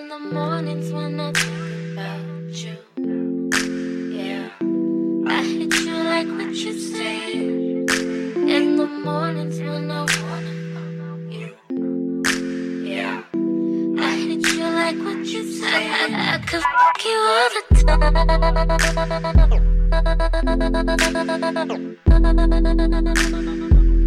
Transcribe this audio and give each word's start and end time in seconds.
In 0.00 0.08
the 0.08 0.18
mornings 0.18 0.90
when 0.92 1.20
I 1.20 1.30
think 1.30 1.92
about 1.92 2.54
you, 2.62 2.76
yeah, 4.16 4.48
I 5.28 5.42
hit 5.44 5.74
you 5.74 5.94
like 6.12 6.26
what 6.26 6.54
you 6.56 6.72
say. 6.72 7.32
In 7.34 8.76
the 8.78 8.86
mornings 9.04 9.58
when 9.58 9.90
I 9.90 10.00
wanna 10.22 10.54
you, 11.28 11.54
yeah, 12.82 13.22
I 13.34 14.16
hit 14.16 14.46
you 14.54 14.64
like 14.64 14.96
what 15.04 15.26
you 15.26 15.42
say. 15.52 15.90
I, 15.90 16.06
I 16.32 16.38
could 16.48 16.62
fuck 16.62 17.04
you 17.04 17.18
all 17.34 17.50
the 17.54 17.62
time. 17.84 18.02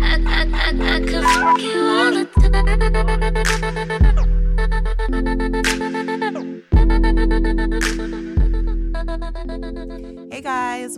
I, 0.02 0.14
I, 0.26 0.42
I, 0.54 0.70
I 0.96 1.00
could 1.02 1.24
fuck 1.24 1.62
you 1.62 1.80
all 1.86 2.12
the 2.18 2.24
Hey 3.34 3.43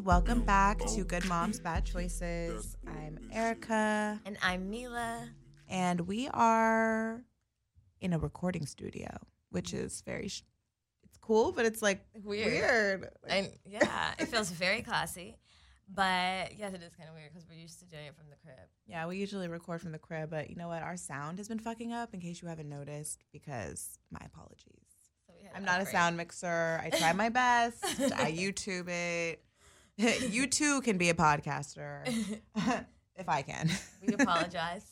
welcome 0.05 0.41
back 0.41 0.77
to 0.85 1.03
Good 1.03 1.25
Moms 1.25 1.59
Bad 1.59 1.83
Choices. 1.85 2.77
I'm 2.87 3.17
Erica, 3.33 4.19
And 4.25 4.37
I'm 4.41 4.71
Milah. 4.71 5.29
and 5.67 6.01
we 6.01 6.27
are 6.29 7.21
in 8.01 8.13
a 8.13 8.19
recording 8.19 8.65
studio, 8.67 9.09
which 9.49 9.73
is 9.73 10.01
very 10.05 10.27
sh- 10.27 10.43
it's 11.03 11.17
cool, 11.17 11.51
but 11.51 11.65
it's 11.65 11.81
like 11.81 12.05
Weird. 12.23 12.51
weird. 13.01 13.09
Like, 13.27 13.59
yeah, 13.65 14.13
it 14.19 14.27
feels 14.27 14.49
very 14.51 14.81
classy. 14.81 15.37
But 15.93 16.57
yes, 16.57 16.73
it 16.73 16.81
is 16.81 16.93
kind 16.95 17.09
of 17.09 17.15
weird 17.15 17.31
because 17.33 17.47
we're 17.49 17.57
used 17.59 17.79
to 17.79 17.85
doing 17.85 18.05
it 18.07 18.15
from 18.15 18.29
the 18.29 18.35
crib. 18.43 18.57
yeah, 18.87 19.05
we 19.07 19.17
usually 19.17 19.47
record 19.47 19.81
from 19.81 19.91
the 19.91 19.99
crib, 19.99 20.29
but 20.31 20.49
you 20.49 20.55
know 20.55 20.67
what? 20.67 20.81
Our 20.81 20.97
sound 20.97 21.37
has 21.39 21.47
been 21.47 21.59
fucking 21.59 21.93
up. 21.93 22.13
In 22.13 22.19
case 22.21 22.41
you 22.41 22.47
haven't 22.47 22.69
noticed, 22.69 23.23
because 23.31 23.99
my 24.11 24.19
apologies. 24.25 24.81
So 25.27 25.33
we 25.37 25.43
had 25.43 25.51
to 25.51 25.57
I'm 25.57 25.65
not 25.65 25.81
a 25.81 25.85
sound 25.85 26.17
mixer. 26.17 26.79
I 26.83 26.89
try 26.89 27.13
my 27.13 27.29
best. 27.29 27.83
I 28.15 28.31
YouTube 28.31 28.87
it. 28.89 29.43
you 30.29 30.47
too 30.47 30.81
can 30.81 30.97
be 30.97 31.09
a 31.09 31.13
podcaster 31.13 32.01
if 33.15 33.29
I 33.29 33.41
can. 33.41 33.69
we 34.05 34.13
apologize. 34.13 34.85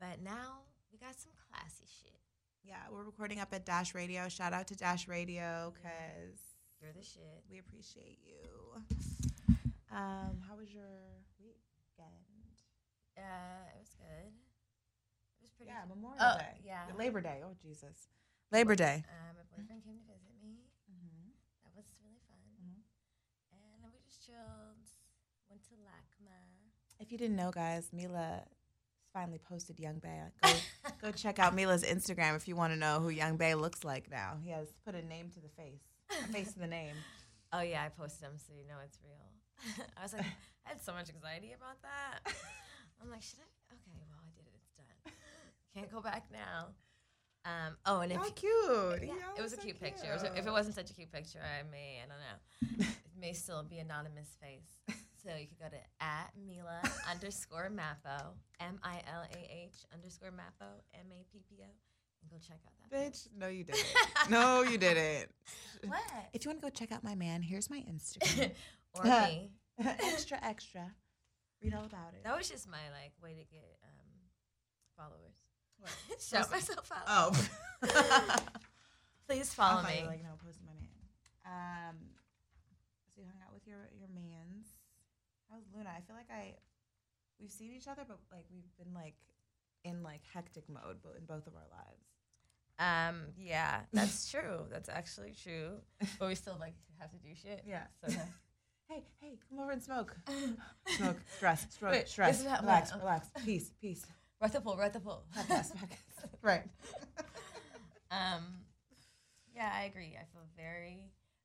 But 0.00 0.22
now 0.22 0.60
we 0.92 0.98
got 0.98 1.14
some 1.18 1.32
classy 1.50 1.84
shit. 2.00 2.18
Yeah, 2.64 2.76
we're 2.90 3.04
recording 3.04 3.40
up 3.40 3.48
at 3.52 3.64
Dash 3.66 3.94
Radio. 3.94 4.28
Shout 4.28 4.52
out 4.52 4.66
to 4.68 4.76
Dash 4.76 5.08
Radio 5.08 5.72
because 5.76 6.40
You're 6.80 6.92
the 6.92 7.02
shit. 7.04 7.44
we 7.50 7.58
appreciate 7.58 8.18
you. 8.24 8.82
Um, 9.92 10.40
how 10.48 10.56
was 10.56 10.72
your 10.72 10.88
weekend? 11.38 12.24
Uh, 13.16 13.68
it 13.76 13.78
was 13.78 13.94
good. 14.00 14.32
It 14.32 15.40
was 15.42 15.50
pretty. 15.52 15.70
Yeah, 15.70 15.84
Memorial 15.88 16.18
Oh, 16.20 16.38
Day. 16.38 16.58
yeah. 16.64 16.88
Labor 16.98 17.20
Day. 17.20 17.40
Oh 17.44 17.54
Jesus. 17.62 18.08
Labor 18.50 18.74
Day. 18.74 19.04
Uh, 19.06 19.32
my 19.36 19.44
boyfriend 19.52 19.84
came 19.84 19.96
to 20.00 20.06
visit 20.08 20.34
me. 20.42 20.64
Mm-hmm. 20.90 21.30
That 21.62 21.72
was 21.76 21.86
really 22.02 22.18
fun. 22.26 22.40
Mhm. 22.58 22.82
And 24.28 24.36
then 24.36 24.44
we 24.44 24.82
just 24.82 24.88
chilled. 24.88 24.88
Went 25.50 25.62
to 25.64 25.74
LACMA. 25.74 26.38
If 27.00 27.12
you 27.12 27.18
didn't 27.18 27.36
know, 27.36 27.50
guys, 27.50 27.90
Milah 27.94 28.42
finally 29.12 29.38
posted 29.38 29.78
Young 29.78 29.98
Bay. 29.98 30.20
Go 30.42 30.52
go 31.02 31.12
check 31.12 31.38
out 31.38 31.54
Milah's 31.54 31.84
Instagram 31.84 32.36
if 32.36 32.48
you 32.48 32.56
want 32.56 32.72
to 32.72 32.78
know 32.78 33.00
who 33.00 33.10
Young 33.10 33.36
Bay 33.36 33.54
looks 33.54 33.84
like 33.84 34.10
now. 34.10 34.36
He 34.42 34.50
has 34.50 34.68
put 34.84 34.94
a 34.94 35.02
name 35.02 35.30
to 35.30 35.40
the 35.40 35.48
face, 35.48 35.82
a 36.10 36.32
face 36.32 36.52
to 36.54 36.58
the 36.58 36.66
name. 36.66 36.94
Oh 37.56 37.60
yeah, 37.62 37.84
I 37.84 37.88
posted 37.88 38.24
him 38.26 38.32
so 38.36 38.52
you 38.52 38.66
know 38.66 38.82
it's 38.84 38.98
real. 39.04 39.86
I 39.96 40.02
was 40.02 40.12
like, 40.12 40.26
I 40.66 40.70
had 40.70 40.82
so 40.82 40.92
much 40.92 41.08
anxiety 41.08 41.54
about 41.54 41.80
that. 41.82 42.34
I'm 43.00 43.08
like, 43.08 43.22
should 43.22 43.38
I? 43.38 43.74
Okay, 43.74 43.94
well 44.10 44.18
I 44.18 44.26
did 44.34 44.42
it. 44.42 44.58
It's 44.58 44.74
done. 44.74 45.14
Can't 45.72 45.92
go 45.92 46.00
back 46.00 46.24
now. 46.32 46.74
Um. 47.44 47.76
Oh, 47.84 48.00
and 48.00 48.10
if 48.12 48.18
How 48.18 48.30
cute! 48.30 48.52
yeah, 49.02 49.06
Y'all 49.08 49.16
it 49.36 49.42
was 49.42 49.52
a 49.52 49.56
so 49.56 49.62
cute 49.62 49.78
picture. 49.80 50.06
It 50.10 50.12
was- 50.14 50.22
if 50.22 50.46
it 50.46 50.50
wasn't 50.50 50.74
such 50.74 50.90
a 50.90 50.94
cute 50.94 51.12
picture, 51.12 51.40
I 51.42 51.62
may 51.70 52.00
I 52.02 52.08
don't 52.08 52.18
know. 52.80 52.86
It 53.14 53.20
may 53.20 53.32
still 53.32 53.62
be 53.62 53.78
anonymous 53.78 54.36
face. 54.40 54.96
So 55.24 55.30
you 55.34 55.46
could 55.46 55.58
go 55.58 55.68
to 55.70 56.04
at 56.04 56.32
Milah 56.36 56.86
underscore 57.10 57.70
Mappo 57.70 58.34
M 58.60 58.78
I 58.82 59.00
L 59.10 59.22
A 59.22 59.64
H 59.68 59.86
underscore 59.94 60.28
Mappo 60.28 60.66
M 60.92 61.06
A 61.10 61.24
P 61.32 61.40
P 61.48 61.62
O 61.62 61.64
and 62.20 62.30
go 62.30 62.36
check 62.46 62.58
out 62.66 62.74
that 62.90 62.94
Bitch, 63.12 63.28
no, 63.34 63.48
you 63.48 63.64
didn't. 63.64 63.86
no, 64.30 64.60
you 64.60 64.76
didn't. 64.76 65.30
What? 65.86 66.02
If 66.34 66.44
you 66.44 66.50
want 66.50 66.60
to 66.60 66.66
go 66.66 66.68
check 66.68 66.92
out 66.92 67.02
my 67.02 67.14
man, 67.14 67.40
here's 67.40 67.70
my 67.70 67.82
Instagram. 67.90 68.50
or 68.94 69.04
me. 69.04 69.52
extra, 69.78 70.38
extra. 70.42 70.92
Read 71.62 71.72
all 71.72 71.86
about 71.86 72.12
it. 72.12 72.22
That 72.24 72.36
was 72.36 72.50
just 72.50 72.68
my 72.68 72.90
like 72.92 73.12
way 73.22 73.30
to 73.30 73.44
get 73.50 73.78
um, 73.82 74.04
followers. 74.98 75.36
What? 75.78 75.92
Shout 76.20 76.50
myself 76.50 76.90
out. 76.92 77.04
Oh. 77.08 77.48
Please 79.28 79.52
follow 79.54 79.82
me. 79.82 80.04
like, 80.06 80.22
no, 80.22 80.30
post 80.44 80.58
my 80.64 80.72
man. 80.72 80.88
Um, 81.46 81.96
so 83.14 83.20
you 83.20 83.26
hung 83.26 83.40
out 83.46 83.52
with 83.54 83.66
your 83.66 83.88
your 83.98 84.08
mans. 84.14 84.66
How's 85.50 85.62
Luna? 85.74 85.90
I 85.96 86.00
feel 86.02 86.16
like 86.16 86.30
I 86.30 86.54
we've 87.40 87.50
seen 87.52 87.72
each 87.76 87.88
other, 87.88 88.02
but 88.06 88.18
like 88.32 88.44
we've 88.52 88.68
been 88.78 88.94
like 88.94 89.14
in 89.84 90.02
like 90.02 90.20
hectic 90.32 90.64
mode, 90.68 90.98
but 91.02 91.16
in 91.18 91.24
both 91.26 91.46
of 91.46 91.54
our 91.54 91.68
lives. 91.70 92.04
Um, 92.78 93.26
yeah, 93.38 93.80
that's 93.92 94.30
true. 94.30 94.66
That's 94.70 94.88
actually 94.88 95.32
true. 95.42 95.72
But 96.18 96.28
we 96.28 96.34
still 96.34 96.56
like 96.60 96.74
have 96.98 97.10
to 97.12 97.18
do 97.18 97.28
shit. 97.40 97.62
Yeah. 97.66 97.84
So 98.06 98.14
Hey, 98.88 99.02
hey, 99.20 99.38
come 99.48 99.60
over 99.60 99.70
and 99.70 99.82
smoke. 99.82 100.14
Smoke, 100.98 101.16
stress, 101.36 101.66
stress, 101.70 101.92
Wait, 101.92 102.08
stress. 102.08 102.36
this 102.36 102.44
is 102.46 102.52
how- 102.52 102.60
relax, 102.60 102.92
relax. 102.94 103.28
Peace, 103.42 103.70
peace. 103.80 104.04
Right 104.44 104.52
the 104.52 104.60
pull, 104.60 104.76
right 104.76 104.92
the. 104.92 105.00
Podcast, 105.00 105.24
podcast. 105.80 106.28
Right. 106.42 106.64
um, 108.10 108.44
yeah, 109.56 109.70
I 109.74 109.84
agree. 109.84 110.12
I 110.20 110.24
feel 110.32 110.44
very, 110.56 111.00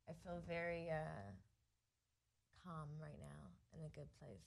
I 0.09 0.13
feel 0.23 0.41
very 0.47 0.89
uh, 0.89 1.31
calm 2.63 2.89
right 3.01 3.17
now 3.19 3.41
in 3.77 3.85
a 3.85 3.89
good 3.95 4.09
place, 4.19 4.43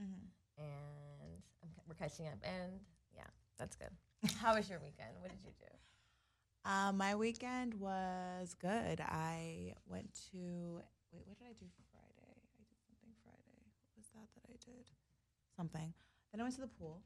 Mm-hmm. 0.00 0.26
and 0.58 1.38
I'm, 1.62 1.70
we're 1.88 1.94
catching 1.94 2.26
up. 2.26 2.34
And 2.42 2.72
yeah, 3.14 3.30
that's 3.58 3.76
good. 3.76 3.94
How 4.42 4.54
was 4.56 4.68
your 4.68 4.80
weekend? 4.80 5.14
What 5.20 5.30
did 5.30 5.38
you 5.44 5.52
do? 5.58 5.70
Uh, 6.68 6.92
my 6.92 7.14
weekend 7.14 7.74
was 7.74 8.54
good. 8.60 9.00
I 9.00 9.72
went 9.88 10.10
to 10.32 10.82
wait. 11.12 11.22
What 11.26 11.38
did 11.38 11.46
I 11.46 11.54
do 11.56 11.66
Friday? 11.92 12.34
I 12.58 12.62
did 12.68 12.76
something 12.84 13.14
Friday. 13.22 13.62
What 13.94 14.02
was 14.02 14.08
that 14.12 14.26
that 14.34 14.44
I 14.50 14.56
did? 14.58 14.90
Something. 15.56 15.94
Then 16.32 16.40
I 16.40 16.44
went 16.44 16.54
to 16.56 16.62
the 16.62 16.66
pool. 16.66 17.02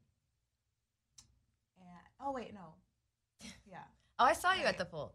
And 1.81 1.89
oh 2.21 2.33
wait, 2.33 2.53
no. 2.55 2.75
Yeah. 3.66 3.78
Oh, 4.21 4.25
I 4.25 4.33
saw 4.33 4.53
you 4.53 4.65
Right. 4.65 4.71
at 4.71 4.78
the 4.78 4.84
pool. 4.84 5.15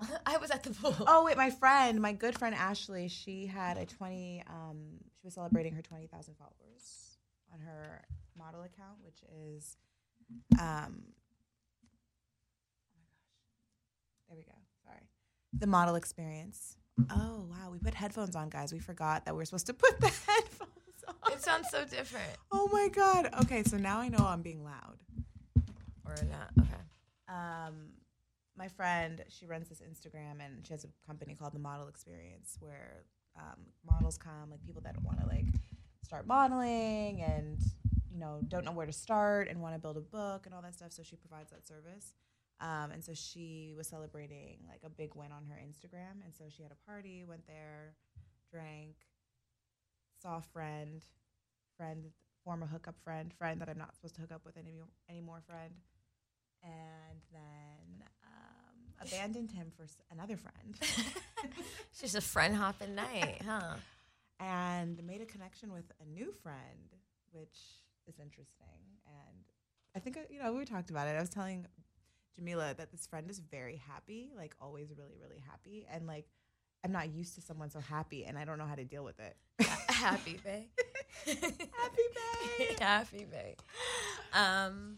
I 0.26 0.36
was 0.36 0.52
at 0.52 0.62
the 0.62 0.70
pool. 0.70 0.94
Oh 1.08 1.24
wait, 1.24 1.36
my 1.36 1.50
friend, 1.50 2.00
my 2.00 2.12
good 2.12 2.38
friend 2.38 2.54
Ashley, 2.54 3.08
she 3.08 3.46
had 3.46 3.76
a 3.76 3.86
twenty. 3.86 4.42
Um, 4.48 4.98
she 5.20 5.26
was 5.26 5.34
celebrating 5.34 5.72
her 5.74 5.82
twenty 5.82 6.06
thousand 6.06 6.34
followers 6.36 7.18
on 7.52 7.58
her 7.60 8.04
model 8.38 8.62
account, 8.62 8.98
which 9.02 9.18
is, 9.56 9.76
um, 10.60 11.02
oh 12.86 12.96
my 12.96 13.02
gosh, 13.02 14.28
there 14.28 14.36
we 14.36 14.44
go. 14.44 14.56
Sorry, 14.84 15.08
the 15.58 15.66
model 15.66 15.96
experience. 15.96 16.76
Oh 17.10 17.48
wow, 17.50 17.70
we 17.72 17.78
put 17.78 17.94
headphones 17.94 18.36
on, 18.36 18.48
guys. 18.48 18.72
We 18.72 18.78
forgot 18.78 19.24
that 19.24 19.34
we 19.34 19.42
are 19.42 19.44
supposed 19.44 19.66
to 19.66 19.74
put 19.74 20.00
the 20.00 20.06
headphones 20.06 21.04
on. 21.08 21.32
It 21.32 21.42
sounds 21.42 21.68
so 21.68 21.84
different. 21.84 22.30
Oh 22.52 22.68
my 22.72 22.88
god. 22.94 23.30
Okay, 23.42 23.64
so 23.64 23.76
now 23.76 23.98
I 23.98 24.08
know 24.08 24.18
I'm 24.24 24.42
being 24.42 24.62
loud. 24.62 24.98
Or 26.10 26.24
not. 26.24 26.50
Okay. 26.58 26.82
um, 27.28 27.92
my 28.56 28.68
friend, 28.68 29.24
she 29.28 29.46
runs 29.46 29.68
this 29.68 29.80
Instagram 29.80 30.44
and 30.44 30.66
she 30.66 30.72
has 30.72 30.84
a 30.84 30.88
company 31.06 31.34
called 31.34 31.54
The 31.54 31.58
Model 31.58 31.88
Experience 31.88 32.56
where 32.60 33.04
um, 33.36 33.58
models 33.86 34.18
come, 34.18 34.50
like 34.50 34.62
people 34.64 34.82
that 34.82 35.00
want 35.02 35.20
to 35.20 35.26
like 35.26 35.46
start 36.04 36.26
modeling 36.26 37.22
and 37.22 37.58
you 38.10 38.18
know 38.18 38.40
don't 38.48 38.64
know 38.64 38.72
where 38.72 38.86
to 38.86 38.92
start 38.92 39.48
and 39.48 39.60
want 39.60 39.74
to 39.74 39.80
build 39.80 39.96
a 39.96 40.00
book 40.00 40.46
and 40.46 40.54
all 40.54 40.62
that 40.62 40.74
stuff. 40.74 40.92
So 40.92 41.02
she 41.02 41.16
provides 41.16 41.50
that 41.50 41.66
service. 41.66 42.14
Um, 42.60 42.90
and 42.92 43.02
so 43.02 43.14
she 43.14 43.72
was 43.74 43.86
celebrating 43.86 44.58
like 44.68 44.80
a 44.84 44.90
big 44.90 45.14
win 45.14 45.32
on 45.32 45.46
her 45.46 45.58
Instagram, 45.66 46.22
and 46.22 46.34
so 46.36 46.44
she 46.54 46.62
had 46.62 46.72
a 46.72 46.90
party, 46.90 47.24
went 47.26 47.46
there, 47.46 47.94
drank, 48.52 48.96
saw 50.20 50.36
a 50.36 50.42
friend, 50.42 51.02
friend, 51.78 52.04
former 52.44 52.66
hookup 52.66 52.96
friend, 53.02 53.32
friend 53.32 53.62
that 53.62 53.70
I'm 53.70 53.78
not 53.78 53.94
supposed 53.94 54.14
to 54.16 54.20
hook 54.20 54.32
up 54.32 54.42
with 54.44 54.58
any 54.58 54.74
anymore, 55.08 55.42
friend 55.46 55.72
and 56.62 57.20
then 57.32 58.04
um, 58.24 59.06
abandoned 59.06 59.50
him 59.50 59.70
for 59.76 59.86
another 60.10 60.36
friend 60.36 60.76
It's 61.90 62.00
just 62.02 62.14
a 62.14 62.20
friend 62.20 62.54
hopping 62.54 62.94
night, 62.94 63.40
huh? 63.46 63.74
and 64.38 65.02
made 65.04 65.20
a 65.22 65.26
connection 65.26 65.72
with 65.72 65.90
a 66.00 66.04
new 66.06 66.32
friend 66.42 66.94
which 67.32 67.58
is 68.06 68.18
interesting 68.18 68.80
and 69.06 69.44
i 69.94 69.98
think 69.98 70.16
I- 70.16 70.32
you 70.32 70.42
know 70.42 70.52
we 70.52 70.64
talked 70.64 70.90
about 70.90 71.06
it 71.08 71.16
i 71.16 71.20
was 71.20 71.28
telling 71.30 71.66
jamila 72.36 72.74
that 72.76 72.90
this 72.90 73.06
friend 73.06 73.28
is 73.30 73.38
very 73.38 73.76
happy 73.76 74.30
like 74.36 74.54
always 74.60 74.92
really 74.96 75.16
really 75.20 75.42
happy 75.50 75.86
and 75.92 76.06
like 76.06 76.26
i'm 76.84 76.92
not 76.92 77.10
used 77.12 77.34
to 77.36 77.40
someone 77.42 77.70
so 77.70 77.80
happy 77.80 78.24
and 78.24 78.38
i 78.38 78.44
don't 78.44 78.58
know 78.58 78.66
how 78.66 78.74
to 78.74 78.84
deal 78.84 79.04
with 79.04 79.18
it 79.20 79.36
Happy 79.88 80.40
Bay. 80.42 80.68
Happy 81.26 82.06
Bay. 82.16 82.76
Happy 82.80 83.24
Bay. 83.30 83.54
Um, 84.32 84.96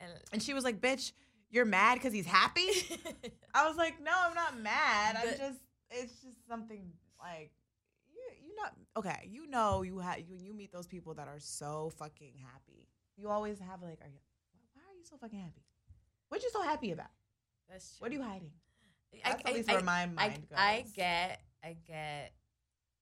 and 0.00 0.10
and 0.32 0.42
she 0.42 0.54
was 0.54 0.64
like 0.64 0.80
bitch 0.80 1.12
you're 1.50 1.64
mad 1.64 1.94
because 1.94 2.12
he's 2.12 2.26
happy. 2.26 2.68
I 3.54 3.66
was 3.66 3.76
like, 3.76 4.00
no, 4.02 4.12
I'm 4.14 4.34
not 4.34 4.58
mad. 4.60 5.16
I'm 5.20 5.28
just, 5.36 5.60
it's 5.90 6.12
just 6.22 6.46
something 6.48 6.92
like, 7.20 7.50
you, 8.12 8.20
you 8.46 8.54
not 8.54 8.72
okay. 8.96 9.28
You 9.28 9.48
know, 9.48 9.82
you 9.82 9.98
have 9.98 10.18
when 10.28 10.44
you 10.44 10.54
meet 10.54 10.72
those 10.72 10.86
people 10.86 11.14
that 11.14 11.26
are 11.28 11.40
so 11.40 11.92
fucking 11.98 12.34
happy. 12.40 12.88
You 13.16 13.28
always 13.28 13.58
have 13.58 13.82
like, 13.82 13.98
are 14.00 14.08
you? 14.08 14.20
Why 14.74 14.82
are 14.82 14.96
you 14.96 15.04
so 15.04 15.16
fucking 15.16 15.40
happy? 15.40 15.62
What 16.28 16.42
you 16.42 16.50
so 16.52 16.62
happy 16.62 16.92
about? 16.92 17.10
That's 17.68 17.96
true. 17.98 18.04
What 18.04 18.12
are 18.12 18.14
you 18.14 18.22
hiding? 18.22 18.52
I, 19.24 19.30
at 19.30 19.52
least 19.52 19.68
where 19.68 19.82
my 19.82 20.06
mind 20.06 20.18
I, 20.18 20.28
goes. 20.28 20.56
I 20.56 20.84
get, 20.94 21.40
I 21.64 21.76
get, 21.84 22.32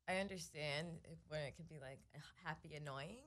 I 0.09 0.17
understand 0.17 0.89
when 1.29 1.43
it 1.43 1.55
can 1.55 1.67
be 1.69 1.79
like 1.79 2.01
happy, 2.43 2.75
annoying, 2.75 3.19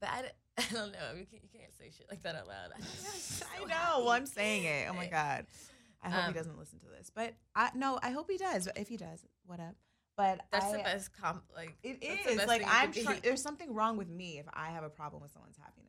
but 0.00 0.08
I, 0.08 0.30
I 0.70 0.72
don't 0.72 0.92
know. 0.92 1.12
You 1.16 1.26
can't, 1.26 1.42
you 1.42 1.48
can't 1.58 1.74
say 1.78 1.90
shit 1.96 2.06
like 2.10 2.22
that 2.22 2.34
out 2.34 2.48
loud. 2.48 2.70
I'm 2.76 2.82
so 3.18 3.46
I 3.56 3.60
know. 3.66 3.74
happy. 3.74 4.02
Well, 4.02 4.10
I'm 4.10 4.26
saying 4.26 4.64
it. 4.64 4.86
Oh 4.90 4.94
my 4.94 5.06
god. 5.06 5.46
I 6.02 6.10
hope 6.10 6.24
Um, 6.24 6.32
he 6.32 6.38
doesn't 6.38 6.58
listen 6.58 6.78
to 6.80 6.86
this. 6.96 7.10
But 7.14 7.34
I 7.54 7.70
no, 7.74 7.98
I 8.02 8.10
hope 8.10 8.30
he 8.30 8.36
does. 8.38 8.68
If 8.76 8.88
he 8.88 8.96
does, 8.96 9.24
what 9.46 9.60
up? 9.60 9.74
But 10.16 10.40
That's 10.50 10.66
I, 10.66 10.72
the 10.72 10.82
best 10.82 11.10
comp. 11.16 11.44
Like 11.54 11.76
It 11.84 12.00
the 12.00 12.44
like 12.46 12.62
I'm. 12.66 12.90
be. 12.90 13.06
there's 13.22 13.40
something 13.42 13.72
wrong 13.72 13.96
with 13.96 14.08
me 14.08 14.38
if 14.38 14.46
I 14.52 14.70
have 14.70 14.82
a 14.82 14.88
problem 14.90 15.22
with 15.22 15.30
someone's 15.32 15.56
happiness. 15.56 15.84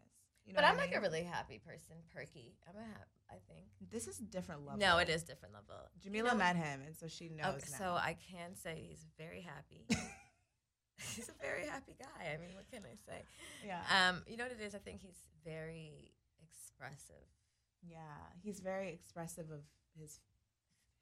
You 0.46 0.54
know 0.54 0.58
but 0.62 0.66
I'm 0.66 0.78
I 0.78 0.82
like 0.82 0.96
a 0.96 1.02
really 1.02 1.24
happy 1.24 1.60
person, 1.60 1.96
perky. 2.14 2.56
I'm 2.68 2.76
a 2.76 2.84
hap- 2.86 3.08
I 3.30 3.36
think. 3.48 3.68
This 3.92 4.08
is 4.08 4.20
a 4.20 4.24
different 4.24 4.66
level. 4.66 4.80
No, 4.80 4.98
it 4.98 5.08
is 5.10 5.22
different 5.24 5.54
level. 5.54 5.76
You 5.96 6.02
Jamila 6.06 6.30
know- 6.32 6.38
met 6.38 6.56
him, 6.56 6.82
and 6.86 6.96
so 6.96 7.08
she 7.08 7.30
knows 7.30 7.62
now. 7.72 7.78
so 7.78 7.86
I 7.94 8.16
can 8.32 8.56
say 8.56 8.84
he's 8.88 9.06
very 9.18 9.42
happy. 9.42 9.86
he's 11.16 11.30
a 11.30 11.38
very 11.42 11.66
happy 11.66 11.96
guy. 12.00 12.34
I 12.34 12.38
mean, 12.38 12.56
what 12.56 12.70
can 12.72 12.84
I 12.86 12.96
say? 13.06 13.24
yeah, 13.66 13.82
Um, 13.90 14.22
you 14.28 14.38
know 14.38 14.44
what 14.46 14.54
it 14.54 14.64
is? 14.64 14.76
I 14.76 14.80
think 14.80 15.02
he's 15.02 15.20
very 15.46 16.12
expressive. 16.42 17.28
yeah. 17.88 17.98
He's 18.44 18.60
very 18.60 18.90
expressive 18.90 19.52
of 19.52 19.62
his 20.00 20.20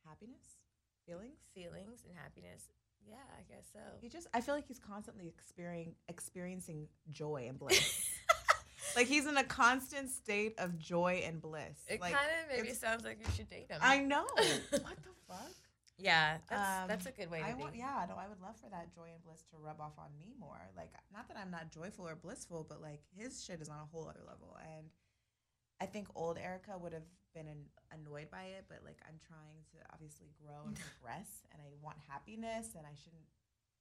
happiness, 0.08 0.58
feelings. 1.06 1.40
feelings 1.54 2.04
and 2.08 2.16
happiness. 2.18 2.66
Yeah, 3.08 3.16
I 3.38 3.44
guess 3.54 3.68
so. 3.72 3.80
He 4.02 4.10
just. 4.10 4.28
I 4.34 4.42
feel 4.42 4.54
like 4.56 4.68
he's 4.68 4.80
constantly 4.80 5.28
experiencing 5.28 5.96
experiencing 6.10 6.88
joy 7.12 7.46
and 7.48 7.58
bliss. 7.58 8.10
like 8.98 9.08
he's 9.08 9.26
in 9.28 9.38
a 9.38 9.44
constant 9.44 10.10
state 10.10 10.56
of 10.58 10.78
joy 10.78 11.24
and 11.26 11.42
bliss. 11.42 11.78
It 11.88 12.02
like, 12.02 12.14
kind 12.14 12.28
of 12.28 12.58
maybe 12.58 12.74
sounds 12.76 13.06
like 13.06 13.20
you 13.20 13.32
should 13.36 13.50
date 13.50 13.68
him. 13.70 13.80
I 13.82 14.00
know. 14.00 14.26
what 14.36 14.72
the 14.72 15.14
fuck? 15.28 15.52
Yeah, 15.98 16.38
that's 16.50 16.82
Um, 16.82 16.88
that's 16.88 17.06
a 17.06 17.12
good 17.12 17.30
way 17.30 17.40
to 17.40 17.46
I 17.46 17.54
want, 17.54 17.76
yeah, 17.76 18.06
no, 18.08 18.16
I 18.16 18.28
would 18.28 18.42
love 18.42 18.56
for 18.62 18.70
that 18.70 18.94
joy 18.94 19.10
and 19.14 19.24
bliss 19.24 19.42
to 19.50 19.58
rub 19.58 19.82
off 19.82 19.98
on 19.98 20.14
me 20.18 20.34
more. 20.40 20.62
Like, 20.76 20.94
not 21.12 21.28
that 21.28 21.38
I'm 21.38 21.50
not 21.50 21.72
joyful 21.72 22.08
or 22.08 22.16
blissful, 22.16 22.66
but 22.68 22.82
like 22.82 23.02
his 23.18 23.44
shit 23.44 23.62
is 23.62 23.70
on 23.70 23.78
a 23.82 23.90
whole 23.92 24.08
other 24.08 24.22
level. 24.26 24.58
And 24.62 24.90
I 25.82 25.86
think 25.86 26.08
old 26.14 26.38
Erica 26.38 26.78
would 26.78 26.94
have 26.94 27.10
been 27.34 27.48
an, 27.48 27.66
annoyed 27.90 28.30
by 28.30 28.54
it, 28.58 28.66
but 28.70 28.86
like 28.86 28.98
I'm 29.10 29.18
trying 29.26 29.66
to 29.74 29.78
obviously 29.94 30.30
grow 30.38 30.70
and 30.70 30.78
progress, 31.02 31.42
and 31.52 31.62
I 31.62 31.70
want 31.82 31.98
happiness, 32.08 32.78
and 32.78 32.86
I 32.86 32.94
shouldn't, 32.94 33.26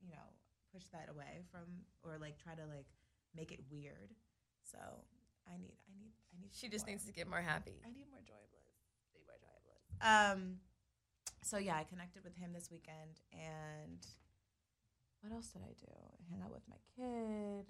you 0.01 0.09
know, 0.09 0.29
push 0.73 0.89
that 0.93 1.09
away 1.13 1.45
from 1.53 1.69
or 2.03 2.17
like 2.17 2.41
try 2.41 2.55
to 2.57 2.65
like 2.65 2.89
make 3.37 3.53
it 3.53 3.61
weird. 3.71 4.17
So 4.65 4.81
I 5.45 5.61
need, 5.61 5.77
I 5.85 5.95
need, 6.01 6.13
I 6.33 6.41
need. 6.41 6.51
She 6.53 6.69
just 6.69 6.87
more. 6.87 6.97
needs 6.97 7.05
to 7.05 7.13
get 7.13 7.29
more 7.29 7.45
happy. 7.45 7.77
I 7.85 7.93
need 7.93 8.09
more 8.09 8.25
joy 8.25 8.41
and 8.41 8.51
bliss. 8.57 8.73
Need 9.13 9.25
more 9.29 9.41
joy 9.41 9.53
and 9.53 9.65
bliss. 9.69 9.85
Um, 10.01 10.41
so 11.47 11.59
yeah, 11.59 11.77
I 11.77 11.85
connected 11.85 12.25
with 12.25 12.35
him 12.37 12.53
this 12.53 12.71
weekend, 12.71 13.21
and 13.33 14.05
what 15.21 15.33
else 15.33 15.49
did 15.49 15.63
I 15.63 15.73
do? 15.79 15.87
I 15.93 16.31
hung 16.33 16.43
out 16.43 16.53
with 16.53 16.63
my 16.69 16.77
kid. 16.97 17.67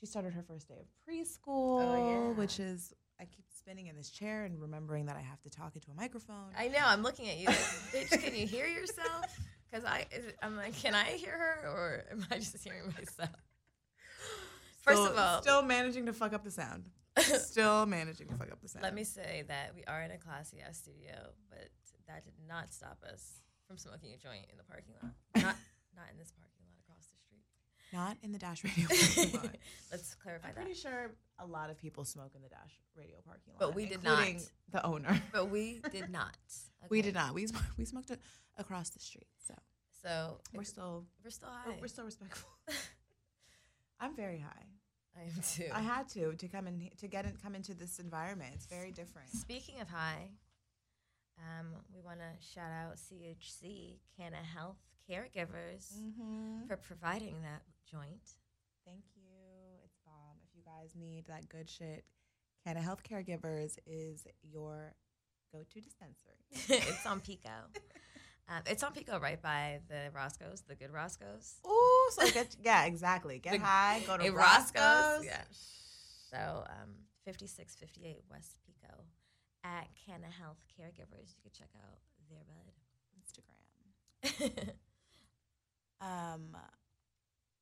She 0.00 0.06
started 0.06 0.32
her 0.34 0.42
first 0.42 0.68
day 0.68 0.74
of 0.80 0.86
preschool, 1.08 1.36
Oh, 1.82 2.10
yeah. 2.30 2.32
which 2.38 2.58
is 2.60 2.92
I 3.20 3.24
keep 3.24 3.44
spinning 3.56 3.86
in 3.86 3.96
this 3.96 4.10
chair 4.10 4.44
and 4.44 4.60
remembering 4.60 5.06
that 5.06 5.16
I 5.16 5.20
have 5.22 5.40
to 5.42 5.50
talk 5.50 5.76
into 5.76 5.90
a 5.90 5.94
microphone. 5.94 6.50
I 6.58 6.68
know. 6.68 6.80
I'm 6.84 7.02
looking 7.02 7.28
at 7.28 7.38
you, 7.38 7.46
like, 7.46 7.56
bitch. 7.56 8.22
Can 8.22 8.34
you 8.34 8.46
hear 8.46 8.66
yourself? 8.66 9.24
Because 9.70 9.90
I, 9.90 10.06
is 10.12 10.26
it, 10.26 10.36
I'm 10.40 10.56
like, 10.56 10.76
can 10.80 10.94
I 10.94 11.02
hear 11.02 11.32
her 11.32 11.68
or 11.68 12.04
am 12.12 12.24
I 12.30 12.36
just 12.36 12.56
hearing 12.62 12.94
myself? 12.96 13.34
First 14.82 14.98
Still- 15.02 15.12
of 15.12 15.18
all, 15.18 15.42
still 15.42 15.62
managing 15.62 16.06
to 16.06 16.12
fuck 16.12 16.32
up 16.32 16.44
the 16.44 16.50
sound. 16.52 16.84
still 17.18 17.84
managing 17.84 18.28
to 18.28 18.34
fuck 18.34 18.52
up 18.52 18.60
the 18.62 18.68
sound. 18.68 18.84
let 18.84 18.94
me 18.94 19.02
say 19.02 19.42
that 19.48 19.72
we 19.74 19.82
are 19.86 20.02
in 20.02 20.12
a 20.12 20.18
classy 20.18 20.58
ass 20.60 20.78
studio, 20.78 21.30
but 21.50 21.70
that 22.08 22.24
did 22.24 22.34
not 22.48 22.72
stop 22.72 22.98
us 23.10 23.40
from 23.66 23.78
smoking 23.78 24.12
a 24.12 24.16
joint 24.18 24.46
in 24.50 24.56
the 24.58 24.64
parking 24.64 24.94
lot. 25.02 25.12
Not, 25.36 25.56
not 25.96 26.06
in 26.12 26.18
this 26.18 26.32
parking 26.32 26.64
lot 26.66 26.76
across 26.84 27.06
the 27.06 27.16
street. 27.16 27.44
not 27.92 28.16
in 28.22 28.32
the 28.32 28.38
Dash 28.38 28.62
Radio 28.64 28.86
parking 28.88 29.32
lot. 29.40 29.56
Let's 29.90 30.14
clarify 30.16 30.48
I'm 30.48 30.54
that. 30.54 30.64
pretty 30.64 30.78
sure 30.78 31.12
a 31.38 31.46
lot 31.46 31.70
of 31.70 31.78
people 31.78 32.04
smoke 32.04 32.32
in 32.34 32.42
the 32.42 32.48
Dash 32.48 32.78
Radio 32.96 33.16
parking 33.26 33.52
lot, 33.54 33.60
But 33.66 33.74
we 33.74 33.86
did 33.86 34.02
not. 34.02 34.26
The 34.70 34.84
owner. 34.84 35.22
But 35.32 35.50
we 35.50 35.80
did 35.92 36.10
not. 36.10 36.36
We 36.90 37.00
did 37.00 37.14
not. 37.14 37.32
We 37.34 37.46
sm- 37.46 37.56
we 37.78 37.84
smoked 37.84 38.10
it 38.10 38.20
across 38.58 38.90
the 38.90 38.98
street, 39.00 39.28
so 39.46 39.54
So 40.02 40.40
we're 40.54 40.64
still 40.64 41.06
we're 41.24 41.30
still 41.30 41.48
we're, 41.66 41.72
high. 41.72 41.78
we're 41.80 41.88
still 41.88 42.04
respectful. 42.04 42.50
I'm 44.00 44.14
very 44.14 44.38
high. 44.40 44.66
I 45.16 45.22
am 45.22 45.42
too. 45.48 45.68
I 45.72 45.80
had 45.80 46.08
to 46.10 46.34
to 46.34 46.48
come 46.48 46.66
in 46.66 46.90
to 46.98 47.06
get 47.08 47.24
in, 47.24 47.32
come 47.42 47.54
into 47.54 47.72
this 47.72 47.98
environment. 47.98 48.50
It's 48.54 48.66
very 48.66 48.90
different. 48.90 49.30
Speaking 49.30 49.80
of 49.80 49.88
high, 49.88 50.30
um, 51.38 51.66
we 51.94 52.00
want 52.00 52.18
to 52.20 52.46
shout 52.46 52.70
out 52.70 52.96
CHC, 52.96 53.98
Canna 54.18 54.36
Health 54.36 54.76
Caregivers, 55.10 55.92
Mm-hmm. 55.98 56.66
for 56.66 56.76
providing 56.76 57.42
that 57.42 57.62
joint. 57.90 58.36
Thank 58.86 59.04
you. 59.16 59.22
It's 59.84 59.96
bomb. 60.04 60.36
If 60.48 60.54
you 60.56 60.62
guys 60.64 60.92
need 60.98 61.24
that 61.28 61.48
good 61.48 61.68
shit, 61.68 62.04
Canna 62.66 62.80
Health 62.80 63.02
Caregivers 63.02 63.78
is 63.86 64.26
your 64.42 64.94
go-to 65.52 65.80
dispensary. 65.80 66.38
it's 66.88 67.06
on 67.06 67.20
Pico. 67.20 67.50
Um, 68.46 68.60
it's 68.66 68.82
on 68.82 68.92
Pico 68.92 69.18
right 69.18 69.40
by 69.40 69.78
the 69.88 70.10
Roscoe's, 70.14 70.60
the 70.68 70.74
good 70.74 70.90
Roscoe's. 70.92 71.54
Ooh, 71.66 72.10
so 72.10 72.28
get 72.30 72.54
yeah, 72.62 72.84
exactly. 72.84 73.38
Get 73.38 73.54
The- 73.54 73.58
high, 73.60 74.02
go 74.06 74.18
to 74.18 74.22
Hey, 74.22 74.28
Roscoe's. 74.28 75.24
Yeah. 75.24 75.40
So, 76.30 76.36
um, 76.68 76.90
5658 77.24 78.20
West 78.30 78.56
Pico 78.63 78.63
at 78.63 78.63
Canna 80.04 80.28
Health 80.28 80.60
Caregivers. 80.68 81.32
You 81.32 81.40
can 81.42 81.52
check 81.56 81.72
out 81.80 81.98
their 82.28 82.44
Instagram. 83.16 83.64
bed. 84.22 84.74
Um, 86.00 86.52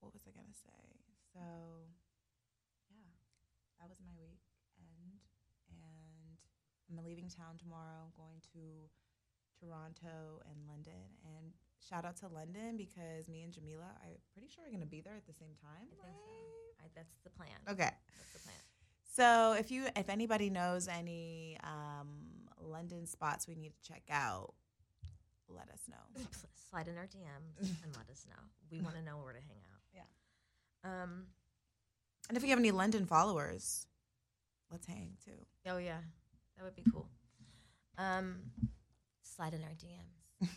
what 0.01 0.11
was 0.13 0.27
I 0.27 0.35
gonna 0.35 0.51
say? 0.51 0.83
So, 1.31 1.39
yeah, 2.91 3.15
that 3.79 3.87
was 3.87 4.03
my 4.03 4.11
weekend, 4.19 5.23
and 5.71 6.35
I'm 6.91 6.99
leaving 7.05 7.29
town 7.31 7.55
tomorrow. 7.55 8.03
I'm 8.03 8.15
going 8.19 8.43
to 8.59 8.91
Toronto 9.63 10.43
and 10.51 10.59
London, 10.67 11.07
and 11.23 11.55
shout 11.79 12.05
out 12.05 12.17
to 12.19 12.27
London 12.27 12.75
because 12.77 13.29
me 13.29 13.43
and 13.47 13.53
Jamila, 13.53 13.95
I'm 14.03 14.19
pretty 14.35 14.49
sure 14.51 14.65
we're 14.67 14.75
gonna 14.75 14.91
be 14.91 15.01
there 15.03 15.15
at 15.15 15.27
the 15.27 15.39
same 15.39 15.55
time. 15.63 15.87
I 15.87 15.87
think 15.87 16.03
so. 16.03 16.83
I, 16.83 16.91
that's 16.97 17.15
the 17.23 17.31
plan. 17.31 17.63
Okay. 17.71 17.95
That's 17.95 18.33
the 18.35 18.43
plan. 18.43 18.59
So 19.07 19.55
if 19.55 19.71
you 19.71 19.87
if 19.95 20.09
anybody 20.09 20.51
knows 20.51 20.89
any 20.89 21.59
um, 21.63 22.32
London 22.73 23.07
spots 23.07 23.47
we 23.47 23.55
need 23.55 23.73
to 23.75 23.83
check 23.83 24.03
out, 24.11 24.55
let 25.49 25.69
us 25.69 25.81
know. 25.89 26.23
Slide 26.71 26.89
in 26.89 26.97
our 26.97 27.05
DMs 27.05 27.59
and 27.61 27.97
let 27.97 28.09
us 28.11 28.25
know. 28.29 28.43
We 28.71 28.81
want 28.81 28.97
to 28.97 29.03
know 29.03 29.19
where 29.23 29.35
to 29.35 29.41
hang 29.41 29.59
out. 29.73 29.81
Yeah. 29.95 31.03
Um. 31.03 31.27
And 32.29 32.39
if 32.39 32.43
you 32.43 32.49
have 32.49 32.59
any 32.59 32.71
London 32.71 33.05
followers, 33.05 33.87
let's 34.71 34.87
hang 34.87 35.19
too. 35.23 35.45
Oh 35.67 35.77
yeah, 35.77 35.99
that 36.57 36.65
would 36.65 36.75
be 36.75 36.85
cool. 36.91 37.09
Um. 37.99 38.37
Slide 39.23 39.53
in 39.53 39.63
our 39.63 39.77
DMs. 39.77 40.49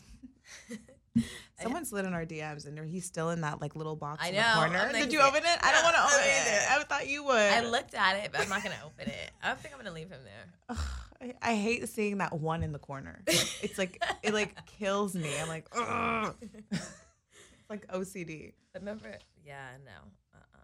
Someone 1.62 1.86
slid 1.86 2.06
in 2.06 2.14
our 2.14 2.26
DMs 2.26 2.68
and 2.68 2.78
he's 2.88 3.06
still 3.06 3.30
in 3.30 3.42
that 3.42 3.62
like 3.62 3.76
little 3.76 3.96
box 3.96 4.24
I 4.24 4.30
in 4.30 4.36
the 4.36 4.42
corner. 4.42 4.78
I'm 4.78 4.92
Did 4.92 5.14
you 5.14 5.22
open 5.22 5.44
it? 5.44 5.60
I 5.62 5.72
don't 5.72 5.84
want 5.84 5.96
to 5.96 6.04
open 6.04 6.28
it. 6.28 6.72
I 6.72 6.84
thought 6.84 7.08
you 7.08 7.24
would. 7.24 7.36
I 7.36 7.62
looked 7.62 7.94
at 7.94 8.18
it, 8.18 8.32
but 8.32 8.42
I'm 8.42 8.50
not 8.50 8.64
gonna 8.64 8.76
open 8.86 9.08
it. 9.08 9.32
I 9.42 9.54
think 9.54 9.74
I'm 9.74 9.80
gonna 9.80 9.96
leave 9.96 10.10
him 10.10 10.20
there. 10.24 10.46
Ugh, 10.70 10.78
I, 11.22 11.52
I 11.52 11.56
hate 11.56 11.88
seeing 11.90 12.18
that 12.18 12.38
one 12.38 12.64
in 12.64 12.72
the 12.72 12.80
corner. 12.80 13.22
It's 13.28 13.78
like 13.78 14.04
it 14.24 14.34
like 14.34 14.66
kills 14.80 15.16
me. 15.16 15.32
I'm 15.42 15.48
like, 15.48 15.68
Ugh. 15.76 16.36
it's 16.72 17.70
like 17.70 17.88
OCD. 17.88 18.54
Remember? 18.74 19.18
Yeah. 19.46 19.68
No. 19.86 19.92
Uh. 20.34 20.38
uh 20.56 20.60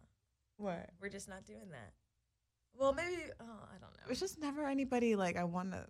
What? 0.57 0.89
We're 1.01 1.09
just 1.09 1.29
not 1.29 1.45
doing 1.45 1.69
that. 1.71 1.93
Well, 2.77 2.93
maybe. 2.93 3.15
Oh, 3.39 3.43
I 3.43 3.77
don't 3.79 3.93
know. 3.93 4.03
There's 4.07 4.19
just 4.19 4.39
never 4.39 4.65
anybody 4.65 5.15
like 5.15 5.37
I 5.37 5.43
want 5.43 5.71
to. 5.71 5.85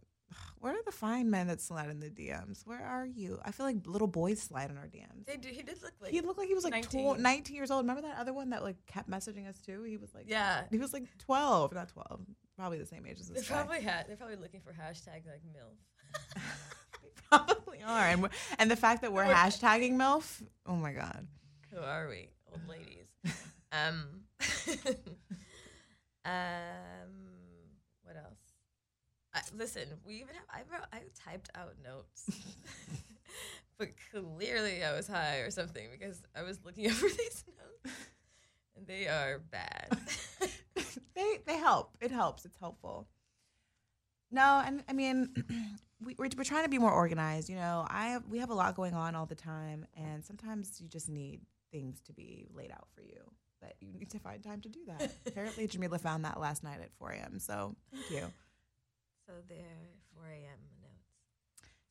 Where 0.60 0.74
are 0.74 0.84
the 0.86 0.92
fine 0.92 1.30
men 1.30 1.48
that 1.48 1.60
slide 1.62 1.90
in 1.90 2.00
the 2.00 2.10
DMs? 2.10 2.66
Where 2.66 2.84
are 2.84 3.06
you? 3.06 3.40
I 3.44 3.52
feel 3.52 3.66
like 3.66 3.78
little 3.86 4.08
boys 4.08 4.42
slide 4.42 4.70
in 4.70 4.78
our 4.78 4.86
DMs. 4.86 5.26
They 5.26 5.38
do. 5.38 5.50
He 5.50 5.64
did 5.64 5.82
look 5.82 5.94
like. 6.02 6.12
he 6.12 6.22
looked 6.22 6.38
like 6.38 6.48
he 6.48 6.54
was 6.54 6.64
like 6.64 6.74
19. 6.74 7.06
19. 7.06 7.24
19 7.24 7.56
years 7.56 7.72
old. 7.72 7.84
Remember 7.84 8.04
that 8.04 8.18
other 8.20 8.34
one 8.34 8.52
that 8.52 8.64
like 8.64 8.78
kept 8.86 9.10
messaging 9.10 9.48
us 9.48 9.60
too? 9.60 9.84
He 9.84 9.98
was 9.98 10.14
like, 10.14 10.26
yeah. 10.28 10.64
he 10.70 10.78
was 10.78 10.94
like 10.94 11.06
12, 11.20 11.74
not 11.74 11.90
12, 11.90 12.22
probably 12.56 12.78
the 12.78 12.86
same 12.86 13.06
age 13.08 13.20
as 13.20 13.28
this. 13.28 13.42
They 13.42 13.54
guy. 13.54 13.62
probably 13.64 13.82
had. 13.82 14.08
They're 14.08 14.18
probably 14.18 14.36
looking 14.36 14.62
for 14.62 14.72
hashtag 14.72 15.26
like 15.26 15.42
milf. 15.52 15.78
They 17.02 17.10
probably 17.38 17.82
are. 17.84 18.08
And, 18.10 18.30
and 18.60 18.70
the 18.70 18.76
fact 18.76 19.02
that 19.02 19.12
we're 19.12 19.26
We're- 19.26 19.36
hashtagging 19.36 19.94
MILF, 19.94 20.44
oh 20.68 20.76
my 20.76 20.92
God. 20.92 21.26
Who 21.74 21.80
are 21.80 22.08
we, 22.10 22.30
old 22.52 22.68
ladies? 22.68 23.08
um. 23.72 24.06
um. 26.26 27.21
I, 29.34 29.42
listen, 29.56 29.84
we 30.06 30.16
even 30.16 30.36
have. 30.36 30.44
I 30.50 30.60
wrote. 30.72 30.88
I 30.92 31.00
typed 31.16 31.50
out 31.56 31.74
notes, 31.84 32.30
but 33.78 33.90
clearly 34.12 34.84
I 34.84 34.94
was 34.94 35.08
high 35.08 35.38
or 35.38 35.52
something 35.52 35.88
because 35.92 36.22
I 36.36 36.44
was 36.44 36.60
looking 36.66 36.88
over 36.92 37.08
these 37.08 37.44
notes, 37.58 37.96
and 38.76 38.88
they 38.88 39.08
are 39.08 39.40
bad. 39.40 39.98
they 41.16 41.38
they 41.46 41.58
help. 41.58 41.98
It 42.02 42.12
helps. 42.12 42.46
It's 42.46 42.58
helpful. 42.58 43.08
No, 44.32 44.62
and 44.66 44.84
I 44.88 44.94
mean, 44.94 45.30
we, 46.06 46.16
we're 46.18 46.30
we're 46.38 46.44
trying 46.44 46.64
to 46.64 46.70
be 46.70 46.78
more 46.78 46.92
organized. 46.92 47.50
You 47.50 47.56
know, 47.56 47.86
I 47.90 48.08
have, 48.10 48.28
we 48.28 48.40
have 48.40 48.50
a 48.50 48.54
lot 48.56 48.76
going 48.76 48.94
on 48.94 49.16
all 49.16 49.26
the 49.26 49.36
time, 49.36 49.86
and 49.96 50.24
sometimes 50.26 50.80
you 50.82 50.88
just 50.88 51.10
need 51.10 51.42
things 51.72 52.02
to 52.02 52.14
be 52.14 52.48
laid 52.54 52.72
out 52.72 52.88
for 52.94 53.02
you. 53.02 53.22
But 53.62 53.76
you 53.80 53.94
need 53.94 54.10
to 54.10 54.20
find 54.20 54.44
time 54.44 54.60
to 54.62 54.70
do 54.70 54.80
that. 54.88 55.14
Apparently, 55.28 55.68
Jamila 55.68 56.00
found 56.00 56.26
that 56.26 56.40
last 56.40 56.64
night 56.64 56.80
at 56.82 56.92
4 56.98 57.12
a.m. 57.12 57.40
So 57.40 57.76
thank 57.94 58.10
you. 58.10 58.34
So 59.32 59.42
they're 59.48 59.88
4 60.16 60.26
a.m. 60.28 60.60
notes. 60.82 61.08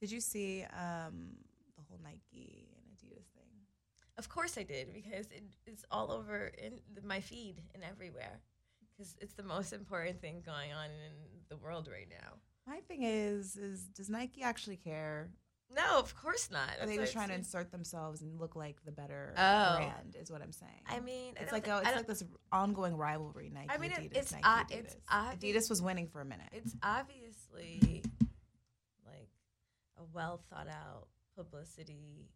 Did 0.00 0.10
you 0.10 0.20
see 0.20 0.64
um, 0.64 1.36
the 1.76 1.82
whole 1.88 1.98
Nike 2.02 2.68
and 2.76 2.84
Adidas 2.96 3.26
thing? 3.34 3.50
Of 4.18 4.28
course 4.28 4.58
I 4.58 4.62
did 4.62 4.92
because 4.92 5.26
it, 5.26 5.44
it's 5.66 5.84
all 5.90 6.12
over 6.12 6.50
in 6.58 6.80
the, 6.94 7.02
my 7.06 7.20
feed 7.20 7.62
and 7.74 7.82
everywhere 7.82 8.40
because 8.90 9.16
it's 9.20 9.34
the 9.34 9.42
most 9.42 9.72
important 9.72 10.20
thing 10.20 10.42
going 10.44 10.72
on 10.72 10.86
in 10.86 11.12
the 11.48 11.56
world 11.56 11.88
right 11.90 12.08
now. 12.10 12.34
My 12.66 12.80
thing 12.80 13.02
is, 13.02 13.56
is 13.56 13.84
does 13.84 14.10
Nike 14.10 14.42
actually 14.42 14.76
care? 14.76 15.30
No, 15.74 15.98
of 16.00 16.16
course 16.16 16.50
not. 16.50 16.70
Are 16.80 16.86
they 16.86 16.96
just 16.96 17.12
trying 17.12 17.28
to 17.28 17.34
insert 17.34 17.70
themselves 17.70 18.22
and 18.22 18.40
look 18.40 18.56
like 18.56 18.84
the 18.84 18.90
better 18.90 19.32
Oh. 19.38 19.76
brand? 19.76 20.16
Is 20.20 20.28
what 20.30 20.42
I'm 20.42 20.50
saying. 20.52 20.82
I 20.88 20.98
mean, 20.98 21.34
it's 21.36 21.42
don't 21.44 21.52
like 21.52 21.64
thi- 21.66 21.70
a, 21.70 21.74
I 21.76 21.80
it's 21.82 21.96
like 21.96 22.06
this 22.08 22.24
ongoing 22.50 22.96
rivalry. 22.96 23.50
Nike, 23.54 23.68
I 23.70 23.78
mean, 23.78 23.92
Adidas, 23.92 24.16
it's 24.16 24.32
Nike, 24.32 24.44
Adidas. 24.44 24.70
it's 24.72 24.96
Adidas 25.08 25.70
was 25.70 25.80
winning 25.80 26.08
for 26.08 26.20
a 26.20 26.24
minute. 26.24 26.48
it's 26.52 26.74
obviously 27.52 28.02
like 29.04 29.28
a 29.98 30.02
well 30.12 30.40
thought 30.50 30.68
out 30.68 31.08
publicity, 31.36 32.28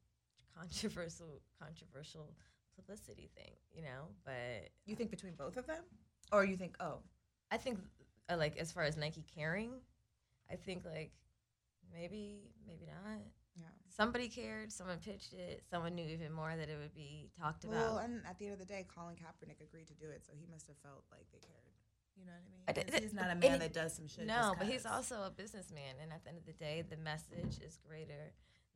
controversial, 0.56 1.40
controversial 1.60 2.34
publicity 2.76 3.30
thing, 3.36 3.52
you 3.72 3.82
know. 3.82 4.08
But 4.24 4.70
you 4.86 4.96
think 4.96 5.10
between 5.10 5.34
both 5.34 5.56
of 5.56 5.66
them, 5.66 5.82
or 6.32 6.44
you 6.44 6.56
think, 6.56 6.76
oh, 6.80 6.98
I 7.50 7.56
think, 7.56 7.78
uh, 8.30 8.36
like, 8.36 8.56
as 8.56 8.72
far 8.72 8.84
as 8.84 8.96
Nike 8.96 9.24
caring, 9.34 9.70
I 10.50 10.56
think 10.56 10.84
like 10.84 11.12
maybe, 11.92 12.50
maybe 12.66 12.86
not. 12.86 13.20
yeah. 13.56 13.64
Somebody 13.88 14.28
cared. 14.28 14.72
Someone 14.72 14.98
pitched 14.98 15.34
it. 15.34 15.62
Someone 15.70 15.94
knew 15.94 16.06
even 16.06 16.32
more 16.32 16.54
that 16.56 16.68
it 16.68 16.76
would 16.80 16.94
be 16.94 17.30
talked 17.40 17.64
Well, 17.64 17.74
about. 17.78 17.94
Well, 17.94 17.98
and 17.98 18.22
at 18.28 18.38
the 18.38 18.46
end 18.46 18.54
of 18.54 18.58
the 18.60 18.64
day, 18.66 18.86
Colin 18.94 19.14
Kaepernick 19.14 19.60
agreed 19.62 19.86
to 19.88 19.94
do 19.94 20.06
it, 20.10 20.24
so 20.26 20.32
he 20.36 20.46
must 20.50 20.66
have 20.66 20.76
felt 20.82 21.04
like 21.12 21.26
they 21.32 21.38
cared. 21.38 21.63
You 22.16 22.24
know 22.26 22.32
what 22.32 22.78
I 22.78 22.84
mean? 22.92 23.02
He's 23.02 23.12
not 23.14 23.30
a 23.30 23.34
man 23.34 23.52
he- 23.52 23.58
that 23.58 23.72
does 23.72 23.94
some 23.94 24.06
shit. 24.08 24.26
no, 24.26 24.54
but 24.58 24.66
he's 24.66 24.86
also 24.86 25.22
a 25.24 25.30
businessman, 25.30 25.96
and 26.00 26.12
at 26.12 26.22
the 26.24 26.30
end 26.30 26.38
of 26.38 26.46
the 26.46 26.52
day, 26.52 26.82
the 26.88 26.96
message 26.96 27.60
is 27.64 27.78
greater 27.86 28.32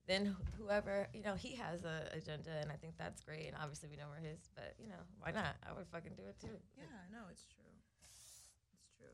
than 0.07 0.27
wh- 0.37 0.59
whoever. 0.61 1.09
You 1.15 1.23
know, 1.23 1.35
he 1.35 1.55
has 1.57 1.85
a 1.85 2.09
agenda, 2.13 2.51
and 2.61 2.71
I 2.71 2.77
think 2.77 2.97
that's 2.99 3.21
great. 3.23 3.47
And 3.47 3.57
obviously, 3.61 3.89
we 3.89 3.97
know 3.97 4.09
where 4.09 4.21
his, 4.21 4.51
but 4.55 4.75
you 4.79 4.89
know, 4.89 5.01
why 5.21 5.31
not? 5.31 5.57
I 5.69 5.73
would 5.73 5.87
fucking 5.89 6.13
do 6.17 6.25
it 6.29 6.39
too. 6.41 6.57
Yeah, 6.77 6.85
no, 7.13 7.19
it's 7.31 7.47
true. 7.47 7.65
It's 8.75 8.91
true. 8.99 9.07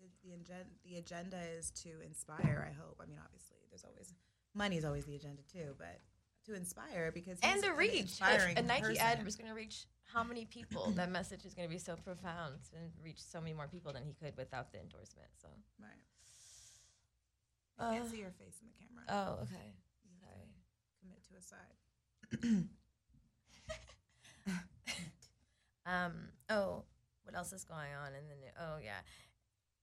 It, 0.00 0.10
the 0.22 0.32
agenda, 0.34 0.64
the 0.84 0.96
agenda 0.96 1.38
is 1.58 1.70
to 1.82 2.00
inspire. 2.04 2.70
I 2.70 2.74
hope. 2.80 3.00
I 3.02 3.06
mean, 3.06 3.18
obviously, 3.22 3.56
there's 3.70 3.84
always 3.84 4.14
money's 4.54 4.84
always 4.84 5.04
the 5.04 5.16
agenda 5.16 5.42
too, 5.52 5.74
but 5.78 6.00
to 6.46 6.54
inspire 6.54 7.10
because 7.12 7.38
and 7.42 7.62
the 7.62 7.72
reach. 7.72 8.20
A 8.20 8.62
Nike 8.62 8.82
person. 8.82 8.96
ad 9.02 9.24
was 9.24 9.36
going 9.36 9.48
to 9.48 9.54
reach 9.54 9.86
how 10.12 10.22
many 10.22 10.44
people? 10.44 10.90
that 10.92 11.10
message 11.10 11.44
is 11.44 11.54
going 11.54 11.68
to 11.68 11.72
be 11.72 11.78
so 11.78 11.96
profound 11.96 12.58
and 12.74 12.90
reach 13.02 13.20
so 13.22 13.40
many 13.40 13.52
more 13.54 13.66
people 13.68 13.92
than 13.92 14.04
he 14.04 14.12
could 14.14 14.36
without 14.36 14.70
the 14.72 14.78
endorsement. 14.80 15.28
So, 15.40 15.48
Right. 15.80 15.90
I 17.78 17.94
can't 17.94 18.04
Uh, 18.06 18.08
see 18.08 18.18
your 18.20 18.30
face 18.30 18.60
in 18.62 18.68
the 18.68 18.74
camera. 18.78 19.04
oh, 19.08 19.42
okay. 19.42 19.74
You 20.04 20.10
to 20.12 20.20
Sorry. 20.20 20.48
Commit 21.00 21.24
to 21.24 21.34
a 21.36 21.42
side. 21.42 22.68
Um. 25.86 26.32
Oh, 26.48 26.84
what 27.24 27.36
else 27.36 27.52
is 27.52 27.64
going 27.64 27.92
on 27.92 28.14
in 28.14 28.26
the 28.28 28.36
new? 28.36 28.48
Oh 28.58 28.78
yeah, 28.82 29.00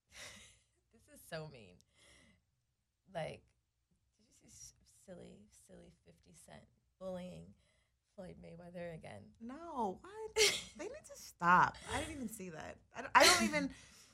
this 0.92 1.04
is 1.13 1.22
so 1.30 1.48
mean. 1.54 1.78
Like, 3.13 3.44
did 4.18 4.25
you 4.42 4.50
see 4.50 4.82
silly, 5.06 5.46
silly 5.68 5.94
Fifty 6.04 6.34
Cent 6.34 6.63
bullying 7.00 7.54
Floyd 8.22 8.36
Mayweather 8.44 8.94
again? 8.96 9.22
No, 9.42 10.00
what? 10.01 10.54
they 10.78 10.86
need 10.86 10.90
to 10.90 11.22
stop. 11.22 11.75
I 11.94 12.00
didn't 12.00 12.16
even 12.16 12.30
see 12.30 12.50
that. 12.50 12.78
I 12.96 13.01
don't, 13.01 13.12
I 13.16 13.24
don't 13.24 13.44
even. 13.44 13.70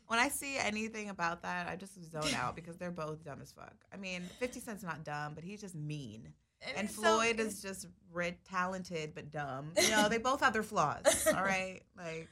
When 0.08 0.20
I 0.20 0.30
see 0.30 0.58
anything 0.58 1.10
about 1.10 1.42
that, 1.42 1.68
I 1.68 1.76
just 1.76 2.02
zone 2.12 2.34
out 2.34 2.56
because 2.56 2.78
they're 2.78 2.92
both 2.92 3.26
dumb 3.26 3.40
as 3.42 3.52
fuck. 3.52 3.76
I 3.94 3.98
mean, 3.98 4.22
Fifty 4.40 4.62
Cent's 4.62 4.84
not 4.84 5.04
dumb, 5.04 5.34
but 5.36 5.44
he's 5.44 5.60
just 5.60 5.76
mean. 5.76 6.30
And 6.78 6.90
so- 6.90 7.02
Floyd 7.02 7.40
is 7.40 7.62
just 7.62 7.88
rich, 8.14 8.38
talented, 8.50 9.14
but 9.14 9.32
dumb. 9.32 9.74
You 9.82 9.92
know, 9.92 10.08
they 10.10 10.18
both 10.18 10.40
have 10.40 10.54
their 10.54 10.64
flaws. 10.64 11.28
All 11.28 11.44
right, 11.44 11.82
like 11.98 12.30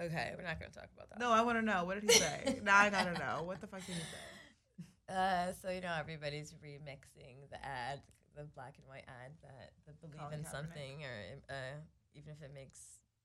okay. 0.00 0.32
We're 0.36 0.44
not 0.44 0.60
gonna 0.60 0.72
talk 0.72 0.88
about 0.94 1.10
that. 1.10 1.18
no, 1.18 1.32
I 1.32 1.42
want 1.42 1.58
to 1.58 1.62
know. 1.64 1.84
What 1.84 2.00
did 2.00 2.10
he 2.10 2.16
say? 2.16 2.60
now 2.62 2.78
I 2.78 2.90
gotta 2.90 3.14
know. 3.14 3.42
What 3.42 3.60
the 3.60 3.66
fuck 3.66 3.84
did 3.84 3.96
he 3.96 4.00
say? 4.00 5.14
Uh, 5.14 5.52
so 5.60 5.70
you 5.70 5.80
know 5.80 5.94
everybody's 5.98 6.52
remixing 6.64 7.50
the 7.50 7.64
ad, 7.64 8.00
the 8.38 8.44
black 8.54 8.74
and 8.78 8.86
white 8.86 9.04
ad 9.08 9.32
that 9.42 9.74
believe 10.00 10.16
Colin 10.20 10.34
in 10.34 10.40
Kaepernick. 10.40 10.50
something, 10.50 11.02
or 11.02 11.16
uh, 11.50 11.74
even 12.14 12.30
if 12.30 12.40
it 12.42 12.54
makes 12.54 12.78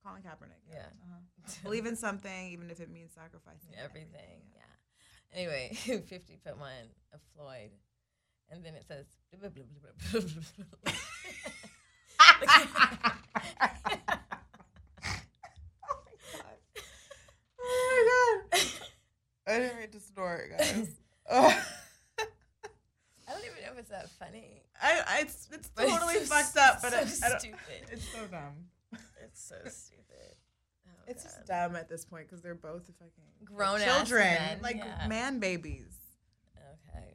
Colin 0.03 0.24
Kaepernick. 0.24 0.65
Yeah. 0.70 0.89
Uh-huh. 0.89 1.53
Believe 1.63 1.86
in 1.86 1.96
something, 1.96 2.50
even 2.51 2.72
if 2.72 2.79
it 2.79 2.89
means 2.89 3.13
sacrificing 3.13 3.75
everything. 3.77 4.41
Yeah. 4.55 5.38
Anyway, 5.38 5.70
50 5.75 6.39
put 6.43 6.58
one 6.60 6.89
of 7.13 7.20
Floyd, 7.36 7.70
and 8.50 8.65
then 8.65 8.74
it 8.75 8.86
says. 8.88 9.05
Oh 17.65 18.41
my 18.51 18.60
god! 18.60 18.70
I 19.48 19.60
didn't 19.60 19.79
mean 19.79 19.89
to 19.91 20.00
snort, 20.00 20.51
guys. 20.58 20.89
Oh. 21.29 21.65
I 23.27 23.32
don't 23.32 23.46
even 23.46 23.62
know 23.63 23.72
if 23.74 23.79
it's 23.79 23.83
that 23.94 24.10
funny. 24.12 24.62
I, 24.82 25.02
I, 25.08 25.20
it's 25.22 25.48
it's 25.52 25.70
But 25.76 25.86
it's 25.86 25.94
totally 25.94 26.26
so- 26.26 26.36
fucked 26.36 26.58
up, 26.58 26.82
but 26.82 26.92
so 27.08 27.28
stupid. 27.38 27.58
it's 27.92 28.08
so 28.10 28.20
dumb. 28.30 28.68
It's 29.24 29.42
so 29.48 29.56
stupid. 29.68 30.36
Oh, 30.88 30.92
It's 31.08 31.24
just 31.24 31.46
dumb 31.46 31.76
at 31.76 31.88
this 31.90 32.06
point 32.06 32.28
because 32.28 32.42
they're 32.42 32.56
both 32.56 32.86
fucking 33.00 33.46
Grown-ass 33.46 33.84
children, 33.84 34.24
men, 34.26 34.60
like 34.62 34.78
yeah. 34.78 35.08
man 35.08 35.40
babies. 35.40 35.94
Okay. 36.58 37.14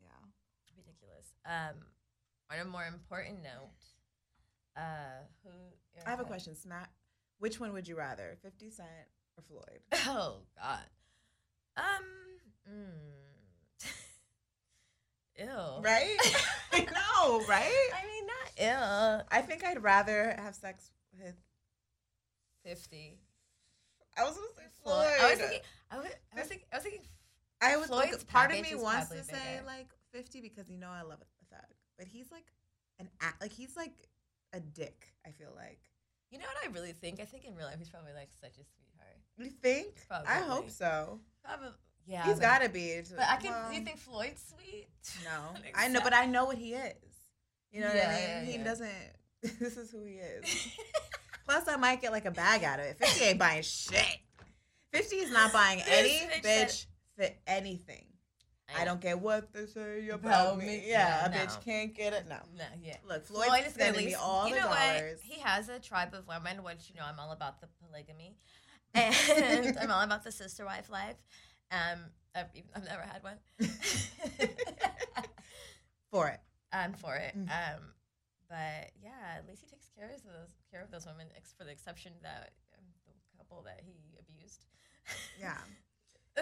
Yeah. 0.00 0.08
Ridiculous. 0.76 1.26
Um, 1.46 1.76
on 2.52 2.58
a 2.66 2.70
more 2.70 2.84
important 2.86 3.42
note, 3.42 3.70
uh, 4.76 5.22
who? 5.44 5.50
I 6.06 6.10
have 6.10 6.20
a 6.20 6.24
question, 6.24 6.54
Smack. 6.56 6.90
Which 7.38 7.58
one 7.60 7.72
would 7.72 7.86
you 7.88 7.96
rather, 7.96 8.36
Fifty 8.42 8.70
Cent 8.70 8.88
or 9.36 9.42
Floyd? 9.42 9.80
Oh 10.08 10.38
God. 10.60 10.80
Um. 11.76 12.04
Mm. 12.70 13.23
Ew. 15.38 15.82
Right? 15.82 16.16
Know, 17.24 17.40
right? 17.48 17.88
I 17.94 18.06
mean, 18.06 18.26
not 18.26 18.50
ill. 18.58 19.26
I 19.30 19.40
think 19.40 19.64
I'd 19.64 19.82
rather 19.82 20.34
have 20.38 20.54
sex 20.54 20.90
with. 21.16 21.34
Fifty. 22.64 23.18
I 24.16 24.24
was 24.24 24.34
gonna 24.34 24.48
say 24.56 24.64
Floyd. 24.82 25.06
Floyd. 25.06 25.20
I 25.20 25.30
was 25.30 25.38
thinking. 25.38 25.60
I 25.90 25.96
was, 25.98 26.06
I 26.36 26.40
was 26.40 26.48
thinking. 26.48 26.66
I 26.72 26.76
was 26.76 26.82
thinking. 26.82 27.00
I 27.60 27.76
was 27.76 27.86
Floyd's 27.86 28.10
look, 28.12 28.28
part 28.28 28.52
of 28.52 28.60
me 28.60 28.74
wants 28.74 29.06
probably 29.06 29.18
to 29.18 29.24
say 29.24 29.32
bigger. 29.32 29.66
like 29.66 29.88
fifty 30.12 30.40
because 30.40 30.68
you 30.68 30.78
know 30.78 30.90
I 30.90 31.02
love 31.02 31.20
a 31.20 31.54
thug, 31.54 31.66
but 31.98 32.06
he's 32.06 32.30
like 32.32 32.46
an 32.98 33.08
act 33.20 33.40
like 33.40 33.52
he's 33.52 33.76
like 33.76 34.08
a 34.52 34.60
dick. 34.60 35.06
I 35.26 35.30
feel 35.30 35.52
like. 35.56 35.80
You 36.30 36.38
know 36.38 36.46
what 36.46 36.68
I 36.68 36.74
really 36.74 36.92
think? 36.92 37.20
I 37.20 37.24
think 37.24 37.44
in 37.44 37.54
real 37.54 37.66
life 37.66 37.78
he's 37.78 37.88
probably 37.88 38.12
like 38.12 38.30
such 38.40 38.58
a 38.58 38.64
sweetheart. 38.64 39.18
You 39.38 39.50
think? 39.50 39.94
I 40.10 40.40
hope 40.40 40.70
so. 40.70 41.20
Probably. 41.44 41.68
Yeah. 42.06 42.24
he's 42.24 42.38
got 42.38 42.62
to 42.62 42.68
be. 42.68 43.00
But 43.16 43.26
I 43.28 43.36
can. 43.36 43.50
well, 43.52 43.68
do 43.68 43.74
you 43.74 43.80
um, 43.80 43.84
think 43.86 43.98
Floyd's 43.98 44.54
sweet? 44.54 44.86
No, 45.24 45.60
I 45.74 45.88
know, 45.88 46.00
but 46.02 46.12
I 46.14 46.26
know 46.26 46.44
what 46.44 46.58
he 46.58 46.74
is. 46.74 46.94
You 47.72 47.80
know 47.80 47.92
Yeah, 47.92 47.94
what 47.94 48.06
I 48.06 48.12
mean? 48.14 48.28
yeah, 48.28 48.44
he 48.44 48.58
yeah. 48.58 48.64
doesn't. 48.64 48.90
This 49.60 49.76
is 49.76 49.90
who 49.90 50.04
he 50.04 50.14
is. 50.14 50.44
Plus, 51.46 51.68
I 51.68 51.76
might 51.76 52.00
get 52.00 52.12
like 52.12 52.24
a 52.24 52.30
bag 52.30 52.64
out 52.64 52.78
of 52.78 52.86
it. 52.86 52.96
Fifty 52.98 53.24
ain't 53.24 53.38
buying 53.38 53.62
shit. 53.62 54.18
Fifty 54.92 55.16
is 55.16 55.30
not 55.30 55.52
buying 55.52 55.82
any 55.86 56.20
bitch 56.42 56.86
for 57.16 57.26
anything. 57.46 58.06
I 58.78 58.84
don't 58.86 59.00
care 59.00 59.16
what 59.18 59.52
they 59.52 59.66
say 59.66 60.08
about 60.08 60.56
me. 60.58 60.64
me? 60.64 60.82
Yeah, 60.86 60.90
Yeah, 61.08 61.26
a 61.26 61.30
no. 61.30 61.36
bitch 61.36 61.62
can't 61.64 61.94
get 61.94 62.14
it. 62.14 62.24
No. 62.28 62.36
No, 62.56 62.64
yeah. 62.82 62.96
Look, 63.06 63.26
Floyd's 63.26 63.48
Floyd 63.48 63.64
is 63.66 63.76
gonna 63.76 63.92
sending 63.92 64.06
me 64.06 64.14
all 64.14 64.48
you 64.48 64.54
the 64.54 64.60
know 64.60 64.66
dollars. 64.68 65.20
What? 65.26 65.34
He 65.36 65.40
has 65.42 65.68
a 65.68 65.78
tribe 65.78 66.14
of 66.14 66.26
women, 66.26 66.62
which 66.62 66.88
you 66.88 66.96
know 66.96 67.02
I'm 67.06 67.20
all 67.20 67.32
about 67.32 67.60
the 67.60 67.68
polygamy, 67.86 68.36
and 68.94 69.76
I'm 69.78 69.90
all 69.90 70.00
about 70.02 70.24
the 70.24 70.32
sister 70.32 70.64
wife 70.64 70.88
life. 70.90 71.16
Um, 71.70 72.00
I've, 72.34 72.46
I've 72.74 72.84
never 72.84 73.02
had 73.02 73.22
one. 73.22 73.38
For 76.10 76.28
it. 76.28 76.40
I'm 76.72 76.92
for 76.92 77.16
it. 77.16 77.34
Mm. 77.36 77.50
Um, 77.50 77.82
but 78.48 78.90
yeah, 79.02 79.38
at 79.38 79.48
least 79.48 79.62
he 79.62 79.66
takes 79.68 79.88
care 79.96 80.06
of 80.06 80.22
those 80.22 80.54
care 80.70 80.82
of 80.82 80.90
those 80.90 81.06
women, 81.06 81.26
ex- 81.36 81.54
for 81.56 81.64
the 81.64 81.70
exception 81.72 82.12
that 82.22 82.50
um, 82.78 82.84
the 83.06 83.38
couple 83.38 83.62
that 83.62 83.80
he 83.82 84.18
abused. 84.18 84.66
Yeah. 85.40 85.58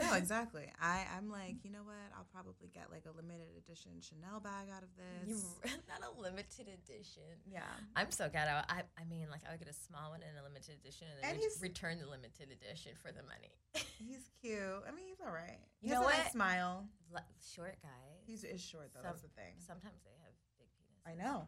No, 0.00 0.14
exactly. 0.16 0.64
I 0.80 1.04
I'm 1.16 1.28
like, 1.28 1.60
you 1.64 1.70
know 1.70 1.84
what? 1.84 2.00
I'll 2.16 2.28
probably 2.32 2.68
get 2.72 2.88
like 2.90 3.04
a 3.04 3.12
limited 3.12 3.52
edition 3.60 3.92
Chanel 4.00 4.40
bag 4.40 4.72
out 4.72 4.82
of 4.82 4.88
You 5.28 5.36
this. 5.36 5.76
not 5.92 6.00
a 6.00 6.12
limited 6.20 6.68
edition. 6.72 7.28
Yeah. 7.44 7.68
I'm 7.94 8.10
so 8.10 8.28
ghetto. 8.32 8.64
I 8.72 8.88
I 8.96 9.04
mean, 9.08 9.28
like 9.30 9.42
I 9.46 9.52
would 9.52 9.60
get 9.60 9.68
a 9.68 9.76
small 9.76 10.10
one 10.16 10.24
and 10.24 10.32
a 10.40 10.42
limited 10.48 10.80
edition, 10.80 11.08
and 11.12 11.20
then 11.20 11.36
And 11.36 11.38
re- 11.44 11.68
return 11.68 12.00
the 12.00 12.08
limited 12.08 12.48
edition 12.48 12.92
for 13.04 13.12
the 13.12 13.22
money. 13.28 13.52
He's 14.00 14.32
cute. 14.40 14.80
I 14.88 14.90
mean, 14.96 15.06
he's 15.06 15.20
all 15.20 15.32
right. 15.32 15.60
You 15.84 15.92
he 15.92 15.94
know 15.94 16.02
a 16.02 16.10
nice 16.10 16.32
what? 16.32 16.32
smile. 16.32 16.88
Le- 17.12 17.24
Short 17.54 17.76
guy. 17.84 18.04
He's 18.26 18.44
is 18.44 18.60
short 18.64 18.90
though. 18.96 19.00
Some- 19.04 19.10
that's 19.12 19.22
the 19.22 19.32
thing. 19.36 19.54
Sometimes 19.60 20.00
they 20.08 20.16
have 20.24 20.32
big 20.58 20.68
penis. 20.80 21.04
I 21.04 21.14
know. 21.20 21.46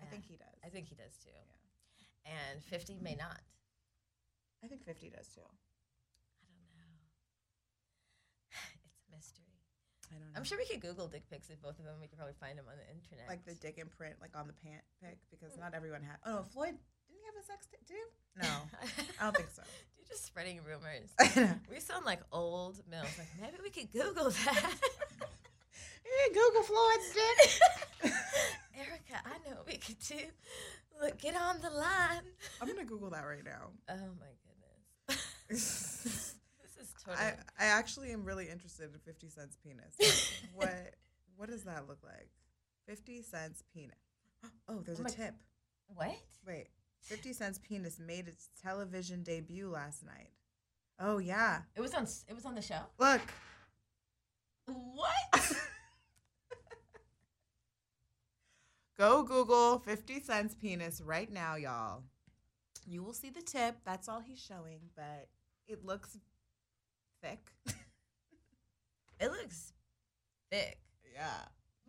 I 0.00 0.06
think 0.06 0.24
he 0.24 0.36
does. 0.38 0.56
I 0.64 0.68
think 0.70 0.86
he 0.88 0.94
does 0.94 1.12
too. 1.18 1.34
Yeah. 1.34 2.32
And 2.54 2.62
50 2.62 2.98
may 3.02 3.16
not. 3.16 3.40
I 4.64 4.68
think 4.68 4.84
50 4.84 5.10
does 5.10 5.28
too. 5.28 5.40
I 5.44 6.48
don't 6.48 6.72
know. 6.72 6.96
It's 8.84 8.96
a 8.96 9.14
mystery. 9.14 9.60
I 10.10 10.18
don't 10.18 10.32
know. 10.32 10.36
I'm 10.36 10.44
sure 10.44 10.58
we 10.58 10.66
could 10.66 10.82
Google 10.82 11.06
dick 11.06 11.22
pics 11.30 11.50
of 11.50 11.62
both 11.62 11.78
of 11.78 11.84
them. 11.84 11.94
We 12.00 12.08
could 12.08 12.18
probably 12.18 12.38
find 12.38 12.58
them 12.58 12.66
on 12.66 12.74
the 12.76 12.88
internet. 12.90 13.28
like 13.30 13.46
the 13.46 13.54
dick 13.54 13.78
imprint, 13.78 14.18
like 14.20 14.34
on 14.34 14.46
the 14.46 14.56
pant 14.58 14.82
pic, 15.02 15.18
because 15.30 15.54
hmm. 15.54 15.60
not 15.62 15.74
everyone 15.74 16.02
had. 16.02 16.18
Oh 16.26 16.42
no, 16.42 16.50
Floyd 16.50 16.74
didn't 16.74 17.22
he 17.22 17.26
have 17.30 17.38
a 17.38 17.46
sex 17.46 17.66
tape? 17.70 17.86
Did 17.86 17.96
he? 17.96 18.06
No, 18.42 18.54
I 19.20 19.30
don't 19.30 19.36
think 19.36 19.50
so. 19.54 19.62
You're 19.98 20.08
just 20.08 20.26
spreading 20.26 20.60
rumors. 20.66 21.14
yeah, 21.36 21.54
We 21.70 21.80
sound 21.80 22.04
like 22.04 22.20
old 22.32 22.82
mills. 22.90 23.14
Like 23.18 23.30
maybe 23.40 23.62
we 23.62 23.70
could 23.70 23.92
Google 23.92 24.30
that. 24.30 24.74
yeah, 26.02 26.26
Google 26.34 26.62
Floyd's 26.62 27.08
dick. 27.14 28.12
Erica, 28.74 29.20
I 29.24 29.38
know 29.46 29.56
what 29.56 29.66
we 29.66 29.76
could 29.76 29.98
do. 30.00 30.26
Look, 31.00 31.18
get 31.18 31.36
on 31.36 31.60
the 31.60 31.70
line. 31.70 32.26
I'm 32.60 32.68
gonna 32.68 32.84
Google 32.84 33.10
that 33.10 33.24
right 33.24 33.44
now. 33.44 33.70
Oh 33.88 34.10
my 34.18 34.26
goodness. 35.48 36.29
Totally. 37.04 37.24
I, 37.58 37.64
I 37.64 37.66
actually 37.66 38.10
am 38.12 38.24
really 38.24 38.48
interested 38.48 38.90
in 38.92 38.98
50 39.00 39.28
Cent's 39.28 39.56
penis. 39.56 39.94
Like, 39.98 40.50
what 40.54 40.94
what 41.36 41.48
does 41.48 41.64
that 41.64 41.88
look 41.88 41.98
like? 42.04 42.30
50 42.86 43.22
Cent's 43.22 43.62
penis. 43.74 43.94
Oh, 44.68 44.80
there's 44.84 45.00
Oh 45.00 45.04
a 45.04 45.08
tip. 45.10 45.34
what? 45.94 46.14
Wait, 46.46 46.68
50 47.02 47.32
Cent's 47.32 47.58
penis 47.58 47.98
made 47.98 48.26
its 48.28 48.48
television 48.62 49.22
debut 49.22 49.68
last 49.68 50.04
night. 50.04 50.30
Oh 50.98 51.18
yeah, 51.18 51.62
It 51.76 51.80
was 51.80 51.94
on. 51.94 52.06
It 52.28 52.34
was 52.34 52.44
on 52.44 52.54
the 52.54 52.62
show. 52.62 52.80
look. 52.98 53.20
What? 54.66 55.10
Go 58.98 59.22
Google 59.22 59.78
50 59.78 60.20
Cent's 60.20 60.54
penis 60.54 61.00
right 61.00 61.30
now, 61.32 61.56
y'all. 61.56 62.02
You 62.86 63.02
will 63.02 63.14
see 63.14 63.30
the 63.30 63.40
tip. 63.42 63.76
That's 63.84 64.08
all 64.08 64.20
he's 64.20 64.38
showing, 64.40 64.80
but 64.94 65.28
it 65.66 65.84
looks 65.84 66.18
thick. 67.22 67.38
it 69.20 69.30
looks 69.30 69.72
thick. 70.50 70.78
yeah. 71.14 71.24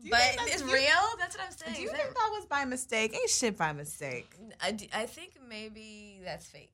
But 0.03 0.11
that's- 0.11 0.47
it's 0.55 0.61
you- 0.63 0.73
real. 0.73 1.03
That's 1.19 1.38
what 1.38 1.45
I'm 1.45 1.51
saying. 1.51 1.75
Do 1.75 1.81
you 1.81 1.89
think 1.89 2.03
that- 2.03 2.15
that 2.15 2.29
was 2.33 2.45
by 2.45 2.65
mistake? 2.65 3.13
Ain't 3.15 3.29
shit 3.29 3.57
by 3.57 3.71
mistake. 3.71 4.31
I 4.61 4.71
think 5.05 5.38
maybe 5.47 6.19
that's 6.23 6.47
fake. 6.47 6.73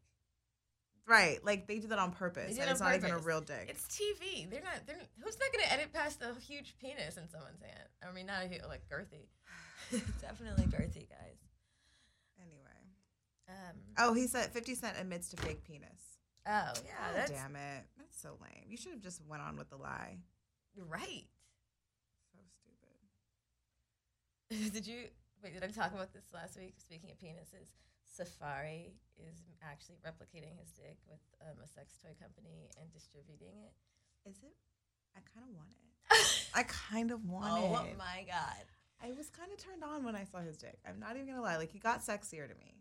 Right. 1.06 1.44
Like 1.44 1.68
they 1.68 1.80
did 1.80 1.90
that 1.92 2.00
on 2.00 2.12
purpose. 2.12 2.58
And 2.58 2.70
it's 2.70 2.80
not 2.82 2.96
even 2.96 3.12
a 3.12 3.18
real 3.18 3.42
dick. 3.42 3.68
It's 3.70 3.86
TV. 3.88 4.50
They're 4.50 4.62
not. 4.62 4.86
They're 4.86 4.98
who's 5.24 5.38
not 5.40 5.52
gonna 5.54 5.72
edit 5.74 5.94
past 5.94 6.22
a 6.22 6.38
huge 6.42 6.76
penis 6.82 7.16
in 7.18 7.30
someone's 7.30 7.62
hand? 7.62 7.88
I 8.08 8.12
mean, 8.14 8.26
not 8.26 8.44
a 8.44 8.48
hu- 8.48 8.68
like 8.68 8.82
girthy. 8.90 9.28
Definitely 10.22 10.66
girthy, 10.66 11.08
guys. 11.10 11.40
anyway. 12.42 12.82
Um. 13.48 13.76
Oh, 13.98 14.14
he 14.14 14.28
said 14.28 14.52
50 14.52 14.76
Cent 14.76 14.98
admits 15.00 15.30
to 15.30 15.38
fake 15.38 15.64
penis. 15.64 16.17
Oh 16.48 16.72
yeah, 16.86 17.12
oh, 17.12 17.13
that's 17.13 17.32
damn 17.32 17.56
it. 17.56 17.84
That's 17.98 18.22
so 18.22 18.38
lame. 18.39 18.63
You 18.70 18.77
should 18.77 18.94
have 18.94 19.01
just 19.01 19.22
went 19.27 19.44
on 19.44 19.58
with 19.58 19.70
the 19.70 19.75
lie. 19.75 20.18
right. 20.88 21.27
So 22.32 22.39
stupid. 22.63 22.96
did 24.74 24.88
you 24.88 25.12
wait? 25.44 25.54
Did 25.54 25.63
I 25.63 25.68
talk 25.68 25.94
about 25.94 26.13
this 26.13 26.24
last 26.34 26.58
week? 26.58 26.75
Speaking 26.80 27.12
of 27.12 27.19
penises, 27.19 27.76
Safaree 28.08 28.95
is 29.19 29.43
actually 29.62 29.98
replicating 30.08 30.56
his 30.58 30.72
dick 30.72 30.95
with 31.10 31.19
um, 31.43 31.58
a 31.62 31.67
sex 31.67 32.00
toy 32.02 32.15
company 32.22 32.69
and 32.80 32.91
distributing 32.93 33.52
it. 33.67 33.76
Is 34.30 34.38
it? 34.39 34.56
I 35.15 35.19
kind 35.36 35.45
of 35.50 35.54
want 35.54 35.69
it. 35.76 35.84
I 36.56 36.63
kind 36.63 37.12
of 37.12 37.26
want 37.26 37.60
it. 37.60 37.69
oh 37.76 37.86
it. 37.91 37.98
my 37.98 38.24
god, 38.24 38.63
I 39.04 39.12
was 39.12 39.30
kind 39.30 39.52
of 39.52 39.58
turned 39.58 39.84
on 39.84 40.06
when 40.06 40.15
I 40.15 40.24
saw 40.24 40.39
his 40.39 40.56
dick. 40.56 40.80
I'm 40.88 41.00
not 41.00 41.15
even 41.15 41.28
gonna 41.28 41.41
lie. 41.41 41.58
Like 41.58 41.72
he 41.72 41.80
got 41.80 42.02
sexier 42.02 42.48
to 42.48 42.56
me. 42.56 42.77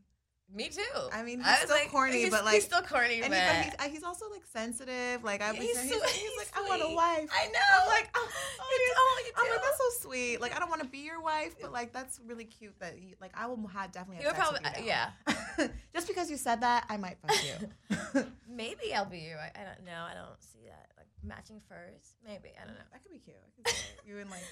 Me 0.54 0.68
too. 0.68 0.82
I 1.12 1.22
mean, 1.22 1.42
I 1.42 1.52
he's 1.56 1.68
was 1.68 1.70
still 1.76 1.88
corny, 1.90 2.18
he's- 2.18 2.30
but, 2.30 2.44
like- 2.44 2.54
he's 2.54 2.64
still 2.64 2.82
corny, 2.82 3.20
And 3.22 3.30
but 3.32 3.38
he, 3.40 3.46
but 3.46 3.64
he's, 3.64 3.74
uh, 3.78 3.90
he's 3.90 4.02
also 4.04 4.30
like 4.30 4.44
sensitive. 4.46 5.22
Like 5.24 5.42
I 5.42 5.50
was, 5.52 5.60
He's 5.60 5.80
he's, 5.80 5.90
so- 5.92 6.00
he's, 6.06 6.14
he's 6.16 6.38
like, 6.38 6.48
I 6.56 6.62
want 6.68 6.82
a 6.82 6.94
wife. 6.94 7.28
I 7.32 7.46
know. 7.48 7.82
I'm 7.82 7.88
like, 7.88 8.08
oh, 8.14 8.28
oh, 8.60 8.70
It's- 8.74 8.88
dude. 8.88 8.96
oh, 8.96 9.22
you 9.26 9.32
I'm 9.36 9.50
like, 9.50 9.62
that's 9.62 9.78
so 9.78 10.08
sweet. 10.08 10.40
Like, 10.40 10.54
I 10.56 10.58
don't 10.60 10.70
want 10.70 10.82
to 10.82 10.88
be 10.88 10.98
your 10.98 11.20
wife, 11.20 11.56
but 11.60 11.72
like, 11.72 11.92
that's 11.92 12.20
really 12.26 12.44
cute. 12.44 12.78
That 12.80 12.98
you, 13.00 13.14
like, 13.20 13.32
I 13.34 13.46
will 13.46 13.60
ha- 13.66 13.88
definitely. 13.90 14.22
You 14.24 14.28
Have 14.32 14.36
probably, 14.36 14.60
you 14.84 14.90
uh, 14.92 15.10
yeah. 15.58 15.68
Just 15.94 16.06
because 16.08 16.30
you 16.30 16.36
said 16.36 16.60
that, 16.62 16.86
I 16.88 16.96
might 16.96 17.16
fuck 17.26 17.36
you. 17.44 18.24
Maybe 18.48 18.94
I'll 18.94 19.04
be 19.04 19.18
you. 19.18 19.36
wife. 19.36 19.52
I 19.56 19.64
don't 19.64 19.84
know. 19.84 20.04
I 20.08 20.14
don't 20.14 20.40
see 20.42 20.60
that. 20.68 20.86
Like 20.96 21.08
matching 21.24 21.60
furs. 21.68 22.14
Maybe 22.24 22.50
I 22.60 22.64
don't 22.66 22.74
know. 22.74 22.84
that 22.92 23.02
could 23.02 23.12
be 23.12 23.18
cute. 23.18 23.36
I 23.66 23.68
could. 23.70 23.74
You 24.06 24.18
in 24.18 24.30
like 24.30 24.44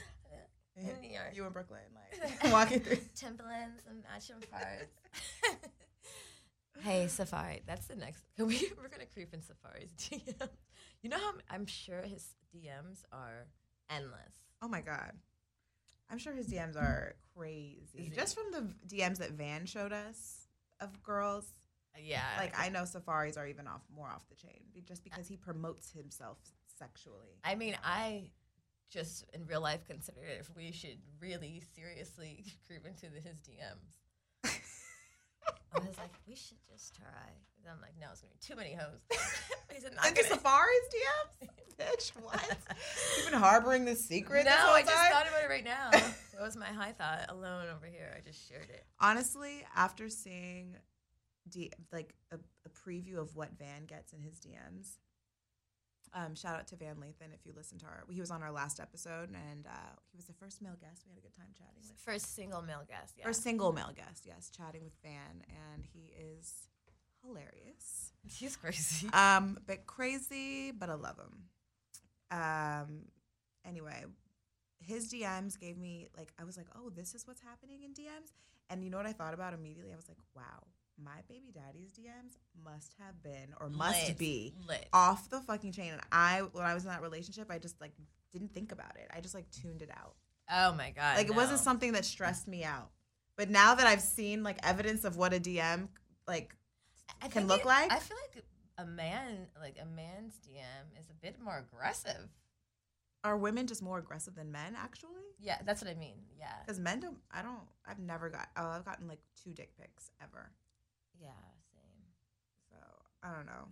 In 0.77 0.87
New 1.01 1.09
York. 1.15 1.31
you 1.35 1.47
in 1.47 1.53
Brooklyn, 1.53 1.81
like 1.95 2.53
walking 2.53 2.81
through. 2.81 2.99
Timberlands 3.15 3.81
and 3.89 4.03
matching 4.03 4.37
furs. 4.51 4.89
Hey, 6.81 7.07
Safaree. 7.07 7.63
That's 7.67 7.87
the 7.87 7.97
next. 7.97 8.25
Can 8.37 8.47
we? 8.49 8.71
We're 8.77 8.89
gonna 8.89 9.07
creep 9.13 9.33
in 9.33 9.41
Safaree's 9.41 9.93
DMs. 9.99 10.49
You 11.03 11.11
know 11.11 11.19
how 11.19 11.31
I'm, 11.31 11.41
I'm 11.51 11.67
sure 11.67 12.03
his 12.03 12.35
DMs 12.55 13.03
are 13.13 13.47
endless. 13.91 14.35
Oh 14.63 14.69
my 14.69 14.81
god. 14.81 15.13
I'm 16.11 16.19
sure 16.19 16.35
his 16.35 16.49
DMs 16.49 16.75
mm. 16.75 16.83
are 16.83 17.17
crazy. 17.37 18.13
Just 18.15 18.37
from 18.37 18.51
the 18.53 18.95
DMs 18.95 19.19
that 19.19 19.33
Van 19.33 19.67
showed 19.67 19.93
us 19.93 20.49
of 20.81 21.03
girls, 21.03 21.55
uh, 21.97 22.01
Yeah. 22.03 22.23
like 22.39 22.59
I 22.59 22.69
know 22.69 22.83
Safaree's 22.83 23.37
are 23.37 23.47
even 23.47 23.67
off 23.67 23.83
more 23.95 24.09
off 24.09 24.29
the 24.29 24.35
chain, 24.35 24.61
just 24.87 25.03
because 25.03 25.27
he 25.27 25.37
promotes 25.37 25.91
himself 25.91 26.39
sexually. 26.79 27.39
I 27.43 27.55
mean, 27.55 27.77
I 27.83 28.31
just 28.91 29.25
in 29.35 29.47
real 29.47 29.61
life 29.61 29.85
considered 29.87 30.29
if 30.39 30.55
we 30.55 30.71
should 30.73 30.99
really 31.21 31.63
seriously 31.75 32.45
creep 32.67 32.87
into 32.87 33.07
the, 33.09 33.21
his 33.21 33.39
DMs. 33.41 34.04
I 35.75 35.81
was 35.87 35.99
like, 35.99 36.13
we 36.27 36.35
should 36.35 36.59
just 36.71 36.95
try. 36.95 37.07
And 37.63 37.73
I'm 37.73 37.81
like, 37.81 37.95
no, 38.01 38.07
it's 38.13 38.21
gonna 38.21 38.33
be 38.33 38.39
too 38.41 38.57
many 38.57 38.75
hoes. 38.75 39.01
he 39.75 39.81
said, 39.81 39.93
not 39.95 40.07
Into 40.09 40.23
gonna. 40.23 40.35
Safaree's 40.41 40.89
DMs, 40.95 41.49
bitch. 41.79 42.11
What? 42.23 42.57
You've 43.17 43.31
been 43.31 43.41
harboring 43.41 43.85
this 43.85 44.05
secret. 44.05 44.45
no, 44.45 44.51
this 44.53 44.61
I 44.61 44.83
just 44.83 44.95
time? 44.95 45.13
thought 45.13 45.29
about 45.29 45.43
it 45.45 45.49
right 45.49 45.65
now. 45.65 45.91
that 45.91 46.41
was 46.41 46.57
my 46.57 46.67
high 46.67 46.93
thought 46.93 47.27
alone 47.31 47.67
over 47.75 47.87
here. 47.87 48.15
I 48.17 48.21
just 48.21 48.49
shared 48.49 48.69
it. 48.71 48.85
Honestly, 49.01 49.65
after 49.75 50.09
seeing 50.09 50.77
D- 51.49 51.73
like 51.93 52.15
a, 52.33 52.37
a 52.37 52.69
preview 52.89 53.19
of 53.19 53.35
what 53.37 53.51
Van 53.59 53.85
gets 53.87 54.13
in 54.13 54.21
his 54.21 54.39
DMs, 54.41 54.99
um, 56.13 56.35
shout 56.35 56.57
out 56.57 56.67
to 56.69 56.77
Van 56.77 56.97
Lathan 56.97 57.33
if 57.35 57.45
you 57.45 57.53
listen 57.57 57.79
to 57.79 57.87
our. 57.87 58.05
He 58.09 58.21
was 58.21 58.31
on 58.31 58.43
our 58.43 58.53
last 58.53 58.81
episode, 58.81 59.31
and 59.31 59.67
uh, 59.67 59.95
he 60.11 60.17
was 60.17 60.27
the 60.27 60.33
first 60.33 60.63
male 60.63 60.77
guest. 60.81 61.05
We 61.07 61.11
had 61.11 61.19
a 61.19 61.23
good 61.23 61.35
time 61.35 61.49
chatting 61.57 61.83
with. 61.89 61.99
First 61.99 62.35
single 62.35 62.63
male 62.63 62.85
guest. 62.89 63.15
Yeah. 63.19 63.25
First 63.25 63.43
single 63.43 63.73
male 63.73 63.93
guest, 63.95 64.25
yes, 64.27 64.51
chatting 64.55 64.85
with 64.85 64.95
Van, 65.03 65.43
and 65.49 65.85
he 65.93 66.13
is 66.19 66.69
hilarious. 67.25 68.13
He's 68.27 68.57
crazy. 68.57 69.09
Um, 69.15 69.59
bit 69.67 69.87
crazy, 69.87 70.71
but 70.73 70.91
I 70.91 70.95
love 70.95 71.19
him. 71.19 71.45
Um, 72.31 73.05
anyway, 73.67 74.05
his 74.81 75.13
DMs 75.13 75.59
gave 75.59 75.79
me 75.79 76.09
like 76.17 76.33
I 76.39 76.45
was 76.45 76.57
like, 76.57 76.67
oh, 76.77 76.91
this 76.91 77.15
is 77.15 77.27
what's 77.27 77.41
happening 77.41 77.83
in 77.83 77.93
DMs, 77.93 78.33
and 78.71 78.85
you 78.85 78.91
know 78.91 78.97
what 78.97 79.07
I 79.07 79.13
thought 79.13 79.35
about 79.35 79.55
immediately? 79.55 79.93
I 79.93 79.97
was 79.97 80.09
like, 80.09 80.19
wow, 80.35 80.67
my 81.03 81.21
baby 81.29 81.53
daddy's 81.53 81.93
DMs 81.93 82.37
must 82.65 82.95
have 83.01 83.23
been 83.23 83.55
or 83.61 83.69
must 83.69 84.09
Lit. 84.09 84.19
be 84.19 84.55
lit. 84.69 84.87
off 84.93 85.29
the 85.31 85.41
fucking 85.41 85.73
chain. 85.73 85.93
And 85.93 86.01
I, 86.13 86.43
when 86.53 86.65
I 86.65 86.75
was 86.75 86.85
in 86.85 86.91
that 86.91 87.03
relationship, 87.03 87.51
I 87.51 87.59
just 87.59 87.81
like 87.81 87.93
didn't 88.33 88.53
think 88.55 88.73
about 88.73 88.97
it. 88.97 89.11
I 89.15 89.21
just 89.21 89.35
like 89.35 89.51
tuned 89.51 89.83
it 89.83 89.91
out. 89.91 90.15
Oh 90.51 90.73
my 90.75 90.91
god. 90.91 91.17
Like 91.17 91.27
it 91.29 91.35
wasn't 91.35 91.59
something 91.61 91.93
that 91.93 92.05
stressed 92.05 92.47
me 92.47 92.65
out. 92.65 92.91
But 93.37 93.51
now 93.51 93.75
that 93.75 93.87
I've 93.87 94.01
seen 94.03 94.43
like 94.43 94.59
evidence 94.63 95.05
of 95.05 95.17
what 95.17 95.35
a 95.35 95.41
DM 95.41 95.89
like 96.29 96.55
I 97.23 97.29
can 97.29 97.47
look 97.49 97.61
it- 97.61 97.67
like? 97.67 97.91
I 97.93 97.99
feel 97.99 98.17
like 98.35 98.45
a 98.79 98.85
man, 98.85 99.47
like 99.61 99.77
a 99.81 99.87
man's 99.87 100.35
DM, 100.47 100.99
is 101.01 101.07
a 101.11 101.15
bit 101.15 101.37
more 101.43 101.59
aggressive. 101.59 102.29
are 103.25 103.37
women 103.37 103.67
just 103.67 103.83
more 103.83 103.99
aggressive 103.99 104.35
than 104.35 104.53
men 104.53 104.75
actually? 104.77 105.23
Yeah, 105.41 105.59
that's 105.65 105.83
what 105.83 105.91
I 105.91 105.95
mean. 105.95 106.17
Yeah, 106.39 106.53
Because 106.65 106.79
men 106.81 107.01
don't. 107.01 107.19
I 107.33 107.43
don't. 107.43 107.61
I've 107.87 107.99
never 107.99 108.29
got. 108.31 108.49
Oh, 108.57 108.67
I've 108.69 108.85
gotten 108.85 109.09
like 109.09 109.21
two 109.43 109.53
dick 109.53 109.71
pics 109.81 110.11
ever. 110.23 110.51
Yeah, 111.25 111.31
same. 111.73 112.05
So 112.71 112.77
I 113.23 113.35
don't 113.35 113.47
know. 113.47 113.69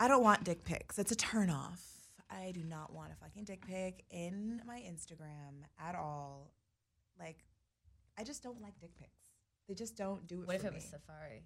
I 0.00 0.08
don't 0.08 0.22
want 0.22 0.44
dick 0.44 0.64
pics. 0.64 0.98
It's 0.98 1.12
a 1.12 1.16
turn 1.16 1.50
off. 1.50 1.82
I 2.30 2.52
do 2.54 2.62
not 2.64 2.92
want 2.92 3.12
a 3.12 3.16
fucking 3.16 3.44
dick 3.44 3.66
pic 3.66 4.04
in 4.10 4.62
my 4.66 4.78
Instagram 4.80 5.64
at 5.78 5.94
all. 5.94 6.52
Like, 7.18 7.44
I 8.18 8.24
just 8.24 8.42
don't 8.42 8.60
like 8.62 8.78
dick 8.80 8.90
pics. 8.98 9.10
They 9.68 9.74
just 9.74 9.96
don't 9.96 10.26
do 10.26 10.42
it 10.42 10.46
What 10.46 10.60
for 10.60 10.66
if 10.68 10.72
it 10.72 10.74
me. 10.74 10.80
was 10.80 10.84
Safaree? 11.00 11.42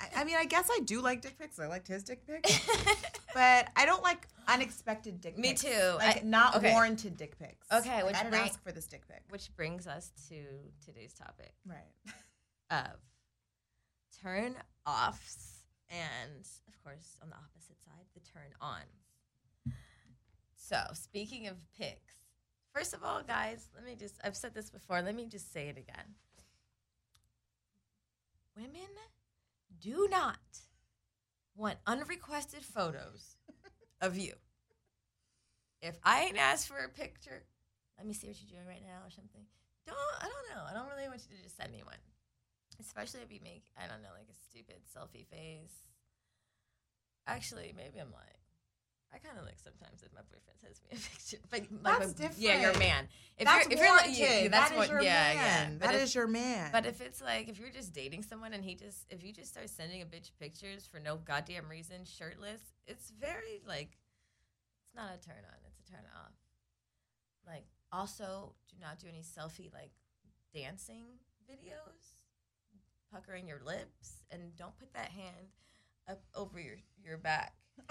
I, 0.00 0.08
I 0.16 0.24
mean, 0.24 0.36
I 0.38 0.44
guess 0.44 0.68
I 0.70 0.80
do 0.84 1.00
like 1.00 1.20
dick 1.22 1.38
pics. 1.38 1.58
I 1.58 1.66
liked 1.66 1.86
his 1.88 2.02
dick 2.02 2.26
pics, 2.26 2.60
but 3.34 3.68
I 3.76 3.86
don't 3.86 4.02
like 4.02 4.26
unexpected 4.48 5.20
dick 5.20 5.36
pics. 5.36 5.42
Me 5.42 5.48
pics. 5.50 5.62
too. 5.62 5.94
Like 5.98 6.18
I- 6.18 6.26
not 6.26 6.56
okay. 6.56 6.72
warranted 6.72 7.16
dick 7.16 7.38
pics. 7.38 7.66
Okay, 7.72 7.96
Like, 7.96 8.06
which 8.06 8.14
I 8.16 8.18
didn't 8.18 8.30
bring- 8.30 8.42
ask 8.42 8.62
for 8.62 8.72
this 8.72 8.86
dick 8.86 9.06
pic. 9.08 9.22
Which 9.30 9.54
brings 9.56 9.86
us 9.86 10.10
to 10.28 10.44
today's 10.84 11.14
topic 11.14 11.52
Right. 11.66 12.14
of 12.70 12.98
turn 14.22 14.56
offs 14.86 15.60
and, 15.90 16.44
of 16.68 16.82
course, 16.82 17.18
on 17.22 17.30
the 17.30 17.36
opposite 17.36 17.80
side, 17.84 18.04
the 18.14 18.20
turn 18.20 18.50
ons. 18.60 19.74
So, 20.56 20.78
speaking 20.94 21.46
of 21.46 21.56
pics, 21.78 22.14
first 22.74 22.94
of 22.94 23.04
all, 23.04 23.22
guys, 23.22 23.68
let 23.74 23.84
me 23.84 23.94
just, 23.94 24.18
I've 24.24 24.36
said 24.36 24.54
this 24.54 24.70
before, 24.70 25.02
let 25.02 25.14
me 25.14 25.26
just 25.26 25.52
say 25.52 25.68
it 25.68 25.76
again. 25.78 26.14
Women 28.56 28.88
do 29.80 30.08
not 30.10 30.38
want 31.54 31.78
unrequested 31.86 32.64
photos 32.64 33.36
of 34.00 34.18
you. 34.18 34.34
If 35.80 35.98
I 36.02 36.22
ain't 36.22 36.38
asked 36.38 36.68
for 36.68 36.78
a 36.78 36.88
picture, 36.88 37.44
let 37.98 38.06
me 38.06 38.14
see 38.14 38.26
what 38.26 38.36
you're 38.40 38.58
doing 38.58 38.68
right 38.68 38.82
now 38.82 39.06
or 39.06 39.10
something. 39.10 39.42
Don't 39.86 39.96
I 40.18 40.24
don't 40.24 40.56
know. 40.56 40.64
I 40.68 40.72
don't 40.72 40.88
really 40.88 41.08
want 41.08 41.22
you 41.28 41.36
to 41.36 41.42
just 41.42 41.56
send 41.56 41.72
me 41.72 41.82
one. 41.84 42.00
Especially 42.80 43.20
if 43.20 43.30
you 43.30 43.38
make, 43.42 43.64
I 43.78 43.86
don't 43.86 44.02
know, 44.02 44.16
like 44.16 44.26
a 44.28 44.42
stupid 44.50 44.82
selfie 44.90 45.26
face. 45.26 45.84
Actually, 47.26 47.72
maybe 47.76 48.00
I'm 48.00 48.12
lying. 48.12 48.43
I 49.14 49.18
kind 49.18 49.38
of 49.38 49.44
like 49.44 49.58
sometimes 49.62 50.02
if 50.02 50.12
my 50.12 50.20
boyfriend 50.26 50.58
sends 50.60 50.80
me 50.82 50.88
a 50.90 50.96
picture, 50.98 51.38
but 51.48 51.60
like, 51.84 52.00
That's 52.00 52.18
when- 52.20 52.32
Yeah, 52.36 52.58
different. 52.58 52.78
man. 52.80 53.08
If 53.38 53.46
that's 53.46 53.64
you're, 53.68 53.72
if 53.72 53.78
you're 53.78 53.96
like, 53.96 54.18
yeah, 54.18 54.38
yeah, 54.42 54.48
that's 54.48 54.70
That 54.70 54.72
is 54.72 54.78
what, 54.78 54.88
your 54.90 55.02
yeah, 55.02 55.34
man. 55.34 55.72
yeah. 55.80 55.86
That 55.86 55.94
if, 55.96 56.02
is 56.02 56.14
your 56.14 56.26
man. 56.26 56.70
but 56.72 56.86
if 56.86 57.00
it's 57.00 57.20
like 57.22 57.48
if 57.48 57.58
you're 57.58 57.70
just 57.70 57.92
dating 57.92 58.22
someone 58.22 58.52
and 58.54 58.64
he 58.64 58.74
just 58.74 59.06
if 59.10 59.22
you 59.24 59.32
just 59.32 59.50
start 59.50 59.68
sending 59.70 60.02
a 60.02 60.04
bitch 60.04 60.30
pictures 60.40 60.86
for 60.86 60.98
no 61.00 61.16
goddamn 61.16 61.68
reason, 61.68 62.04
shirtless, 62.04 62.60
it's 62.86 63.10
very 63.20 63.62
like 63.66 63.96
it's 64.84 64.94
not 64.94 65.10
a 65.14 65.18
turn 65.24 65.42
on, 65.46 65.56
it's 65.66 65.78
a 65.88 65.92
turn 65.92 66.04
off. 66.16 66.32
Like 67.46 67.66
also 67.92 68.54
do 68.68 68.76
not 68.80 68.98
do 68.98 69.06
any 69.08 69.22
selfie 69.22 69.72
like 69.72 69.92
dancing 70.52 71.04
videos, 71.50 72.14
puckering 73.12 73.46
your 73.48 73.60
lips, 73.64 74.22
and 74.30 74.54
don't 74.56 74.76
put 74.78 74.92
that 74.94 75.10
hand 75.10 75.54
up 76.08 76.22
over 76.34 76.60
your 76.60 76.76
your 77.04 77.18
back. 77.18 77.54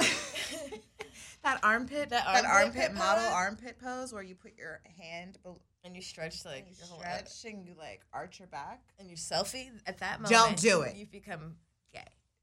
that 1.44 1.60
armpit, 1.64 2.10
That 2.10 2.26
that, 2.26 2.46
armpit 2.46 2.82
armpit 2.84 2.94
model 2.96 3.26
armpit 3.26 3.80
pose 3.80 4.14
where 4.14 4.24
you 4.24 4.36
put 4.36 4.58
your 4.58 4.82
hand 5.00 5.38
bel- 5.44 5.62
and 5.84 5.96
you 5.96 6.02
stretch 6.02 6.46
like 6.46 6.66
you 6.70 6.76
your 6.78 6.88
whole 6.88 7.00
stretch 7.00 7.46
and 7.46 7.66
you 7.66 7.74
like 7.78 8.02
arch 8.14 8.40
your 8.40 8.48
back. 8.48 8.82
and 9.00 9.10
you 9.10 9.16
selfie 9.18 9.70
at 9.86 9.98
that 10.00 10.22
moment. 10.22 10.32
Don't 10.32 10.58
do 10.58 10.82
it. 10.82 10.96
You've 10.96 11.12
become 11.12 11.56
gay. 11.94 12.00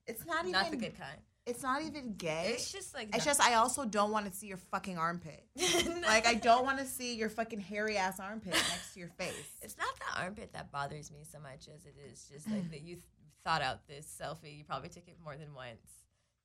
It's 0.06 0.26
not 0.26 0.40
even. 0.40 0.52
Not 0.52 0.70
the 0.70 0.76
good 0.76 0.98
kind. 0.98 1.18
It's 1.46 1.62
not 1.62 1.82
even 1.82 2.14
gay. 2.14 2.50
It's 2.54 2.70
just 2.70 2.94
like 2.94 3.08
It's 3.16 3.24
just 3.24 3.40
I 3.40 3.54
also 3.54 3.86
don't 3.86 4.10
want 4.12 4.26
to 4.26 4.32
see 4.32 4.46
your 4.46 4.58
fucking 4.58 4.98
armpit. 4.98 5.44
Like 6.06 6.26
I 6.26 6.34
don't 6.34 6.64
want 6.64 6.78
to 6.78 6.84
see 6.86 7.14
your 7.16 7.28
fucking 7.30 7.60
hairy 7.60 7.96
ass 7.96 8.20
armpit 8.20 8.52
next 8.70 8.92
to 8.94 9.00
your 9.00 9.08
face. 9.08 9.32
It's 9.62 9.76
not 9.78 9.88
the 9.96 10.20
armpit 10.22 10.52
that 10.52 10.70
bothers 10.72 11.10
me 11.10 11.24
so 11.30 11.38
much 11.40 11.68
as 11.74 11.86
it 11.86 11.94
is 12.12 12.28
just 12.30 12.50
like 12.50 12.70
that 12.72 12.82
you 12.82 12.96
th- 12.96 13.04
thought 13.44 13.62
out 13.62 13.86
this 13.88 14.06
selfie. 14.20 14.58
You 14.58 14.64
probably 14.64 14.88
took 14.90 15.06
it 15.08 15.16
more 15.24 15.36
than 15.36 15.54
once 15.54 15.78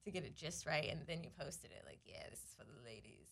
to 0.05 0.11
get 0.11 0.23
it 0.23 0.35
just 0.35 0.65
right, 0.65 0.87
and 0.89 1.01
then 1.07 1.23
you 1.23 1.29
posted 1.37 1.71
it 1.71 1.83
like, 1.85 1.99
"Yeah, 2.05 2.23
this 2.29 2.39
is 2.39 2.53
for 2.57 2.63
the 2.63 2.79
ladies," 2.85 3.27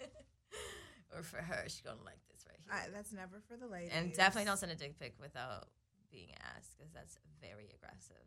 or 1.16 1.22
for 1.22 1.38
her. 1.38 1.64
She's 1.68 1.82
gonna 1.82 2.02
like 2.04 2.20
this 2.30 2.44
right 2.48 2.58
here. 2.62 2.92
That's 2.94 3.12
never 3.12 3.40
for 3.48 3.56
the 3.56 3.66
ladies. 3.66 3.90
and 3.92 4.12
definitely 4.12 4.46
don't 4.46 4.56
send 4.58 4.72
a 4.72 4.76
dick 4.76 4.98
pic 4.98 5.14
without 5.20 5.68
being 6.10 6.30
asked 6.56 6.76
because 6.78 6.92
that's 6.92 7.18
very 7.40 7.68
aggressive. 7.74 8.24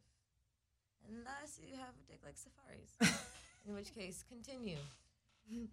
Unless 1.08 1.60
you 1.62 1.76
have 1.76 1.92
a 2.00 2.04
dick 2.12 2.22
like 2.24 2.36
Safaree's, 2.36 2.96
in 3.68 3.74
which 3.76 3.94
case, 3.94 4.24
continue. 4.28 4.78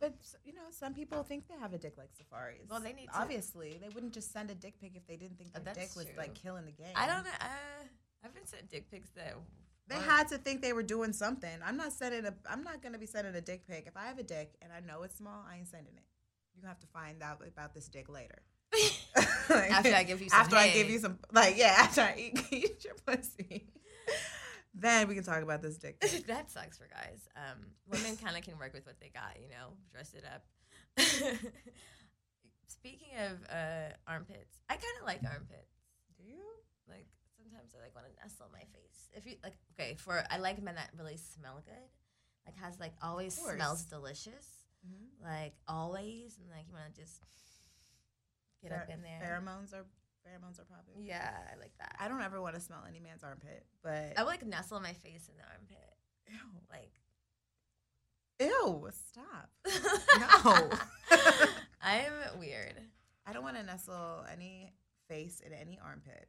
But 0.01 0.15
you 0.45 0.53
know, 0.53 0.67
some 0.71 0.95
people 0.95 1.23
think 1.23 1.47
they 1.47 1.55
have 1.61 1.73
a 1.73 1.79
dick 1.79 1.95
like 1.97 2.11
Safaree's. 2.15 2.69
Well, 2.69 2.81
they 2.81 2.93
need 2.93 3.07
to- 3.07 3.19
obviously 3.19 3.79
they 3.81 3.89
wouldn't 3.91 4.13
just 4.13 4.33
send 4.33 4.51
a 4.51 4.55
dick 4.55 4.81
pic 4.81 4.93
if 4.97 5.07
they 5.07 5.17
didn't 5.17 5.39
think 5.39 5.51
Uh, 5.55 5.61
their 5.61 5.75
dick 5.75 5.85
that's 5.85 5.97
was 5.97 6.07
like 6.17 6.35
killing 6.35 6.65
the 6.67 6.73
game. 6.73 6.93
I 6.97 7.07
don't 7.07 7.23
know. 7.25 7.31
Uh, 7.41 7.85
I've 8.25 8.35
been 8.35 8.47
sent 8.47 8.69
dick 8.69 8.91
pics 8.91 9.11
that 9.11 9.37
They 9.91 9.97
had 9.97 10.29
to 10.29 10.39
think 10.39 10.63
they 10.63 10.73
were 10.73 10.85
doing 10.85 11.13
something. 11.13 11.51
I'm 11.67 11.77
not 11.77 11.93
sending 11.93 12.25
a. 12.25 12.33
I'm 12.49 12.63
not 12.63 12.81
gonna 12.81 12.99
be 12.99 13.07
sending 13.07 13.35
a 13.35 13.41
dick 13.41 13.67
pic. 13.67 13.85
If 13.89 13.97
I 13.97 14.07
have 14.07 14.19
a 14.19 14.23
dick 14.23 14.55
and 14.63 14.73
I 14.73 14.79
know 14.81 15.03
it's 15.03 15.17
small, 15.17 15.45
I 15.51 15.57
ain't 15.57 15.69
sending 15.69 15.95
it. 15.97 16.05
You 16.55 16.67
have 16.67 16.79
to 16.81 16.87
find 16.87 17.23
out 17.23 17.43
about 17.47 17.75
this 17.75 17.89
dick 17.89 18.09
later. 18.09 18.43
Like, 19.51 19.73
After 19.73 19.93
I 19.93 20.05
give 20.05 20.23
you 20.23 20.29
some 20.29 20.39
after 20.41 20.55
I 20.55 20.69
give 20.69 20.89
you 20.89 21.01
some 21.01 21.19
like 21.33 21.57
yeah 21.59 21.75
after 21.79 22.03
I 22.03 22.15
eat, 22.17 22.41
eat 22.53 22.85
your 22.85 22.95
pussy, 23.05 23.67
then 24.73 25.09
we 25.09 25.17
can 25.17 25.25
talk 25.25 25.43
about 25.43 25.61
this 25.61 25.77
dick. 25.77 25.99
pic. 25.99 26.29
that 26.29 26.53
sucks 26.53 26.79
for 26.79 26.87
guys. 26.87 27.29
Um, 27.35 27.59
women 27.89 28.17
kind 28.17 28.37
of 28.37 28.45
can 28.45 28.57
work 28.59 28.73
with 28.73 28.87
what 28.87 29.01
they 29.01 29.11
got, 29.13 29.35
you 29.43 29.49
know, 29.49 29.73
dress 29.91 30.15
it 30.15 30.23
up. 30.25 30.45
Speaking 32.69 33.09
of 33.19 33.43
uh, 33.51 33.93
armpits, 34.07 34.61
I 34.69 34.75
kind 34.75 34.85
of 35.01 35.07
like 35.09 35.21
armpits. 35.25 35.75
Do 36.17 36.23
you? 36.23 36.45
Like 36.89 37.09
sometimes 37.71 37.75
I 37.75 37.85
like 37.85 37.95
want 37.95 38.07
to 38.07 38.23
nestle 38.23 38.47
my 38.53 38.61
face. 38.73 39.09
If 39.13 39.27
you 39.27 39.37
like, 39.43 39.55
okay, 39.75 39.95
for 39.95 40.23
I 40.31 40.39
like 40.39 40.63
men 40.63 40.75
that 40.75 40.91
really 40.97 41.17
smell 41.17 41.63
good, 41.65 41.89
like 42.47 42.57
has 42.57 42.79
like 42.79 42.95
always 43.03 43.37
course. 43.37 43.55
smells 43.55 43.85
delicious, 43.85 44.63
mm-hmm. 44.87 45.25
like 45.25 45.55
always, 45.69 46.39
and 46.39 46.51
like 46.51 46.67
you 46.69 46.75
want 46.75 46.93
to 46.95 47.01
just 47.01 47.21
get 48.63 48.73
up 48.73 48.89
in 48.89 49.03
there. 49.03 49.21
Pheromones 49.23 49.75
are 49.75 49.85
pheromones 50.27 50.59
are 50.61 50.65
popping. 50.65 51.05
Yeah, 51.05 51.31
I 51.53 51.59
like 51.59 51.73
that. 51.79 51.97
I 51.99 52.09
don't 52.09 52.23
ever 52.23 52.41
want 52.41 52.55
to 52.55 52.61
smell 52.61 52.85
any 52.89 53.01
man's 53.01 53.23
armpit, 53.23 53.65
but 53.83 54.15
I 54.17 54.23
would 54.23 54.29
like 54.29 54.47
nestle 54.47 54.81
my 54.81 54.93
face 54.93 55.29
in 55.29 55.37
the 55.37 55.45
armpit, 55.45 55.97
ew, 56.29 56.61
like. 56.71 57.01
ew, 58.41 58.89
stop. 58.93 59.51
No. 60.45 60.69
I'm 61.83 62.39
weird. 62.39 62.75
I 63.27 63.33
don't 63.33 63.43
want 63.43 63.57
to 63.57 63.63
nestle 63.63 64.25
any 64.31 64.73
face 65.09 65.41
in 65.45 65.53
any 65.53 65.79
armpit, 65.83 66.29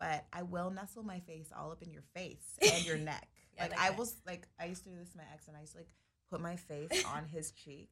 but 0.00 0.24
I 0.32 0.42
will 0.42 0.70
nestle 0.70 1.02
my 1.04 1.20
face 1.20 1.52
all 1.56 1.70
up 1.70 1.82
in 1.82 1.90
your 1.92 2.02
face 2.14 2.58
and 2.62 2.84
your 2.84 2.96
neck. 2.96 3.28
Yeah, 3.56 3.64
like 3.64 3.70
like 3.78 3.80
I 3.80 3.90
was 3.90 4.16
like 4.26 4.48
I 4.58 4.64
used 4.66 4.82
to 4.84 4.90
do 4.90 4.96
this 4.98 5.10
to 5.10 5.18
my 5.18 5.24
ex, 5.32 5.46
and 5.46 5.56
I 5.56 5.60
used 5.60 5.72
to 5.72 5.78
like 5.78 5.88
put 6.30 6.40
my 6.40 6.56
face 6.56 7.04
on 7.14 7.26
his 7.26 7.52
cheek 7.52 7.90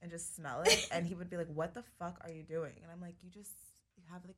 and 0.00 0.10
just 0.10 0.34
smell 0.34 0.62
it, 0.62 0.88
and 0.90 1.06
he 1.06 1.14
would 1.14 1.28
be 1.30 1.36
like, 1.36 1.48
"What 1.48 1.74
the 1.74 1.84
fuck 1.98 2.18
are 2.24 2.30
you 2.30 2.42
doing?" 2.42 2.72
And 2.82 2.90
I'm 2.90 3.00
like, 3.00 3.14
"You 3.22 3.30
just 3.30 3.52
you 3.96 4.02
have 4.10 4.24
like 4.24 4.36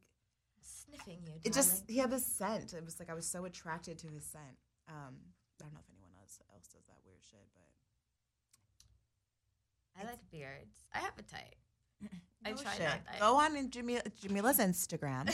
Sniffing 0.62 1.20
you. 1.26 1.34
it 1.44 1.52
just 1.54 1.70
darling. 1.70 1.84
he 1.88 1.98
had 1.98 2.10
this 2.10 2.26
scent. 2.26 2.74
It 2.74 2.84
was 2.84 2.98
like 2.98 3.08
I 3.08 3.14
was 3.14 3.26
so 3.26 3.44
attracted 3.44 3.98
to 3.98 4.08
his 4.08 4.24
scent. 4.24 4.58
Um, 4.88 5.14
I 5.24 5.62
don't 5.62 5.72
know 5.72 5.80
if 5.80 5.88
anyone 5.88 6.10
else 6.20 6.38
else 6.52 6.66
does 6.68 6.84
that 6.86 6.98
weird 7.06 7.20
shit, 7.30 7.46
but 7.54 7.68
I 10.00 10.04
like 10.04 10.18
beards. 10.30 10.84
I 10.92 10.98
have 10.98 11.12
a 11.18 11.22
type. 11.22 11.56
I 12.44 12.50
No 12.50 12.56
try 12.56 12.72
shit. 12.72 12.82
not. 12.88 13.00
I, 13.14 13.18
Go 13.18 13.36
on 13.36 13.56
in 13.56 13.70
Jamila, 13.70 14.02
Jamila's 14.22 14.58
Instagram. 14.58 15.28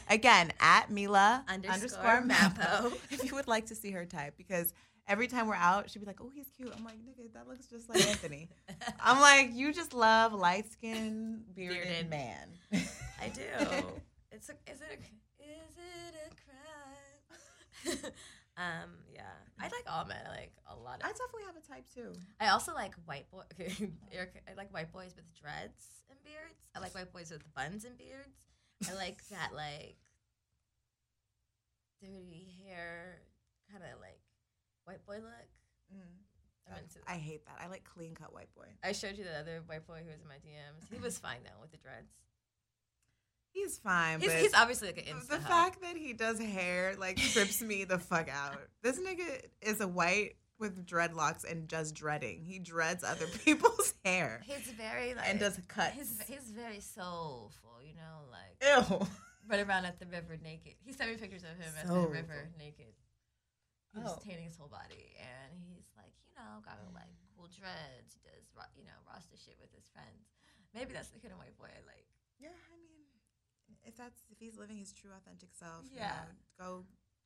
Again, 0.10 0.52
at 0.60 0.88
Milah 0.90 1.46
Underscore 1.48 2.04
underscore. 2.04 2.22
Mapo. 2.22 2.92
if 3.10 3.24
you 3.24 3.34
would 3.34 3.46
like 3.48 3.66
to 3.66 3.74
see 3.74 3.90
her 3.90 4.04
type, 4.06 4.34
because 4.38 4.72
every 5.06 5.26
time 5.26 5.48
we're 5.48 5.54
out, 5.54 5.90
she'd 5.90 5.98
be 5.98 6.06
like, 6.06 6.20
"Oh, 6.20 6.30
he's 6.34 6.46
cute." 6.56 6.72
I'm 6.76 6.84
like, 6.84 6.94
"Nigga, 6.96 7.32
that 7.34 7.46
looks 7.48 7.66
just 7.66 7.88
like 7.88 8.06
Anthony." 8.08 8.48
I'm 9.00 9.20
like, 9.20 9.50
"You 9.54 9.72
just 9.72 9.92
love 9.94 10.32
light 10.32 10.70
skinned 10.72 11.44
bearded, 11.54 11.82
Bearded. 11.82 12.10
man." 12.10 12.48
I 13.20 13.28
do. 13.28 13.42
It's 14.32 14.48
a. 14.48 14.52
Is 14.70 14.80
it 14.80 14.88
a? 14.92 15.42
Is 15.42 15.76
it 15.76 16.14
a 17.92 17.94
crime? 17.94 18.12
Um. 18.56 18.90
Yeah. 19.14 19.22
I 19.58 19.64
like 19.64 19.84
all 19.88 20.04
men. 20.04 20.18
I 20.26 20.30
like 20.30 20.52
a 20.70 20.76
lot 20.76 21.00
Of 21.00 21.06
I 21.06 21.12
definitely 21.12 21.44
have 21.46 21.56
a 21.56 21.66
type 21.66 21.86
too. 21.94 22.12
I 22.40 22.48
also 22.48 22.74
like 22.74 22.94
white 23.06 23.30
boy. 23.30 23.42
Okay, 23.54 23.90
I 24.48 24.54
like 24.56 24.72
white 24.72 24.92
boys 24.92 25.14
with 25.16 25.24
dreads 25.34 26.04
and 26.10 26.18
beards. 26.24 26.60
I 26.74 26.80
like 26.80 26.94
white 26.94 27.12
boys 27.12 27.30
with 27.30 27.42
buns 27.54 27.84
and 27.84 27.96
beards. 27.96 28.46
I 28.88 28.94
like 28.94 29.26
that 29.30 29.54
like 29.54 29.96
dirty 32.02 32.54
hair, 32.64 33.20
kind 33.70 33.82
of 33.84 34.00
like 34.00 34.20
white 34.84 35.04
boy 35.06 35.16
look. 35.16 35.48
That. 36.68 36.82
I 37.06 37.14
hate 37.14 37.46
that. 37.46 37.58
I 37.62 37.68
like 37.68 37.84
clean 37.84 38.14
cut 38.14 38.34
white 38.34 38.52
boy. 38.56 38.66
I 38.82 38.90
showed 38.90 39.16
you 39.16 39.22
the 39.22 39.38
other 39.38 39.62
white 39.66 39.86
boy 39.86 40.02
who 40.04 40.10
was 40.10 40.20
in 40.20 40.26
my 40.26 40.42
DMs. 40.42 40.92
He 40.92 40.98
was 40.98 41.16
fine 41.16 41.38
though 41.44 41.60
with 41.60 41.70
the 41.70 41.76
dreads. 41.76 42.10
He's 43.56 43.78
fine, 43.78 44.20
He's, 44.20 44.30
but 44.30 44.38
he's 44.40 44.54
obviously 44.54 44.88
like 44.88 44.98
an 44.98 45.04
the 45.06 45.12
insta 45.12 45.40
hug. 45.40 45.42
Uh, 45.42 45.48
fact 45.48 45.80
that 45.80 45.96
he 45.96 46.12
does 46.12 46.38
hair 46.38 46.94
like 46.98 47.16
trips 47.16 47.62
me 47.62 47.84
the 47.84 47.98
fuck 47.98 48.28
out. 48.28 48.58
This 48.82 48.98
nigga 49.00 49.40
is 49.62 49.80
a 49.80 49.88
white 49.88 50.36
with 50.58 50.86
dreadlocks 50.86 51.50
and 51.50 51.66
just 51.68 51.94
dreading. 51.94 52.44
He 52.44 52.58
dreads 52.58 53.02
other 53.02 53.26
people's 53.44 53.94
hair. 54.04 54.42
He's 54.44 54.68
very 54.76 55.14
like 55.14 55.24
And 55.28 55.40
does 55.40 55.58
cuts. 55.68 55.96
He's 55.96 56.20
he's 56.28 56.50
very 56.52 56.80
soulful, 56.80 57.80
you 57.82 57.94
know, 57.94 58.28
like 58.28 58.60
Ew. 58.60 59.06
run 59.48 59.60
around 59.64 59.86
at 59.86 59.98
the 59.98 60.06
river 60.06 60.36
naked. 60.42 60.74
He 60.84 60.92
sent 60.92 61.10
me 61.10 61.16
pictures 61.16 61.42
of 61.42 61.56
him 61.56 61.72
at 61.80 61.88
the 61.88 62.08
river 62.12 62.50
naked. 62.58 62.92
He 63.94 64.00
oh. 64.00 64.02
was 64.04 64.12
Oh. 64.16 64.20
tanning 64.20 64.44
his 64.44 64.56
whole 64.56 64.68
body, 64.68 65.16
and 65.16 65.56
he's 65.64 65.88
like, 65.96 66.12
you 66.28 66.36
know, 66.36 66.60
got 66.60 66.76
like 66.92 67.08
cool 67.32 67.48
dreads. 67.48 68.12
He 68.12 68.20
does, 68.20 68.44
you 68.76 68.84
know, 68.84 68.96
roster 69.08 69.40
shit 69.40 69.56
with 69.60 69.72
his 69.72 69.88
friends. 69.88 70.28
Maybe 70.76 70.92
that's 70.92 71.08
the 71.08 71.20
kind 71.24 71.32
of 71.32 71.40
white 71.40 71.56
boy 71.56 71.72
I 71.72 71.80
like. 71.88 72.04
Yeah, 72.36 72.52
I 72.52 72.76
mean, 72.76 73.05
if 73.84 73.96
that's 73.96 74.22
if 74.30 74.38
he's 74.38 74.56
living 74.56 74.76
his 74.78 74.92
true 74.92 75.10
authentic 75.16 75.50
self, 75.54 75.84
Yeah. 75.92 76.10
you 76.10 76.10
know, 76.10 76.28
go 76.58 76.70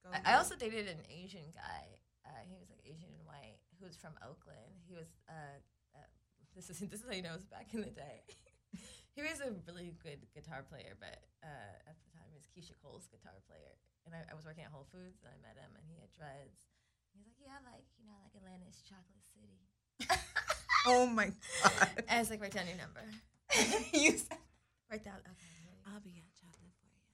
Go 0.01 0.09
I, 0.17 0.33
I 0.33 0.41
also 0.41 0.57
dated 0.57 0.89
an 0.89 1.05
Asian 1.13 1.45
guy. 1.53 1.85
Uh, 2.25 2.41
he 2.49 2.57
was 2.57 2.73
like 2.73 2.81
Asian 2.89 3.13
and 3.13 3.21
white. 3.29 3.61
Who 3.77 3.85
was 3.85 3.97
from 4.01 4.17
Oakland. 4.25 4.81
He 4.89 4.97
was. 4.97 5.09
Uh, 5.29 5.61
uh, 5.93 6.09
this 6.57 6.73
is 6.73 6.81
this 6.93 7.05
is 7.05 7.07
how 7.09 7.13
you 7.13 7.21
know 7.21 7.37
it 7.37 7.45
was 7.45 7.53
back 7.53 7.69
in 7.77 7.85
the 7.85 7.93
day. 7.93 8.25
he 9.17 9.21
was 9.21 9.45
a 9.45 9.53
really 9.69 9.93
good 10.01 10.25
guitar 10.33 10.65
player, 10.65 10.97
but 10.97 11.21
uh, 11.45 11.75
at 11.85 11.97
the 12.01 12.09
time 12.17 12.25
he 12.33 12.37
was 12.41 12.49
Keyshia 12.49 12.81
Cole's 12.81 13.09
guitar 13.13 13.37
player. 13.45 13.77
And 14.09 14.17
I, 14.17 14.25
I 14.33 14.35
was 14.35 14.49
working 14.49 14.65
at 14.65 14.73
Whole 14.73 14.89
Foods, 14.89 15.21
and 15.21 15.29
I 15.29 15.37
met 15.45 15.61
him, 15.61 15.69
and 15.77 15.85
he 15.85 16.01
had 16.01 16.09
dreads. 16.17 16.65
He 17.13 17.21
was 17.21 17.29
like, 17.29 17.37
"Yeah, 17.37 17.61
like 17.69 17.85
you 18.01 18.09
know, 18.09 18.17
like 18.25 18.33
Atlanta's 18.33 18.81
chocolate 18.81 19.25
city." 19.37 19.61
Oh 20.89 21.05
my 21.05 21.29
god. 21.61 22.05
I 22.09 22.25
was 22.25 22.33
like, 22.33 22.41
"Write 22.41 22.57
down 22.57 22.65
your 22.65 22.81
number." 22.81 23.05
you 23.93 24.17
said, 24.17 24.41
Write 24.89 25.05
down. 25.05 25.21
Okay. 25.29 25.45
here 25.61 25.69
you 25.69 25.77
go. 25.85 25.93
I'll 25.93 26.01
be 26.01 26.17
at 26.17 26.25
chocolate 26.41 26.73
for 26.81 26.89
you. 26.89 27.05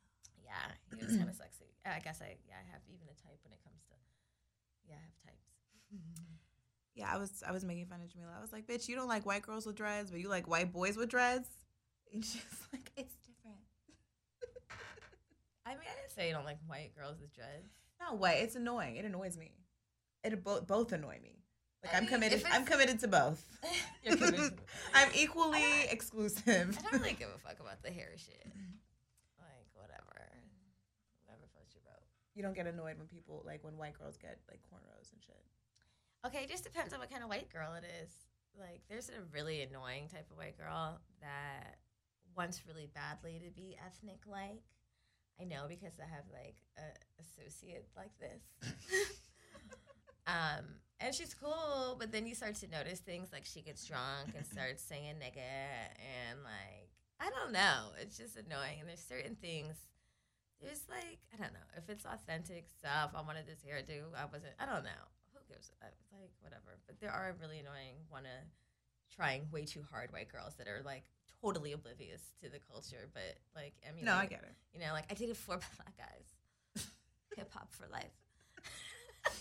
Yeah, 0.46 0.96
he 0.96 1.04
was 1.04 1.16
kind 1.16 1.28
of 1.28 1.34
sexy. 1.42 1.66
I 1.84 1.98
guess 2.00 2.22
I 2.22 2.36
yeah 2.46 2.56
I 2.62 2.66
have 2.72 2.80
even 2.88 3.06
a 3.10 3.16
type 3.20 3.38
when 3.44 3.52
it 3.52 3.60
comes 3.66 3.82
to 3.90 3.94
yeah 4.88 4.96
I 4.96 5.02
have 5.02 5.18
types. 5.34 5.50
Yeah, 6.96 7.12
I 7.12 7.18
was 7.18 7.42
I 7.46 7.52
was 7.52 7.62
making 7.62 7.84
fun 7.86 8.00
of 8.00 8.08
Jamila. 8.08 8.32
I 8.38 8.40
was 8.40 8.52
like, 8.52 8.66
bitch, 8.66 8.88
you 8.88 8.96
don't 8.96 9.06
like 9.08 9.26
white 9.26 9.42
girls 9.42 9.66
with 9.66 9.76
dreads, 9.76 10.10
but 10.10 10.18
you 10.18 10.30
like 10.30 10.48
white 10.48 10.72
boys 10.72 10.96
with 10.96 11.10
dreads. 11.10 11.46
And 12.10 12.24
she's 12.24 12.40
like, 12.72 12.90
it's 12.96 13.14
different. 13.16 13.60
I 15.66 15.70
mean 15.70 15.80
I 15.90 15.94
didn't 16.00 16.12
say 16.14 16.28
you 16.28 16.34
don't 16.34 16.44
like 16.46 16.58
white 16.66 16.92
girls 16.96 17.20
with 17.20 17.34
dreads. 17.34 17.68
Not 18.00 18.18
white. 18.18 18.38
It's 18.38 18.56
annoying. 18.56 18.96
It 18.96 19.04
annoys 19.04 19.36
me. 19.36 19.52
It 20.24 20.42
both 20.42 20.66
both 20.66 20.92
annoy 20.92 21.18
me. 21.22 21.42
Like 21.84 21.92
I 21.92 21.98
I'm 21.98 22.04
mean, 22.04 22.12
committed. 22.14 22.42
I'm 22.50 22.64
committed 22.64 22.98
to 23.00 23.08
both. 23.08 23.44
You're 24.02 24.16
committed 24.16 24.56
to- 24.56 24.62
I'm 24.94 25.08
equally 25.14 25.58
I 25.58 25.88
exclusive. 25.90 26.78
I 26.78 26.82
don't 26.90 26.92
really 27.02 27.12
give 27.12 27.28
a 27.28 27.38
fuck 27.38 27.60
about 27.60 27.82
the 27.82 27.90
hair 27.90 28.12
shit. 28.16 28.46
Like 29.38 29.68
whatever, 29.74 30.16
whatever 31.26 31.44
floats 31.52 31.74
your 31.74 31.82
boat. 31.84 32.06
You 32.36 32.42
don't 32.42 32.54
get 32.54 32.66
annoyed 32.66 32.98
when 32.98 33.08
people 33.08 33.42
like 33.46 33.64
when 33.64 33.76
white 33.78 33.98
girls 33.98 34.18
get 34.18 34.38
like 34.48 34.60
cornrows 34.70 35.10
and 35.10 35.22
shit. 35.24 35.42
Okay, 36.26 36.44
it 36.44 36.50
just 36.50 36.64
depends 36.64 36.92
on 36.92 37.00
what 37.00 37.10
kind 37.10 37.22
of 37.22 37.30
white 37.30 37.50
girl 37.50 37.72
it 37.74 37.84
is. 38.02 38.10
Like, 38.58 38.82
there's 38.88 39.08
a 39.08 39.24
really 39.32 39.62
annoying 39.62 40.08
type 40.08 40.26
of 40.30 40.36
white 40.36 40.58
girl 40.58 41.00
that 41.20 41.76
wants 42.36 42.62
really 42.66 42.88
badly 42.94 43.40
to 43.44 43.50
be 43.50 43.76
ethnic 43.84 44.20
like. 44.26 44.62
I 45.40 45.44
know 45.44 45.66
because 45.68 45.92
I 46.00 46.08
have 46.08 46.24
like 46.32 46.56
a 46.76 47.22
associate 47.22 47.86
like 47.96 48.12
this. 48.18 48.70
um, 50.26 50.64
and 51.00 51.14
she's 51.14 51.34
cool, 51.34 51.96
but 51.98 52.12
then 52.12 52.26
you 52.26 52.34
start 52.34 52.54
to 52.56 52.68
notice 52.68 53.00
things 53.00 53.28
like 53.32 53.44
she 53.44 53.60
gets 53.60 53.84
drunk 53.84 54.34
and 54.36 54.46
starts 54.46 54.82
saying 54.82 55.16
nigga 55.20 55.40
and 56.00 56.42
like 56.42 56.90
I 57.20 57.30
don't 57.30 57.52
know. 57.52 57.92
It's 58.00 58.16
just 58.16 58.36
annoying. 58.36 58.80
And 58.80 58.88
there's 58.88 59.04
certain 59.06 59.36
things. 59.36 59.76
There's 60.62 60.82
like 60.88 61.18
I 61.32 61.36
don't 61.36 61.52
know 61.52 61.68
if 61.76 61.88
it's 61.90 62.04
authentic 62.06 62.66
stuff. 62.78 63.12
I 63.14 63.22
wanted 63.22 63.46
this 63.46 63.60
hairdo. 63.66 64.14
I 64.16 64.24
wasn't. 64.26 64.54
I 64.58 64.66
don't 64.66 64.84
know. 64.84 65.02
Who 65.34 65.40
gives? 65.52 65.70
a- 65.82 65.86
It's 65.86 66.12
like 66.12 66.30
whatever. 66.40 66.78
But 66.86 66.98
there 67.00 67.10
are 67.12 67.34
really 67.40 67.58
annoying, 67.60 67.96
wanna 68.10 68.44
trying 69.14 69.46
way 69.52 69.64
too 69.64 69.84
hard 69.90 70.12
white 70.12 70.28
girls 70.32 70.54
that 70.56 70.66
are 70.68 70.82
like 70.84 71.04
totally 71.42 71.72
oblivious 71.72 72.22
to 72.42 72.48
the 72.48 72.58
culture, 72.72 73.08
but 73.12 73.36
like 73.54 73.74
I 73.88 73.92
mean, 73.94 74.04
No, 74.06 74.14
I 74.14 74.26
get 74.26 74.42
it. 74.42 74.54
you 74.72 74.80
know, 74.80 74.92
like 74.92 75.04
I 75.10 75.14
dated 75.14 75.36
four 75.36 75.56
black 75.76 75.96
guys. 75.96 76.84
Hip 77.36 77.52
hop 77.52 77.70
for 77.72 77.86
life. 77.92 78.10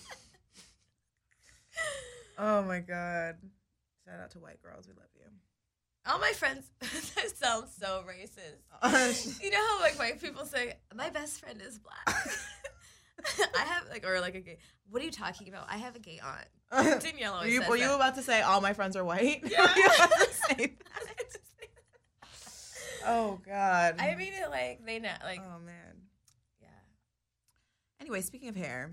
Oh 2.37 2.61
my 2.63 2.79
god. 2.79 3.37
Shout 4.05 4.19
out 4.19 4.31
to 4.31 4.39
white 4.39 4.61
girls. 4.61 4.87
We 4.87 4.93
love 4.93 5.07
you. 5.15 5.25
All 6.07 6.19
my 6.19 6.31
friends, 6.33 6.69
that 6.79 7.35
sounds 7.35 7.75
so 7.79 8.03
racist. 8.07 8.61
Uh, 8.81 9.11
you 9.41 9.49
know 9.49 9.57
how 9.57 9.79
like 9.81 9.97
white 9.97 10.21
people 10.21 10.45
say, 10.45 10.73
"My 10.93 11.09
best 11.09 11.39
friend 11.39 11.59
is 11.65 11.79
black." 11.79 12.05
I 13.55 13.59
have 13.61 13.87
like, 13.89 14.05
or 14.05 14.19
like 14.19 14.35
a 14.35 14.41
gay. 14.41 14.57
What 14.89 15.01
are 15.01 15.05
you 15.05 15.11
talking 15.11 15.47
about? 15.47 15.65
I 15.69 15.77
have 15.77 15.95
a 15.95 15.99
gay 15.99 16.19
aunt. 16.23 17.01
Danielle 17.01 17.35
always 17.35 17.53
you, 17.53 17.61
says 17.61 17.69
were 17.69 17.77
you 17.77 17.93
about 17.95 18.15
to 18.15 18.21
say 18.21 18.41
all 18.41 18.61
my 18.61 18.73
friends 18.73 18.95
are 18.95 19.03
white? 19.03 19.41
Yeah. 19.45 19.61
Were 19.61 19.79
you 19.79 19.85
about 19.87 20.11
to 20.11 20.33
say 20.33 20.55
that? 20.55 21.03
I 21.07 21.23
just 21.23 21.39
think- 21.57 21.71
Oh 23.07 23.39
god. 23.45 23.95
I 23.97 24.13
mean 24.15 24.33
it 24.33 24.49
like 24.51 24.85
they 24.85 24.99
know, 24.99 25.09
like 25.23 25.41
oh 25.41 25.59
man. 25.65 25.95
yeah. 26.61 26.67
Anyway, 28.01 28.21
speaking 28.21 28.49
of 28.49 28.55
hair, 28.55 28.91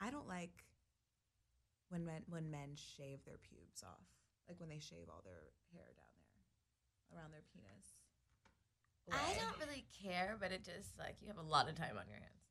I 0.00 0.10
don't 0.10 0.28
like 0.28 0.52
when 1.88 2.04
men 2.04 2.22
when 2.28 2.50
men 2.50 2.76
shave 2.76 3.24
their 3.24 3.38
pubes 3.38 3.82
off. 3.82 4.06
Like 4.48 4.58
when 4.60 4.68
they 4.68 4.78
shave 4.80 5.06
all 5.08 5.22
their 5.24 5.52
hair 5.72 5.92
down 5.96 6.14
there 6.24 7.18
around 7.18 7.32
their 7.32 7.44
penis. 7.52 7.94
I 9.10 9.34
don't 9.38 9.58
really 9.58 9.86
care, 10.02 10.36
but 10.40 10.52
it 10.52 10.64
just 10.64 10.98
like 10.98 11.16
you 11.22 11.28
have 11.28 11.38
a 11.38 11.42
lot 11.42 11.68
of 11.68 11.74
time 11.74 11.96
on 11.98 12.08
your 12.08 12.18
hands. 12.18 12.44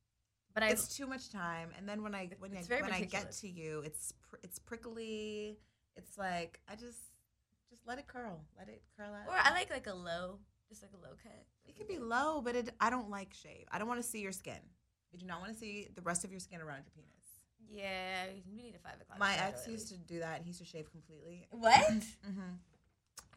But 0.54 0.62
I 0.62 0.70
It's 0.70 0.96
too 0.96 1.06
much 1.06 1.30
time, 1.30 1.70
and 1.76 1.88
then 1.88 2.02
when 2.02 2.14
I 2.14 2.30
when 2.38 2.56
I 2.56 2.62
when 2.80 2.92
I 2.92 3.02
get 3.02 3.30
to 3.32 3.48
you, 3.48 3.82
it's 3.84 4.12
pr- 4.28 4.36
it's 4.42 4.58
prickly. 4.58 5.58
It's 5.94 6.18
like 6.18 6.60
I 6.68 6.74
just 6.74 7.02
just 7.70 7.86
let 7.86 7.98
it 7.98 8.06
curl, 8.06 8.40
let 8.58 8.68
it 8.68 8.82
curl 8.96 9.12
out. 9.14 9.28
or 9.28 9.34
I 9.36 9.50
like 9.50 9.70
like 9.70 9.86
a 9.86 9.94
low, 9.94 10.38
just 10.68 10.82
like 10.82 10.92
a 10.94 10.96
low 10.96 11.14
cut. 11.22 11.44
it 11.66 11.76
can 11.76 11.86
be 11.86 11.98
low, 11.98 12.40
but 12.40 12.56
it, 12.56 12.70
I 12.80 12.90
don't 12.90 13.10
like 13.10 13.34
shave. 13.34 13.66
I 13.70 13.78
don't 13.78 13.88
want 13.88 14.02
to 14.02 14.08
see 14.08 14.20
your 14.20 14.32
skin. 14.32 14.58
I 15.12 15.16
do 15.16 15.26
not 15.26 15.40
want 15.40 15.52
to 15.52 15.58
see 15.58 15.88
the 15.94 16.02
rest 16.02 16.24
of 16.24 16.30
your 16.30 16.40
skin 16.40 16.60
around 16.60 16.78
your 16.86 16.92
penis. 16.94 17.17
Yeah, 17.70 18.24
we 18.46 18.56
need 18.56 18.74
a 18.74 18.78
five 18.78 19.00
o'clock. 19.00 19.18
My 19.18 19.34
ex 19.36 19.64
at 19.66 19.70
used 19.72 19.88
to 19.88 19.96
do 19.98 20.20
that. 20.20 20.40
He 20.42 20.48
used 20.48 20.60
to 20.60 20.64
shave 20.64 20.90
completely. 20.90 21.46
What? 21.50 21.76
hmm 22.24 22.40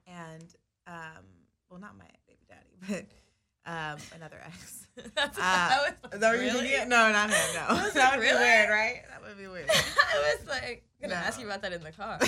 And 0.08 0.56
um, 0.88 1.24
well, 1.70 1.80
not 1.80 1.98
my 1.98 2.06
baby 2.28 2.46
daddy, 2.48 3.06
but 3.66 3.72
um, 3.72 3.98
another 4.16 4.38
ex. 4.46 4.88
That's 5.16 5.38
Uh, 5.38 5.42
I 5.42 5.78
was 6.04 6.14
Is 6.14 6.20
that 6.22 6.32
really? 6.32 6.68
thinking? 6.70 6.90
No, 6.90 7.12
not 7.12 7.30
him. 7.30 7.56
No, 7.56 7.76
was 7.84 7.94
that 7.94 8.12
like, 8.12 8.20
would 8.20 8.24
really? 8.26 8.38
be 8.40 8.44
weird, 8.44 8.70
right? 8.70 9.02
That 9.10 9.22
would 9.28 9.38
be 9.38 9.48
weird. 9.48 9.70
I 9.70 10.36
was 10.38 10.48
like 10.48 10.84
gonna 11.02 11.14
No. 11.16 11.20
ask 11.20 11.40
you 11.40 11.46
about 11.46 11.62
that 11.64 11.74
in 11.74 11.84
the 11.84 11.92
car. 11.92 12.20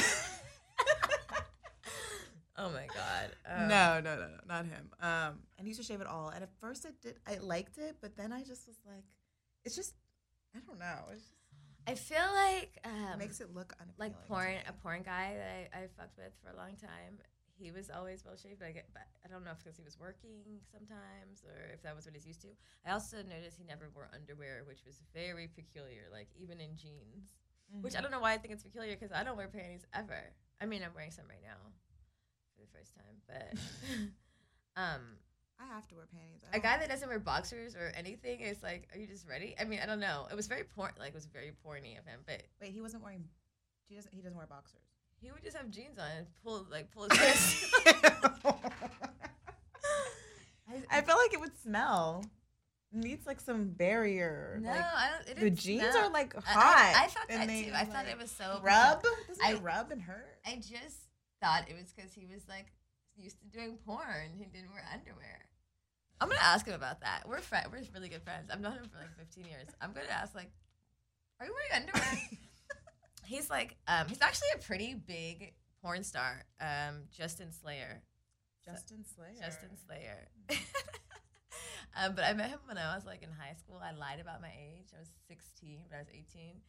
oh 2.57 2.69
my 2.69 2.87
god. 2.93 3.31
Um, 3.49 3.67
no, 3.67 3.99
no, 4.03 4.15
no, 4.15 4.27
no, 4.27 4.37
not 4.47 4.65
him. 4.65 4.89
Um, 5.01 5.39
and 5.57 5.61
he 5.65 5.67
used 5.69 5.79
to 5.81 5.85
shave 5.85 6.01
it 6.01 6.07
all. 6.07 6.29
And 6.29 6.43
at 6.43 6.49
first, 6.61 6.85
I 6.85 6.89
did, 7.01 7.15
I 7.27 7.37
liked 7.37 7.77
it, 7.77 7.97
but 8.01 8.15
then 8.15 8.31
I 8.31 8.39
just 8.43 8.67
was 8.67 8.77
like, 8.85 9.03
it's 9.65 9.75
just, 9.75 9.93
I 10.55 10.59
don't 10.67 10.79
know. 10.79 10.95
It 11.11 11.15
just 11.15 11.33
I 11.87 11.95
feel 11.95 12.25
like 12.33 12.79
um, 12.85 13.19
makes 13.19 13.41
it 13.41 13.53
look 13.53 13.73
like 13.97 14.13
porn 14.27 14.55
a 14.67 14.73
porn 14.73 15.03
guy 15.03 15.35
that 15.35 15.51
I, 15.73 15.83
I 15.83 15.87
fucked 15.97 16.17
with 16.17 16.33
for 16.43 16.49
a 16.51 16.57
long 16.57 16.75
time. 16.79 17.19
He 17.59 17.71
was 17.71 17.89
always 17.89 18.23
well 18.25 18.35
shaved, 18.35 18.59
but 18.59 18.67
I, 18.67 18.71
get, 18.71 18.87
but 18.93 19.03
I 19.23 19.27
don't 19.29 19.43
know 19.45 19.51
if 19.51 19.59
because 19.63 19.77
he 19.77 19.83
was 19.83 19.99
working 19.99 20.59
sometimes 20.71 21.43
or 21.45 21.71
if 21.73 21.81
that 21.83 21.95
was 21.95 22.05
what 22.05 22.15
he's 22.15 22.25
used 22.25 22.41
to. 22.41 22.49
I 22.85 22.91
also 22.91 23.17
noticed 23.17 23.57
he 23.57 23.63
never 23.63 23.89
wore 23.93 24.09
underwear, 24.13 24.63
which 24.67 24.83
was 24.85 25.01
very 25.13 25.47
peculiar, 25.47 26.09
like 26.11 26.29
even 26.35 26.59
in 26.59 26.75
jeans. 26.75 27.35
Which 27.81 27.95
I 27.95 27.99
Mhm. 27.99 28.01
don't 28.03 28.11
know 28.11 28.19
why 28.19 28.33
I 28.33 28.37
think 28.37 28.53
it's 28.53 28.63
peculiar 28.63 28.95
because 28.95 29.11
I 29.11 29.23
don't 29.23 29.35
wear 29.37 29.47
panties 29.47 29.85
ever. 29.93 30.33
I 30.61 30.65
mean, 30.65 30.83
I'm 30.83 30.93
wearing 30.93 31.11
some 31.11 31.25
right 31.27 31.41
now 31.41 31.57
for 32.55 32.61
the 32.61 32.67
first 32.71 32.93
time, 32.93 33.15
but 33.25 33.53
um, 34.77 35.17
I 35.59 35.65
have 35.73 35.87
to 35.89 35.95
wear 35.95 36.05
panties. 36.11 36.41
A 36.53 36.59
guy 36.59 36.77
that 36.77 36.89
doesn't 36.89 37.07
wear 37.07 37.19
boxers 37.19 37.75
or 37.75 37.91
anything 37.95 38.41
is 38.41 38.61
like, 38.61 38.87
are 38.93 38.97
you 38.97 39.07
just 39.07 39.27
ready? 39.27 39.55
I 39.59 39.63
mean, 39.63 39.79
I 39.81 39.85
don't 39.85 39.99
know. 39.99 40.27
It 40.31 40.35
was 40.35 40.47
very 40.47 40.63
porn, 40.63 40.91
like 40.99 41.09
it 41.09 41.13
was 41.15 41.25
very 41.27 41.51
porny 41.65 41.97
of 41.97 42.05
him, 42.05 42.19
but 42.25 42.43
Wait, 42.61 42.71
he 42.71 42.81
wasn't 42.81 43.03
wearing. 43.03 43.23
He 43.87 43.95
doesn't. 43.95 44.13
He 44.13 44.21
doesn't 44.21 44.37
wear 44.37 44.47
boxers. 44.47 44.81
he 45.21 45.31
would 45.31 45.43
just 45.43 45.55
have 45.55 45.69
jeans 45.69 45.97
on 45.97 46.05
and 46.17 46.27
pull 46.43 46.65
like 46.71 46.91
pull 46.91 47.03
his 47.11 47.17
pants. 47.19 47.65
I 50.89 51.01
felt 51.01 51.19
like 51.19 51.33
it 51.33 51.39
would 51.39 51.57
smell. 51.61 52.23
It 52.93 53.03
needs 53.03 53.25
like 53.27 53.39
some 53.39 53.69
barrier. 53.69 54.59
no, 54.61 54.69
like, 54.69 54.79
I 54.81 55.09
don't. 55.11 55.37
It 55.37 55.39
the 55.41 55.49
jeans 55.49 55.91
smell. 55.91 56.05
are 56.05 56.09
like 56.11 56.35
I- 56.35 56.41
hot. 56.41 56.93
I, 56.95 57.03
I 57.05 57.07
thought 57.07 57.27
that 57.29 57.47
they, 57.47 57.63
too. 57.63 57.71
I 57.75 57.85
thought 57.85 58.05
it 58.07 58.17
was 58.17 58.31
so 58.31 58.59
rub. 58.63 59.03
Doesn't 59.27 59.43
I- 59.45 59.53
it 59.53 59.61
rub 59.61 59.91
and 59.91 60.01
hurt? 60.01 60.37
I 60.45 60.55
just 60.55 60.97
thought 61.41 61.65
it 61.69 61.75
was 61.75 61.91
because 61.95 62.13
he 62.13 62.25
was 62.25 62.41
like 62.47 62.67
used 63.15 63.39
to 63.41 63.47
doing 63.47 63.77
porn. 63.85 64.33
He 64.37 64.45
didn't 64.45 64.71
wear 64.71 64.83
underwear. 64.91 65.45
I'm 66.21 66.29
gonna 66.29 66.41
ask 66.41 66.65
him 66.65 66.73
about 66.73 67.01
that. 67.01 67.23
We're 67.27 67.39
fri 67.39 67.59
We're 67.71 67.81
really 67.93 68.09
good 68.09 68.23
friends. 68.23 68.49
I've 68.51 68.61
known 68.61 68.73
him 68.73 68.89
for 68.89 68.97
like 68.97 69.15
15 69.17 69.45
years. 69.45 69.67
I'm 69.81 69.91
gonna 69.93 70.07
ask 70.09 70.33
like, 70.35 70.51
are 71.39 71.45
you 71.45 71.53
wearing 71.53 71.87
underwear? 71.87 72.21
he's 73.25 73.49
like, 73.49 73.75
um, 73.87 74.07
he's 74.07 74.21
actually 74.21 74.47
a 74.55 74.59
pretty 74.59 74.93
big 74.93 75.53
porn 75.81 76.03
star. 76.03 76.45
Um, 76.61 77.03
Justin 77.11 77.51
Slayer. 77.51 78.01
Justin 78.65 79.03
Slayer. 79.03 79.35
Justin 79.41 79.77
Slayer. 79.85 80.29
um, 81.97 82.15
but 82.15 82.23
I 82.23 82.33
met 82.33 82.49
him 82.49 82.59
when 82.65 82.77
I 82.77 82.95
was 82.95 83.05
like 83.05 83.23
in 83.23 83.29
high 83.29 83.55
school. 83.55 83.81
I 83.83 83.91
lied 83.91 84.19
about 84.21 84.41
my 84.41 84.51
age. 84.57 84.87
I 84.95 84.99
was 84.99 85.09
16, 85.27 85.81
but 85.89 85.97
I 85.97 85.99
was 85.99 86.07
18. 86.09 86.61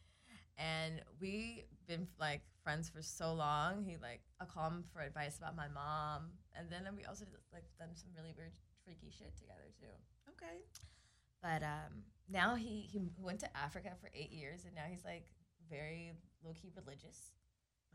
And 0.59 1.03
we've 1.21 1.65
been 1.87 2.07
like 2.21 2.43
friends 2.63 2.89
for 2.89 3.03
so 3.03 3.33
long. 3.35 3.83
He 3.85 3.97
like 4.01 4.21
I 4.41 4.45
call 4.45 4.69
him 4.71 4.85
for 4.93 5.01
advice 5.03 5.39
about 5.39 5.57
my 5.57 5.69
mom, 5.69 6.31
and 6.57 6.69
then 6.71 6.83
we 6.97 7.05
also 7.05 7.25
like 7.53 7.65
done 7.79 7.89
some 7.95 8.11
really 8.17 8.33
weird, 8.37 8.53
freaky 8.85 9.11
shit 9.11 9.37
together 9.37 9.69
too. 9.81 9.87
Okay. 10.31 10.59
But 11.43 11.63
um, 11.63 12.05
now 12.31 12.55
he 12.55 12.89
he 12.91 13.01
went 13.19 13.41
to 13.41 13.57
Africa 13.57 13.91
for 14.01 14.11
eight 14.15 14.33
years, 14.33 14.65
and 14.65 14.75
now 14.75 14.85
he's 14.89 15.05
like 15.05 15.27
very 15.69 16.13
low 16.45 16.53
key 16.53 16.71
religious, 16.77 17.33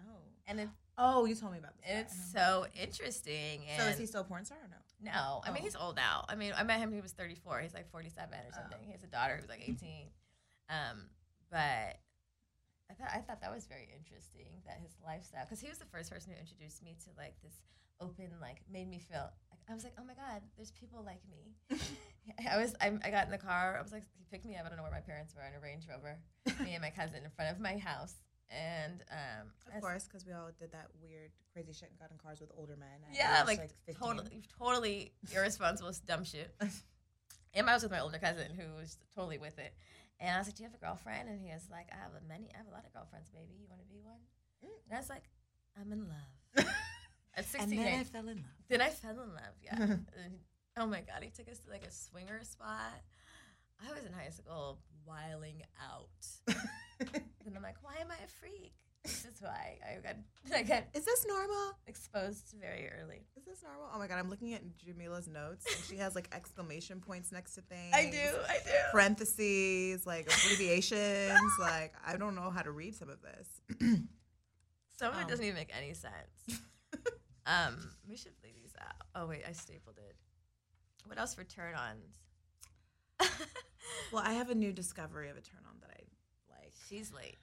Oh. 0.01 0.19
and 0.47 0.59
it's 0.59 0.71
Oh, 0.97 1.23
you 1.25 1.33
told 1.35 1.53
me 1.53 1.59
about 1.59 1.77
this. 1.77 2.11
it's 2.11 2.31
so 2.33 2.65
interesting. 2.79 3.61
And 3.69 3.81
So 3.81 3.87
is 3.87 3.97
he 3.97 4.05
still 4.05 4.21
a 4.21 4.25
porn 4.25 4.43
star 4.43 4.57
or 4.57 4.67
no? 4.69 5.11
No, 5.11 5.41
I 5.45 5.51
mean 5.51 5.61
Oh. 5.61 5.63
he's 5.63 5.75
old 5.77 5.95
now. 5.95 6.25
I 6.27 6.35
mean, 6.35 6.51
I 6.57 6.63
met 6.63 6.79
him. 6.79 6.91
He 6.91 6.99
was 6.99 7.13
34. 7.13 7.61
He's 7.61 7.73
like 7.73 7.89
47 7.89 8.37
or 8.37 8.51
something. 8.53 8.77
Oh. 8.81 8.85
He 8.85 8.91
has 8.91 9.01
a 9.03 9.07
daughter 9.07 9.37
who's 9.39 9.47
like 9.47 9.61
18. 9.67 10.07
Um, 10.69 11.05
but 11.49 11.97
I 12.89 12.93
thought 12.93 13.11
I 13.13 13.19
thought 13.19 13.41
that 13.41 13.53
was 13.53 13.65
very 13.65 13.87
interesting 13.95 14.49
that 14.65 14.79
his 14.81 14.91
lifestyle 15.05 15.45
because 15.45 15.59
he 15.61 15.69
was 15.69 15.77
the 15.77 15.85
first 15.85 16.11
person 16.11 16.33
who 16.33 16.39
introduced 16.39 16.83
me 16.83 16.95
to 17.05 17.09
like 17.17 17.35
this 17.43 17.61
open 18.01 18.31
like 18.41 18.61
made 18.71 18.89
me 18.89 18.99
feel 18.99 19.29
like 19.51 19.59
I 19.69 19.73
was 19.73 19.83
like 19.83 19.93
oh 19.99 20.03
my 20.05 20.13
god 20.15 20.41
there's 20.57 20.71
people 20.71 21.03
like 21.05 21.21
me. 21.29 21.53
I 22.49 22.57
was 22.57 22.75
I, 22.81 22.97
I 23.03 23.09
got 23.11 23.25
in 23.25 23.31
the 23.31 23.37
car 23.37 23.77
I 23.77 23.81
was 23.81 23.91
like 23.91 24.05
he 24.17 24.25
picked 24.31 24.45
me 24.45 24.55
up 24.55 24.65
I 24.65 24.69
don't 24.69 24.77
know 24.77 24.83
where 24.83 24.91
my 24.91 25.01
parents 25.05 25.35
were 25.35 25.45
in 25.45 25.53
a 25.53 25.59
Range 25.59 25.83
Rover 25.89 26.17
me 26.63 26.73
and 26.73 26.81
my 26.81 26.89
cousin 26.89 27.23
in 27.23 27.31
front 27.31 27.51
of 27.51 27.59
my 27.59 27.77
house 27.77 28.15
and 28.49 29.03
um 29.11 29.51
Of 29.75 29.81
course, 29.81 30.05
because 30.05 30.25
we 30.25 30.33
all 30.33 30.49
did 30.57 30.71
that 30.71 30.87
weird, 31.01 31.29
crazy 31.53 31.73
shit 31.73 31.89
and 31.89 31.99
got 31.99 32.09
in 32.11 32.17
cars 32.17 32.39
with 32.41 32.49
older 32.57 32.75
men. 32.75 33.05
Yeah, 33.13 33.43
like, 33.45 33.69
15. 33.85 33.95
totally, 33.95 34.41
totally 34.57 35.11
irresponsible, 35.35 35.91
dumb 36.05 36.23
shit. 36.23 36.53
And 37.55 37.67
I 37.67 37.73
was 37.73 37.81
with 37.81 37.91
my 37.91 37.99
older 38.01 38.19
cousin 38.19 38.51
who 38.55 38.79
was 38.79 38.97
totally 39.15 39.39
with 39.39 39.57
it. 39.57 39.73
And 40.19 40.35
I 40.35 40.37
was 40.37 40.47
like, 40.47 40.55
"Do 40.55 40.63
you 40.63 40.69
have 40.69 40.75
a 40.75 40.83
girlfriend?" 40.83 41.29
And 41.29 41.39
he 41.39 41.51
was 41.53 41.67
like, 41.71 41.87
"I 41.91 41.97
have 41.97 42.11
a 42.13 42.21
many, 42.27 42.49
I 42.53 42.57
have 42.57 42.67
a 42.67 42.71
lot 42.71 42.85
of 42.85 42.93
girlfriends, 42.93 43.29
baby. 43.29 43.55
You 43.59 43.67
want 43.69 43.81
to 43.81 43.87
be 43.87 43.99
one?" 44.03 44.19
Mm. 44.63 44.75
And 44.89 44.97
I 44.97 44.99
was 44.99 45.09
like, 45.09 45.23
"I'm 45.79 45.91
in 45.91 46.07
love." 46.07 46.65
At 47.35 47.45
And 47.45 47.45
16, 47.45 47.77
then 47.77 47.87
I 47.87 47.99
I- 48.01 48.03
fell 48.03 48.27
in 48.27 48.37
love. 48.37 48.57
then 48.67 48.81
I 48.81 48.89
fell 48.89 49.19
in 49.21 49.31
love. 49.33 49.55
Yeah. 49.63 49.75
And- 50.23 50.39
oh 50.77 50.85
my 50.87 51.01
god, 51.01 51.23
he 51.23 51.29
took 51.29 51.47
us 51.49 51.59
to 51.59 51.69
like 51.71 51.85
a 51.85 51.91
swinger 51.91 52.43
spot. 52.43 52.99
I 53.79 53.93
was 53.93 54.03
in 54.05 54.11
high 54.13 54.29
school 54.29 54.79
wiling 55.05 55.63
out, 55.81 56.09
and 57.45 57.55
I'm 57.55 57.63
like, 57.63 57.77
"Why 57.81 57.95
am 58.01 58.11
I 58.11 58.23
a 58.23 58.27
freak?" 58.27 58.73
This 59.05 59.25
is 59.25 59.41
why 59.41 59.77
I 59.87 60.01
got 60.01 60.15
I 60.55 60.63
got 60.63 60.83
Is 60.93 61.05
this 61.05 61.25
normal? 61.27 61.77
exposed 61.87 62.53
very 62.59 62.89
early. 63.01 63.21
Is 63.37 63.45
this 63.45 63.63
normal? 63.63 63.87
Oh 63.93 63.97
my 63.97 64.07
god, 64.07 64.17
I'm 64.19 64.29
looking 64.29 64.53
at 64.53 64.61
Jamila's 64.77 65.27
notes 65.27 65.65
and 65.73 65.83
she 65.85 65.95
has 65.97 66.15
like 66.15 66.27
exclamation 66.33 66.99
points 66.99 67.31
next 67.31 67.55
to 67.55 67.61
things. 67.61 67.93
I 67.93 68.09
do, 68.11 68.37
I 68.47 68.57
do. 68.65 68.71
Parentheses, 68.91 70.05
like 70.05 70.27
abbreviations. 70.27 71.39
like 71.59 71.93
I 72.05 72.17
don't 72.17 72.35
know 72.35 72.49
how 72.49 72.61
to 72.61 72.71
read 72.71 72.95
some 72.95 73.09
of 73.09 73.19
this. 73.21 73.79
Some 74.97 75.13
of 75.13 75.19
it 75.19 75.23
Um. 75.23 75.29
doesn't 75.29 75.45
even 75.45 75.55
make 75.55 75.71
any 75.73 75.93
sense. 75.93 76.59
um, 77.45 77.77
we 78.05 78.17
should 78.17 78.33
leave 78.43 78.53
these 78.55 78.73
out. 78.81 78.95
Oh 79.15 79.27
wait, 79.27 79.43
I 79.47 79.53
stapled 79.53 79.95
it. 79.97 80.13
What 81.05 81.17
else 81.17 81.33
for 81.33 81.45
turn-ons? 81.45 82.03
Well, 84.11 84.21
I 84.25 84.33
have 84.33 84.49
a 84.49 84.55
new 84.55 84.73
discovery 84.73 85.29
of 85.29 85.37
a 85.37 85.41
turn 85.41 85.61
on 85.67 85.75
that 85.81 85.89
I 85.91 86.01
like. 86.61 86.73
She's 86.89 87.13
late. 87.13 87.37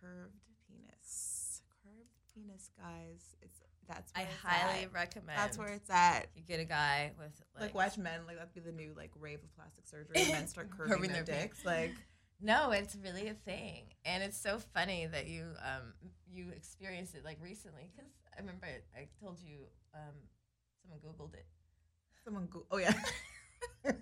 Curved 0.00 0.34
penis. 0.76 1.62
Curved 1.82 2.10
penis, 2.34 2.70
guys. 2.78 3.36
It's 3.42 3.60
that's 3.86 4.12
I 4.16 4.20
where 4.20 4.28
it's 4.30 4.40
highly 4.42 4.82
at. 4.84 4.92
recommend. 4.92 5.38
That's 5.38 5.58
where 5.58 5.68
it's 5.68 5.90
at. 5.90 6.26
you 6.34 6.42
get 6.42 6.58
a 6.60 6.64
guy 6.64 7.12
with 7.18 7.32
Like, 7.54 7.62
like, 7.64 7.74
watch 7.74 7.98
men 7.98 8.20
like 8.26 8.36
that'd 8.36 8.54
be 8.54 8.60
the 8.60 8.72
new 8.72 8.94
like 8.96 9.10
rave 9.20 9.40
of 9.42 9.54
plastic 9.54 9.86
surgery. 9.86 10.26
Men 10.32 10.46
start 10.48 10.70
curving, 10.70 10.94
Curving 10.94 11.12
their, 11.12 11.22
their 11.22 11.40
dicks. 11.42 11.64
Like 11.64 11.92
No, 12.40 12.72
it's 12.72 12.96
really 12.96 13.28
a 13.28 13.34
thing, 13.34 13.84
and 14.04 14.22
it's 14.22 14.36
so 14.36 14.58
funny 14.74 15.06
that 15.06 15.28
you 15.28 15.44
um 15.62 15.92
you 16.32 16.50
experienced 16.56 17.14
it 17.14 17.24
like 17.24 17.38
recently 17.42 17.90
because 17.94 18.10
I 18.36 18.40
remember 18.40 18.66
I, 18.66 19.00
I 19.00 19.08
told 19.20 19.38
you 19.40 19.58
um 19.94 20.14
someone 20.82 21.00
googled 21.00 21.34
it. 21.34 21.46
someone 22.24 22.48
go. 22.50 22.64
Oh 22.70 22.78
yeah. 22.78 22.92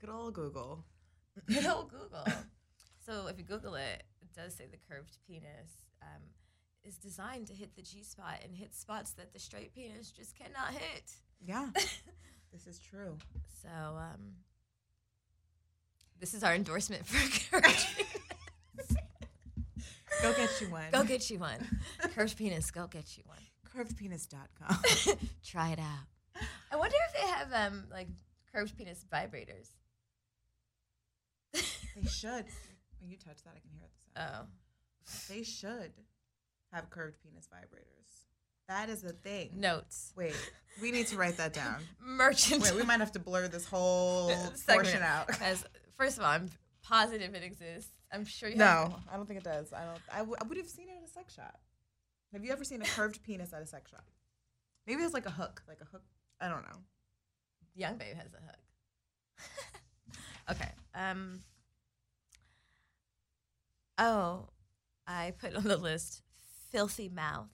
Good 0.00 0.10
old 0.10 0.34
Google. 0.34 0.84
Good 1.46 1.66
old 1.66 1.90
Google. 1.90 2.24
So 3.08 3.26
if 3.26 3.38
you 3.38 3.44
Google 3.44 3.74
it, 3.74 4.02
it 4.20 4.28
does 4.34 4.54
say 4.54 4.66
the 4.70 4.76
curved 4.88 5.16
penis 5.26 5.86
um, 6.02 6.22
is 6.84 6.96
designed 6.96 7.46
to 7.46 7.54
hit 7.54 7.74
the 7.74 7.82
G 7.82 8.02
spot 8.02 8.40
and 8.44 8.54
hit 8.54 8.74
spots 8.74 9.12
that 9.12 9.32
the 9.32 9.38
straight 9.38 9.74
penis 9.74 10.10
just 10.10 10.36
cannot 10.36 10.72
hit. 10.72 11.12
Yeah, 11.40 11.68
this 12.52 12.66
is 12.66 12.78
true. 12.78 13.16
So 13.62 13.68
um, 13.68 14.34
this 16.20 16.34
is 16.34 16.44
our 16.44 16.54
endorsement 16.54 17.06
for 17.06 17.16
curved 17.50 17.86
penis. 17.96 18.96
Go 20.20 20.34
get 20.34 20.60
you 20.60 20.70
one. 20.70 20.90
Go 20.92 21.04
get 21.04 21.30
you 21.30 21.38
one. 21.38 21.80
Curved 22.14 22.36
penis, 22.36 22.70
go 22.70 22.86
get 22.88 23.16
you 23.16 23.22
one. 23.26 23.38
curvedpenis.com. 23.74 25.18
Try 25.44 25.70
it 25.70 25.78
out. 25.78 26.42
I 26.70 26.76
wonder 26.76 26.96
if 27.08 27.22
they 27.22 27.28
have 27.28 27.68
um 27.72 27.84
like 27.90 28.08
curved 28.52 28.76
penis 28.76 29.02
vibrators. 29.10 29.70
they 31.52 32.08
should. 32.08 32.44
When 33.00 33.10
you 33.10 33.16
touch 33.16 33.42
that, 33.44 33.54
I 33.56 33.60
can 33.60 33.70
hear 33.70 33.84
it. 33.84 33.90
The 34.14 34.20
sound. 34.20 34.48
Oh, 34.48 35.34
They 35.34 35.42
should 35.42 35.92
have 36.72 36.90
curved 36.90 37.16
penis 37.22 37.48
vibrators. 37.52 38.24
That 38.68 38.90
is 38.90 39.02
a 39.04 39.12
thing. 39.12 39.50
notes. 39.54 40.12
Wait, 40.16 40.34
we 40.82 40.90
need 40.90 41.06
to 41.08 41.16
write 41.16 41.38
that 41.38 41.52
down. 41.54 41.76
Merchant. 42.04 42.62
Wait, 42.62 42.74
we 42.74 42.82
might 42.82 43.00
have 43.00 43.12
to 43.12 43.18
blur 43.18 43.48
this 43.48 43.64
whole 43.66 44.30
portion 44.68 45.02
out. 45.02 45.26
Because 45.28 45.64
first 45.96 46.18
of 46.18 46.24
all, 46.24 46.30
I'm 46.30 46.50
positive 46.82 47.34
it 47.34 47.42
exists. 47.42 47.90
I'm 48.12 48.24
sure 48.26 48.48
you 48.50 48.56
No, 48.56 48.64
have. 48.64 48.94
I 49.12 49.16
don't 49.16 49.26
think 49.26 49.38
it 49.40 49.44
does. 49.44 49.72
I 49.72 49.84
don't. 49.84 50.00
I, 50.12 50.18
w- 50.18 50.36
I 50.40 50.44
would 50.46 50.56
have 50.58 50.68
seen 50.68 50.88
it 50.88 50.96
at 51.02 51.08
a 51.08 51.10
sex 51.10 51.34
shop. 51.34 51.58
Have 52.32 52.44
you 52.44 52.52
ever 52.52 52.62
seen 52.64 52.82
a 52.82 52.84
curved 52.84 53.22
penis 53.22 53.52
at 53.54 53.62
a 53.62 53.66
sex 53.66 53.90
shop? 53.90 54.04
Maybe 54.86 55.02
it's 55.02 55.14
like 55.14 55.26
a 55.26 55.30
hook, 55.30 55.62
like 55.66 55.80
a 55.80 55.84
hook. 55.86 56.02
I 56.40 56.48
don't 56.48 56.62
know. 56.62 56.78
Young 57.74 57.96
Babe 57.96 58.16
has 58.16 58.32
a 58.34 58.40
hook. 58.46 58.58
okay. 60.50 60.70
Um. 60.94 61.40
Oh, 63.98 64.48
I 65.06 65.32
put 65.38 65.56
on 65.56 65.64
the 65.64 65.76
list 65.76 66.22
filthy 66.70 67.08
mouth. 67.08 67.50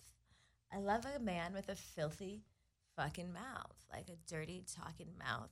I 0.72 0.78
love 0.78 1.06
a 1.06 1.18
man 1.18 1.54
with 1.54 1.68
a 1.68 1.74
filthy 1.74 2.42
fucking 2.96 3.32
mouth, 3.32 3.76
like 3.90 4.08
a 4.08 4.30
dirty 4.30 4.64
talking 4.76 5.08
mouth. 5.18 5.50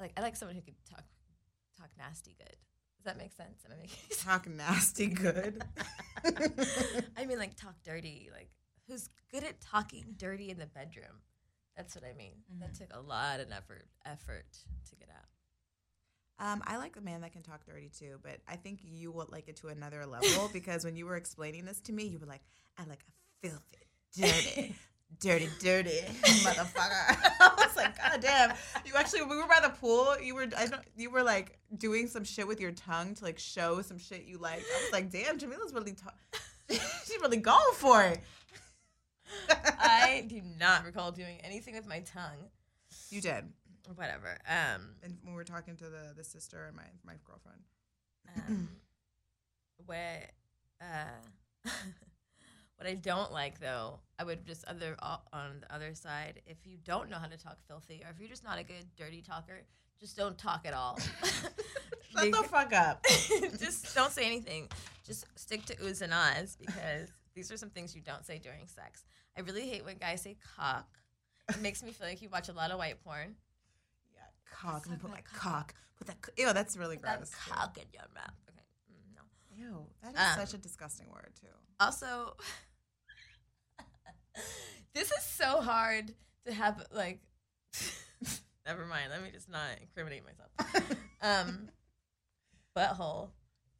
Like 0.00 0.12
I 0.16 0.22
like 0.22 0.36
someone 0.36 0.56
who 0.56 0.62
could 0.62 0.76
talk 0.88 1.04
talk 1.78 1.90
nasty 1.98 2.34
good. 2.38 2.56
Does 2.96 3.04
that 3.04 3.18
make 3.18 3.32
sense? 3.32 3.62
Am 3.66 3.72
I 3.72 3.76
making 3.76 3.98
sense? 4.08 4.24
Talk 4.24 4.48
nasty 4.48 5.06
good. 5.06 5.62
I 7.16 7.26
mean, 7.26 7.38
like 7.38 7.54
talk 7.54 7.74
dirty, 7.84 8.30
like 8.32 8.50
who's 8.88 9.10
good 9.30 9.44
at 9.44 9.60
talking 9.60 10.14
dirty 10.16 10.50
in 10.50 10.58
the 10.58 10.66
bedroom. 10.66 11.20
That's 11.76 11.94
what 11.94 12.04
I 12.04 12.16
mean. 12.16 12.32
That 12.58 12.72
mm-hmm. 12.72 12.84
took 12.84 12.96
a 12.96 13.00
lot 13.00 13.40
of 13.40 13.52
effort 13.52 13.86
effort 14.06 14.46
to 14.88 14.96
get 14.96 15.08
out. 15.10 15.28
Um, 16.38 16.62
I 16.66 16.76
like 16.76 16.96
a 16.96 17.00
man 17.00 17.22
that 17.22 17.32
can 17.32 17.42
talk 17.42 17.64
dirty 17.64 17.90
too, 17.98 18.18
but 18.22 18.38
I 18.46 18.56
think 18.56 18.80
you 18.82 19.10
will 19.10 19.26
like 19.30 19.48
it 19.48 19.56
to 19.56 19.68
another 19.68 20.04
level 20.04 20.50
because 20.52 20.84
when 20.84 20.96
you 20.96 21.06
were 21.06 21.16
explaining 21.16 21.64
this 21.64 21.80
to 21.82 21.92
me, 21.92 22.04
you 22.04 22.18
were 22.18 22.26
like, 22.26 22.42
"I 22.78 22.84
like 22.84 23.04
a 23.08 23.48
filthy, 23.48 23.78
dirty, 24.16 24.74
dirty, 25.20 25.48
dirty 25.60 26.00
motherfucker." 26.44 27.16
I 27.40 27.54
was 27.56 27.74
like, 27.74 27.96
"God 27.96 28.20
damn!" 28.20 28.52
You 28.84 28.92
actually, 28.96 29.22
we 29.22 29.36
were 29.36 29.46
by 29.46 29.60
the 29.62 29.70
pool. 29.70 30.14
You 30.20 30.34
were, 30.34 30.46
I 30.56 30.66
don't, 30.66 30.82
you 30.96 31.10
were 31.10 31.22
like 31.22 31.58
doing 31.78 32.06
some 32.06 32.24
shit 32.24 32.46
with 32.46 32.60
your 32.60 32.72
tongue 32.72 33.14
to 33.14 33.24
like 33.24 33.38
show 33.38 33.80
some 33.80 33.98
shit 33.98 34.24
you 34.26 34.36
like. 34.36 34.60
I 34.60 34.82
was 34.82 34.92
like, 34.92 35.10
"Damn, 35.10 35.38
Jamila's 35.38 35.72
really, 35.72 35.92
ta- 35.92 36.12
she's 36.68 37.18
really 37.22 37.38
going 37.38 37.74
for 37.74 38.02
it." 38.02 38.20
I 39.78 40.24
do 40.28 40.40
not 40.58 40.84
recall 40.84 41.12
doing 41.12 41.38
anything 41.42 41.74
with 41.74 41.86
my 41.86 42.00
tongue. 42.00 42.50
you 43.10 43.20
did, 43.20 43.44
Whatever. 43.94 44.38
Um, 44.48 44.94
and 45.02 45.16
when 45.22 45.34
we 45.34 45.36
were 45.36 45.44
talking 45.44 45.76
to 45.76 45.84
the 45.84 46.14
the 46.16 46.24
sister 46.24 46.66
and 46.66 46.76
my 46.76 46.88
my 47.04 47.14
girlfriend. 47.24 47.62
um 48.36 48.68
where 49.86 50.30
uh 50.80 51.64
what 52.76 52.88
I 52.88 52.94
don't 52.94 53.32
like 53.32 53.60
though, 53.60 54.00
I 54.18 54.24
would 54.24 54.44
just 54.44 54.64
other 54.64 54.96
on 55.00 55.60
the 55.60 55.74
other 55.74 55.94
side, 55.94 56.42
if 56.46 56.58
you 56.64 56.76
don't 56.84 57.10
know 57.10 57.16
how 57.16 57.26
to 57.26 57.36
talk 57.36 57.58
filthy 57.66 58.02
or 58.04 58.10
if 58.10 58.18
you're 58.18 58.28
just 58.28 58.44
not 58.44 58.58
a 58.58 58.64
good 58.64 58.84
dirty 58.96 59.22
talker, 59.22 59.62
just 60.00 60.16
don't 60.16 60.36
talk 60.36 60.66
at 60.66 60.74
all. 60.74 60.98
Shut 62.10 62.32
the 62.32 62.48
fuck 62.48 62.72
up. 62.72 63.04
just 63.58 63.94
don't 63.94 64.12
say 64.12 64.26
anything. 64.26 64.68
Just 65.06 65.26
stick 65.36 65.64
to 65.66 65.76
oohs 65.76 66.02
and 66.02 66.12
ahs 66.12 66.56
because 66.58 67.08
these 67.34 67.50
are 67.50 67.56
some 67.56 67.70
things 67.70 67.94
you 67.94 68.02
don't 68.02 68.24
say 68.24 68.38
during 68.38 68.66
sex. 68.66 69.04
I 69.36 69.40
really 69.42 69.68
hate 69.68 69.84
when 69.84 69.96
guys 69.96 70.22
say 70.22 70.36
cock. 70.56 70.86
It 71.48 71.60
makes 71.60 71.82
me 71.82 71.92
feel 71.92 72.06
like 72.08 72.22
you 72.22 72.28
watch 72.28 72.48
a 72.48 72.52
lot 72.52 72.70
of 72.70 72.78
white 72.78 73.02
porn. 73.04 73.36
Cock. 74.50 74.88
Me 74.88 74.96
put 74.96 75.10
my 75.10 75.20
cock. 75.22 75.40
cock. 75.40 75.74
Put 75.98 76.06
that. 76.08 76.16
Ew, 76.36 76.52
that's 76.52 76.76
really 76.76 76.96
Put 76.96 77.04
that 77.06 77.16
gross. 77.18 77.30
too. 77.30 77.50
cock 77.52 77.78
in 77.78 77.84
your 77.92 78.02
mouth. 78.14 78.34
Okay, 78.50 78.62
mm, 78.92 79.16
no. 79.16 79.22
Ew, 79.56 79.86
that 80.02 80.14
is 80.14 80.38
Um, 80.40 80.46
such 80.46 80.54
a 80.54 80.58
disgusting 80.62 81.06
word 81.10 81.32
too. 81.40 81.46
Also, 81.80 82.36
this 84.94 85.10
is 85.10 85.22
so 85.22 85.60
hard 85.60 86.12
to 86.46 86.52
have. 86.52 86.82
Like, 86.92 87.20
never 88.66 88.86
mind. 88.86 89.10
Let 89.10 89.22
me 89.22 89.30
just 89.30 89.48
not 89.50 89.68
incriminate 89.80 90.22
myself. 90.24 90.96
Um, 91.22 91.70
butthole. 92.76 93.30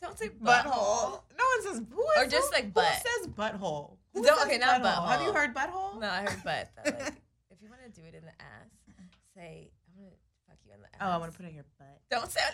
Don't 0.02 0.18
say 0.18 0.30
butthole. 0.30 0.64
Butthole. 0.64 1.20
No 1.38 1.44
one 1.44 1.62
says. 1.62 1.82
Who 1.92 2.02
Or 2.16 2.26
just, 2.26 2.50
like, 2.52 2.72
butt. 2.72 2.86
Who 2.86 2.92
says 3.24 3.28
butthole? 3.28 3.98
Who 4.14 4.22
No, 4.22 4.34
says 4.36 4.46
okay, 4.46 4.58
not 4.58 4.82
butthole. 4.82 5.06
Have 5.08 5.20
you 5.20 5.28
butthole. 5.28 5.34
heard 5.34 5.54
butthole? 5.54 6.00
No, 6.00 6.08
I 6.08 6.20
heard 6.22 6.42
butt. 6.42 6.68
Though. 6.76 6.90
Like, 6.90 7.12
if 7.50 7.62
you 7.62 7.68
want 7.68 7.82
to 7.84 8.00
do 8.00 8.06
it 8.08 8.14
in 8.14 8.22
the 8.24 8.32
ass, 8.40 8.70
say, 8.86 8.88
"I'm 8.88 9.04
gonna 9.04 9.10
fuck 9.10 9.75
you 10.66 10.74
in 10.74 10.80
the 10.82 10.88
ass." 10.94 11.00
Oh, 11.00 11.14
I 11.14 11.16
want 11.18 11.32
to 11.32 11.36
put 11.36 11.46
it 11.46 11.50
in 11.50 11.54
your 11.54 11.66
butt. 11.78 12.00
Don't 12.10 12.30
say. 12.30 12.40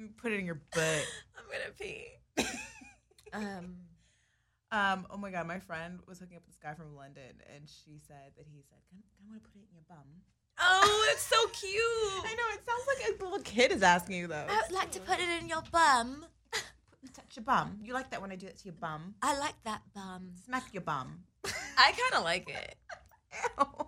It 0.00 0.16
put 0.16 0.30
it 0.30 0.38
in 0.38 0.46
your 0.46 0.60
butt. 0.72 1.06
I'm 1.36 1.44
gonna 1.50 1.74
pee. 1.78 2.06
Um. 3.32 3.76
Um. 4.72 5.06
Oh 5.10 5.18
my 5.18 5.30
god, 5.30 5.46
my 5.46 5.58
friend 5.58 5.98
was 6.06 6.18
hooking 6.18 6.36
up 6.36 6.42
with 6.46 6.54
this 6.54 6.62
guy 6.62 6.72
from 6.74 6.96
London, 6.96 7.42
and 7.54 7.68
she 7.68 7.98
said 8.06 8.32
that 8.36 8.46
he 8.50 8.62
said, 8.62 8.78
"Can, 8.88 9.02
can 9.16 9.26
I 9.26 9.30
want 9.32 9.44
to 9.44 9.50
put 9.50 9.60
it 9.60 9.66
in 9.68 9.74
your 9.74 9.84
bum?" 9.88 10.06
Oh, 10.60 11.08
it's 11.12 11.22
so 11.22 11.36
cute. 11.48 12.24
I 12.24 12.34
know 12.34 12.54
it 12.54 12.64
sounds 12.64 12.86
like 12.86 13.20
a 13.20 13.24
little 13.24 13.40
kid 13.40 13.70
is 13.72 13.82
asking 13.82 14.16
you 14.16 14.26
though. 14.28 14.46
I 14.48 14.62
would 14.62 14.74
like 14.74 14.90
to 14.92 15.00
put 15.00 15.18
it 15.18 15.28
in 15.42 15.48
your 15.48 15.62
bum. 15.70 16.24
Touch 17.14 17.36
your 17.36 17.44
bum. 17.44 17.78
You 17.82 17.92
like 17.92 18.10
that 18.10 18.20
when 18.20 18.32
I 18.32 18.36
do 18.36 18.46
that 18.46 18.58
to 18.58 18.64
your 18.64 18.74
bum? 18.74 19.14
I 19.22 19.38
like 19.38 19.54
that 19.64 19.82
bum. 19.94 20.30
Smack 20.44 20.72
your 20.72 20.82
bum. 20.82 21.22
I 21.44 21.92
kind 21.92 22.14
of 22.14 22.24
like 22.24 22.48
it. 22.48 22.76
Ew, 23.58 23.87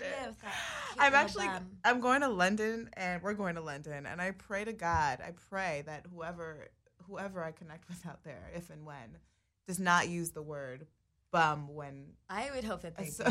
I 0.00 0.04
hate 0.04 0.10
it. 0.10 0.16
Yeah, 0.20 0.26
with 0.28 0.40
that 0.40 0.52
cute 0.92 1.04
I'm 1.04 1.14
actually. 1.14 1.48
I'm 1.84 2.00
going 2.00 2.20
to 2.22 2.28
London 2.28 2.90
and 2.94 3.22
we're 3.22 3.34
going 3.34 3.54
to 3.56 3.60
London 3.60 4.06
and 4.06 4.20
I 4.20 4.32
pray 4.32 4.64
to 4.64 4.72
God, 4.72 5.20
I 5.24 5.32
pray 5.50 5.82
that 5.86 6.06
whoever 6.12 6.68
whoever 7.08 7.42
I 7.42 7.52
connect 7.52 7.88
with 7.88 8.06
out 8.06 8.22
there, 8.24 8.50
if 8.54 8.70
and 8.70 8.84
when, 8.84 9.18
does 9.66 9.78
not 9.78 10.08
use 10.08 10.30
the 10.30 10.42
word 10.42 10.86
bum 11.30 11.74
when 11.74 12.12
I 12.28 12.50
would 12.54 12.64
hope 12.64 12.82
that 12.82 12.96
they 12.98 13.06
so, 13.06 13.24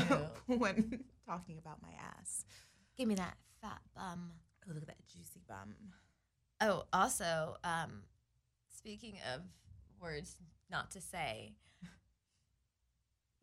do. 0.47 0.53
when 0.57 1.03
talking 1.25 1.57
about 1.57 1.81
my 1.81 1.89
ass. 2.19 2.45
Give 2.97 3.07
me 3.07 3.15
that 3.15 3.37
fat 3.61 3.81
bum. 3.95 4.31
Oh, 4.67 4.73
look 4.73 4.83
at 4.83 4.87
that 4.87 5.07
juicy 5.07 5.41
bum. 5.47 5.75
Oh, 6.59 6.85
also, 6.91 7.57
um, 7.63 8.01
speaking 8.75 9.19
of 9.33 9.41
words 10.01 10.37
not 10.71 10.91
to 10.91 11.01
say, 11.01 11.53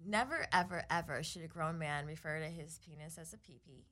never, 0.05 0.47
ever, 0.53 0.85
ever 0.91 1.23
should 1.23 1.43
a 1.43 1.49
grown 1.49 1.79
man 1.79 2.07
refer 2.07 2.41
to 2.41 2.47
his 2.47 2.79
penis 2.85 3.19
as 3.19 3.33
a 3.33 3.39
pee-pee. 3.39 3.85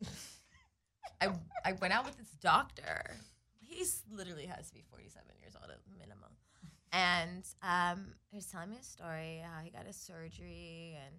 I, 1.21 1.29
I 1.65 1.73
went 1.73 1.93
out 1.93 2.05
with 2.05 2.17
this 2.17 2.31
doctor. 2.41 3.15
He's 3.61 4.03
literally 4.11 4.47
has 4.47 4.69
to 4.69 4.75
be 4.75 4.83
47 4.91 5.25
years 5.41 5.55
old 5.61 5.71
at 5.71 5.79
minimum. 5.99 6.31
And 6.93 7.45
um, 7.63 8.15
he 8.31 8.37
was 8.37 8.47
telling 8.47 8.71
me 8.71 8.77
a 8.81 8.85
story 8.85 9.41
how 9.43 9.63
he 9.63 9.71
got 9.71 9.87
his 9.87 9.97
surgery 9.97 10.99
and 11.05 11.15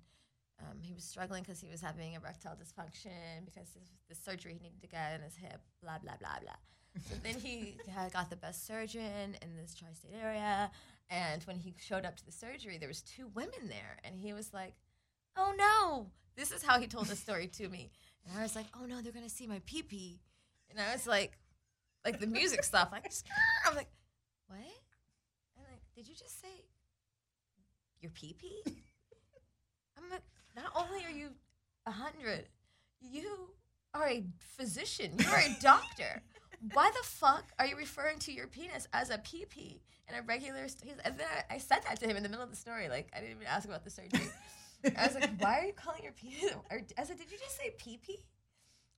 um, 0.61 0.77
he 0.81 0.93
was 0.93 1.03
struggling 1.03 1.41
because 1.41 1.59
he 1.59 1.69
was 1.69 1.81
having 1.81 2.13
erectile 2.13 2.55
dysfunction 2.55 3.45
because 3.45 3.69
the 4.07 4.15
surgery 4.15 4.53
he 4.53 4.59
needed 4.59 4.81
to 4.81 4.87
get 4.87 5.15
in 5.15 5.21
his 5.21 5.35
hip, 5.35 5.61
blah, 5.81 5.97
blah, 5.97 6.13
blah, 6.19 6.39
blah. 6.41 6.53
So 7.09 7.15
then 7.23 7.39
he 7.39 7.75
got 8.13 8.29
the 8.29 8.35
best 8.35 8.67
surgeon 8.67 9.35
in 9.41 9.55
this 9.59 9.73
tri-state 9.73 10.11
area, 10.21 10.69
and 11.13 11.43
when 11.43 11.57
he 11.57 11.75
showed 11.77 12.05
up 12.05 12.15
to 12.17 12.25
the 12.25 12.31
surgery, 12.31 12.77
there 12.79 12.87
was 12.87 13.01
two 13.01 13.27
women 13.35 13.67
there, 13.69 13.99
and 14.03 14.17
he 14.17 14.33
was 14.33 14.51
like, 14.51 14.73
"Oh 15.37 15.53
no!" 15.55 16.11
This 16.35 16.51
is 16.51 16.63
how 16.63 16.79
he 16.79 16.87
told 16.87 17.05
the 17.05 17.15
story 17.15 17.47
to 17.47 17.69
me, 17.69 17.91
and 18.25 18.37
I 18.37 18.41
was 18.41 18.55
like, 18.55 18.65
"Oh 18.73 18.85
no, 18.85 18.99
they're 18.99 19.13
gonna 19.13 19.29
see 19.29 19.45
my 19.45 19.61
pee 19.65 19.83
pee," 19.83 20.21
and 20.71 20.79
I 20.79 20.91
was 20.91 21.05
like, 21.05 21.37
like 22.03 22.19
the 22.19 22.25
music 22.25 22.63
stuff, 22.71 22.89
like 22.91 23.05
I'm 23.65 23.75
like, 23.75 23.89
what? 24.47 24.57
And 24.57 25.65
like, 25.69 25.81
did 25.95 26.07
you 26.07 26.15
just 26.15 26.41
say 26.41 26.65
your 28.01 28.11
pee 28.11 28.33
pee? 28.33 28.63
I'm 29.95 30.09
like, 30.09 30.23
not 30.55 30.71
only 30.75 31.05
are 31.05 31.11
you 31.11 31.29
a 31.85 31.91
hundred, 31.91 32.45
you 33.01 33.51
are 33.93 34.07
a 34.07 34.23
physician. 34.57 35.11
You 35.19 35.29
are 35.29 35.39
a 35.39 35.55
doctor. 35.61 36.23
Why 36.71 36.91
the 36.91 37.05
fuck 37.05 37.51
are 37.59 37.65
you 37.65 37.75
referring 37.75 38.19
to 38.19 38.31
your 38.31 38.47
penis 38.47 38.87
as 38.93 39.09
a 39.09 39.17
pee 39.17 39.45
pee 39.45 39.81
in 40.07 40.15
a 40.15 40.21
regular? 40.21 40.67
St- 40.67 40.95
and 41.03 41.17
then 41.17 41.27
I, 41.49 41.55
I 41.55 41.57
said 41.57 41.79
that 41.83 41.99
to 41.99 42.07
him 42.07 42.15
in 42.15 42.23
the 42.23 42.29
middle 42.29 42.43
of 42.43 42.49
the 42.51 42.55
story. 42.55 42.87
Like 42.87 43.11
I 43.15 43.19
didn't 43.19 43.35
even 43.35 43.47
ask 43.47 43.67
about 43.67 43.83
the 43.83 43.89
surgery. 43.89 44.29
I 44.97 45.07
was 45.07 45.15
like, 45.15 45.29
"Why 45.39 45.59
are 45.59 45.65
you 45.65 45.73
calling 45.73 46.03
your 46.03 46.13
penis?" 46.13 46.53
Or, 46.71 46.81
I 46.97 47.03
said, 47.03 47.17
"Did 47.17 47.31
you 47.31 47.37
just 47.37 47.57
say 47.57 47.73
pee 47.77 47.97
pee?" 47.97 48.23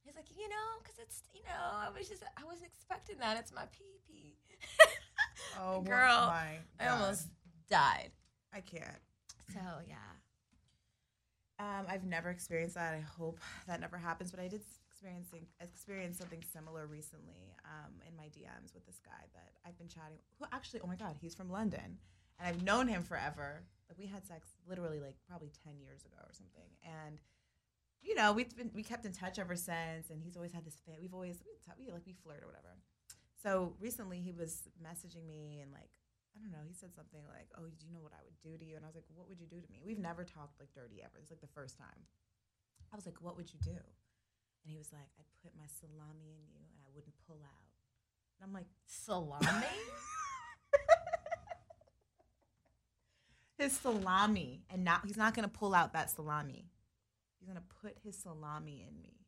He's 0.03 0.15
like, 0.15 0.25
"You 0.37 0.47
know, 0.47 0.79
because 0.81 0.99
it's 0.99 1.23
you 1.33 1.41
know, 1.43 1.49
I 1.55 1.89
was 1.97 2.07
just 2.07 2.23
I 2.23 2.45
wasn't 2.45 2.67
expecting 2.67 3.17
that. 3.19 3.37
It's 3.37 3.53
my 3.53 3.65
pee 3.71 3.99
pee." 4.07 4.35
Oh, 5.59 5.81
Girl, 5.85 6.27
my 6.27 6.57
I 6.79 6.87
almost 6.89 7.29
died. 7.69 8.11
I 8.53 8.61
can't. 8.61 8.99
So 9.53 9.59
yeah. 9.87 9.95
Um, 11.57 11.85
I've 11.87 12.03
never 12.03 12.29
experienced 12.29 12.75
that. 12.75 12.93
I 12.93 12.99
hope 12.99 13.39
that 13.67 13.79
never 13.79 13.97
happens. 13.97 14.29
But 14.31 14.39
I 14.41 14.47
did 14.47 14.61
experiencing 14.95 15.45
experience 15.59 16.17
something 16.17 16.41
similar 16.41 16.87
recently 16.87 17.51
um, 17.67 17.91
in 18.07 18.15
my 18.15 18.31
DMs 18.31 18.73
with 18.73 18.85
this 18.85 18.99
guy 19.03 19.27
that 19.35 19.51
I've 19.67 19.77
been 19.77 19.89
chatting. 19.89 20.17
Who 20.39 20.45
actually? 20.53 20.79
Oh 20.83 20.87
my 20.87 20.95
God, 20.95 21.15
he's 21.19 21.35
from 21.35 21.51
London, 21.51 21.99
and 22.39 22.47
I've 22.47 22.63
known 22.63 22.87
him 22.87 23.03
forever. 23.03 23.63
Like 23.89 23.99
we 23.99 24.07
had 24.07 24.25
sex 24.25 24.55
literally 24.67 25.01
like 25.01 25.15
probably 25.27 25.51
ten 25.51 25.79
years 25.83 26.05
ago 26.05 26.23
or 26.23 26.31
something, 26.31 26.71
and 26.83 27.19
you 28.01 28.15
know 28.15 28.31
we've 28.31 28.55
been 28.55 28.71
we 28.73 28.83
kept 28.83 29.05
in 29.05 29.11
touch 29.11 29.37
ever 29.37 29.55
since. 29.55 30.09
And 30.09 30.23
he's 30.23 30.37
always 30.37 30.53
had 30.53 30.63
this 30.63 30.79
fan. 30.85 30.95
We've 31.01 31.13
always 31.13 31.43
we 31.77 31.91
like 31.91 32.07
we 32.07 32.15
flirt 32.23 32.39
or 32.41 32.47
whatever. 32.47 32.79
So 33.43 33.75
recently 33.81 34.21
he 34.23 34.31
was 34.31 34.69
messaging 34.79 35.27
me 35.27 35.59
and 35.61 35.71
like 35.75 35.91
I 36.35 36.39
don't 36.39 36.51
know. 36.51 36.63
He 36.67 36.73
said 36.73 36.95
something 36.95 37.21
like, 37.27 37.51
"Oh, 37.59 37.67
do 37.67 37.83
you 37.83 37.91
know 37.91 38.03
what 38.03 38.15
I 38.15 38.23
would 38.23 38.39
do 38.39 38.55
to 38.55 38.63
you?" 38.63 38.75
And 38.79 38.83
I 38.83 38.87
was 38.87 38.95
like, 38.95 39.07
"What 39.11 39.27
would 39.27 39.39
you 39.39 39.47
do 39.47 39.59
to 39.59 39.69
me?" 39.71 39.83
We've 39.83 39.99
never 39.99 40.23
talked 40.23 40.55
like 40.59 40.71
dirty 40.71 41.03
ever. 41.03 41.19
It's 41.19 41.31
like 41.31 41.43
the 41.43 41.51
first 41.51 41.77
time. 41.77 42.07
I 42.91 42.95
was 42.95 43.05
like, 43.05 43.19
"What 43.19 43.35
would 43.35 43.51
you 43.51 43.59
do?" 43.59 43.79
And 44.65 44.71
he 44.71 44.77
was 44.77 44.91
like, 44.91 45.07
"I'd 45.19 45.25
put 45.43 45.51
my 45.55 45.67
salami 45.79 46.33
in 46.33 46.47
you, 46.49 46.57
and 46.73 46.81
I 46.83 46.89
wouldn't 46.95 47.13
pull 47.27 47.37
out." 47.43 47.69
And 48.39 48.47
I'm 48.47 48.53
like, 48.53 48.65
Salami? 48.87 49.45
"His 53.59 53.73
salami, 53.77 54.63
and 54.71 54.83
not 54.83 55.05
he's 55.05 55.17
not 55.17 55.35
gonna 55.35 55.47
pull 55.47 55.75
out 55.75 55.93
that 55.93 56.09
salami. 56.09 56.65
He's 57.39 57.47
gonna 57.47 57.61
put 57.81 57.97
his 58.03 58.17
salami 58.17 58.83
in 58.89 58.99
me, 58.99 59.19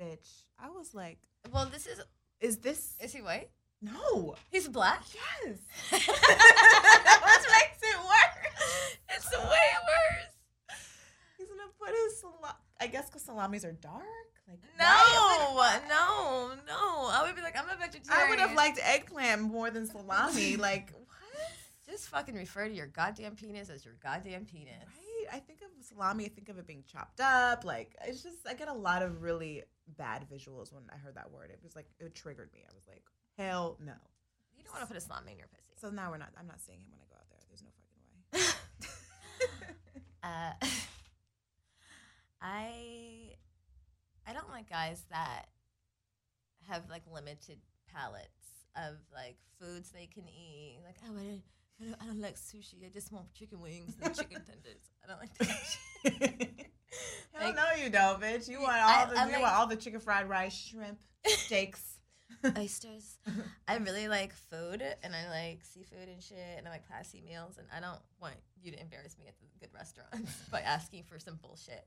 bitch." 0.00 0.44
I 0.58 0.70
was 0.70 0.92
like, 0.92 1.18
well, 1.52 1.66
this 1.66 1.86
is. 1.86 2.00
"Is 2.40 2.58
this 2.58 2.96
Is 3.00 3.12
he 3.12 3.22
white? 3.22 3.50
no?" 3.80 4.34
He's 4.50 4.66
black. 4.68 5.04
Yes. 5.14 5.58
What 7.22 7.42
makes 7.48 7.82
it 7.82 7.98
worse? 7.98 8.98
It's 9.08 9.30
way 9.32 9.68
worse. 9.88 10.34
He's 11.38 11.48
gonna 11.48 11.70
put 11.78 11.90
his 11.90 12.20
salami. 12.20 12.58
I 12.80 12.86
guess 12.86 13.06
because 13.06 13.22
salamis 13.22 13.64
are 13.64 13.72
dark. 13.72 14.04
Like 14.48 14.58
No, 14.78 15.74
no, 15.88 16.52
no. 16.66 17.08
I 17.12 17.22
would 17.24 17.36
be 17.36 17.42
like, 17.42 17.56
I'm 17.56 17.68
a 17.68 17.78
vegetarian. 17.78 18.26
I 18.26 18.28
would 18.28 18.38
have 18.38 18.54
liked 18.54 18.80
eggplant 18.82 19.42
more 19.42 19.70
than 19.70 19.86
salami. 19.86 20.56
like 20.56 20.92
what? 20.92 21.88
just 21.88 22.08
fucking 22.08 22.34
refer 22.34 22.66
to 22.66 22.74
your 22.74 22.86
goddamn 22.86 23.36
penis 23.36 23.70
as 23.70 23.84
your 23.84 23.94
goddamn 24.02 24.46
penis. 24.46 24.72
Right? 24.86 25.36
I 25.36 25.38
think 25.38 25.60
of 25.60 25.68
salami. 25.84 26.24
I 26.24 26.28
think 26.28 26.48
of 26.48 26.58
it 26.58 26.66
being 26.66 26.82
chopped 26.90 27.20
up. 27.20 27.64
Like 27.64 27.94
it's 28.06 28.22
just. 28.22 28.38
I 28.48 28.54
get 28.54 28.68
a 28.68 28.74
lot 28.74 29.02
of 29.02 29.22
really 29.22 29.62
bad 29.98 30.26
visuals 30.32 30.72
when 30.72 30.84
I 30.92 30.96
heard 30.96 31.14
that 31.16 31.30
word. 31.30 31.50
It 31.50 31.60
was 31.62 31.76
like 31.76 31.86
it 31.98 32.14
triggered 32.14 32.50
me. 32.52 32.60
I 32.68 32.74
was 32.74 32.84
like, 32.88 33.02
hell 33.36 33.76
no. 33.84 33.92
You 34.56 34.64
don't 34.64 34.72
want 34.72 34.82
to 34.82 34.88
put 34.88 34.96
a 34.96 35.00
salami 35.00 35.32
in 35.32 35.38
your 35.38 35.48
pussy. 35.48 35.72
So 35.80 35.90
now 35.90 36.10
we're 36.10 36.18
not. 36.18 36.30
I'm 36.38 36.46
not 36.46 36.60
seeing 36.60 36.78
him 36.80 36.86
when 36.90 37.00
I 37.00 37.06
go 37.08 37.16
out 37.16 37.28
there. 37.30 37.38
There's 37.48 37.62
no 37.62 37.70
fucking 37.76 38.02
way. 38.32 38.46
Uh, 40.22 40.52
I 42.42 43.32
I 44.26 44.32
don't 44.32 44.48
like 44.50 44.68
guys 44.68 45.04
that 45.10 45.46
have 46.68 46.82
like 46.88 47.02
limited 47.12 47.58
palettes 47.92 48.28
of 48.76 48.96
like 49.12 49.36
foods 49.60 49.90
they 49.90 50.06
can 50.06 50.24
eat. 50.28 50.78
Like 50.84 50.96
oh, 51.06 51.12
I 51.18 51.22
don't, 51.22 51.42
I 51.80 51.84
don't, 51.84 51.96
I 52.02 52.06
don't 52.06 52.20
like 52.20 52.36
sushi. 52.36 52.84
I 52.86 52.90
just 52.92 53.12
want 53.12 53.32
chicken 53.34 53.60
wings 53.60 53.94
and 54.02 54.14
chicken 54.14 54.42
tenders. 54.46 54.90
I 55.04 55.08
don't 55.08 55.20
like 55.20 55.36
that. 55.38 56.50
Hell 57.34 57.46
Like- 57.48 57.56
no, 57.56 57.84
you 57.84 57.90
don't, 57.90 58.20
bitch. 58.20 58.48
You 58.48 58.60
want 58.60 58.72
I- 58.76 59.00
all 59.02 59.06
the 59.08 59.20
I 59.20 59.26
you 59.26 59.32
like- 59.32 59.42
want 59.42 59.54
all 59.54 59.66
the 59.66 59.76
chicken 59.76 60.00
fried 60.00 60.28
rice, 60.28 60.54
shrimp, 60.56 60.98
steaks. 61.26 61.96
oysters. 62.56 63.18
I 63.68 63.76
really 63.78 64.06
like 64.08 64.32
food 64.32 64.82
and 65.02 65.14
I 65.14 65.28
like 65.28 65.62
seafood 65.64 66.08
and 66.08 66.22
shit 66.22 66.38
and 66.56 66.66
I 66.66 66.70
like 66.70 66.86
classy 66.86 67.20
meals 67.20 67.58
and 67.58 67.66
I 67.76 67.80
don't 67.80 68.00
want 68.22 68.36
you 68.62 68.70
to 68.70 68.80
embarrass 68.80 69.18
me 69.18 69.26
at 69.26 69.34
the 69.40 69.46
good 69.60 69.68
restaurants 69.74 70.32
by 70.50 70.60
asking 70.60 71.02
for 71.08 71.18
some 71.18 71.38
bullshit. 71.42 71.84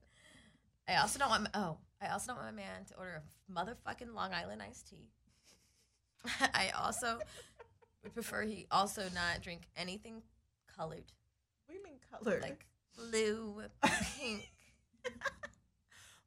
I 0.88 0.95
also 0.97 1.19
don't 1.19 1.29
want 1.29 1.47
oh, 1.53 1.77
I 2.01 2.07
also 2.09 2.27
don't 2.34 2.41
want 2.43 2.55
my 2.55 2.61
man 2.63 2.86
to 2.89 2.97
order 2.97 3.21
a 3.21 3.51
motherfucking 3.51 4.13
Long 4.13 4.34
Island 4.34 4.61
iced 4.61 4.89
tea. 4.89 5.09
I 6.53 6.69
also 6.77 7.19
would 8.03 8.13
prefer 8.13 8.43
he 8.43 8.67
also 8.71 9.03
not 9.13 9.41
drink 9.41 9.61
anything 9.77 10.21
colored 10.77 11.11
What 11.65 11.73
do 11.73 11.73
you 11.75 11.84
mean 11.84 11.95
color? 12.11 12.39
like 12.41 12.65
blue, 12.97 13.61
pink. 14.17 14.51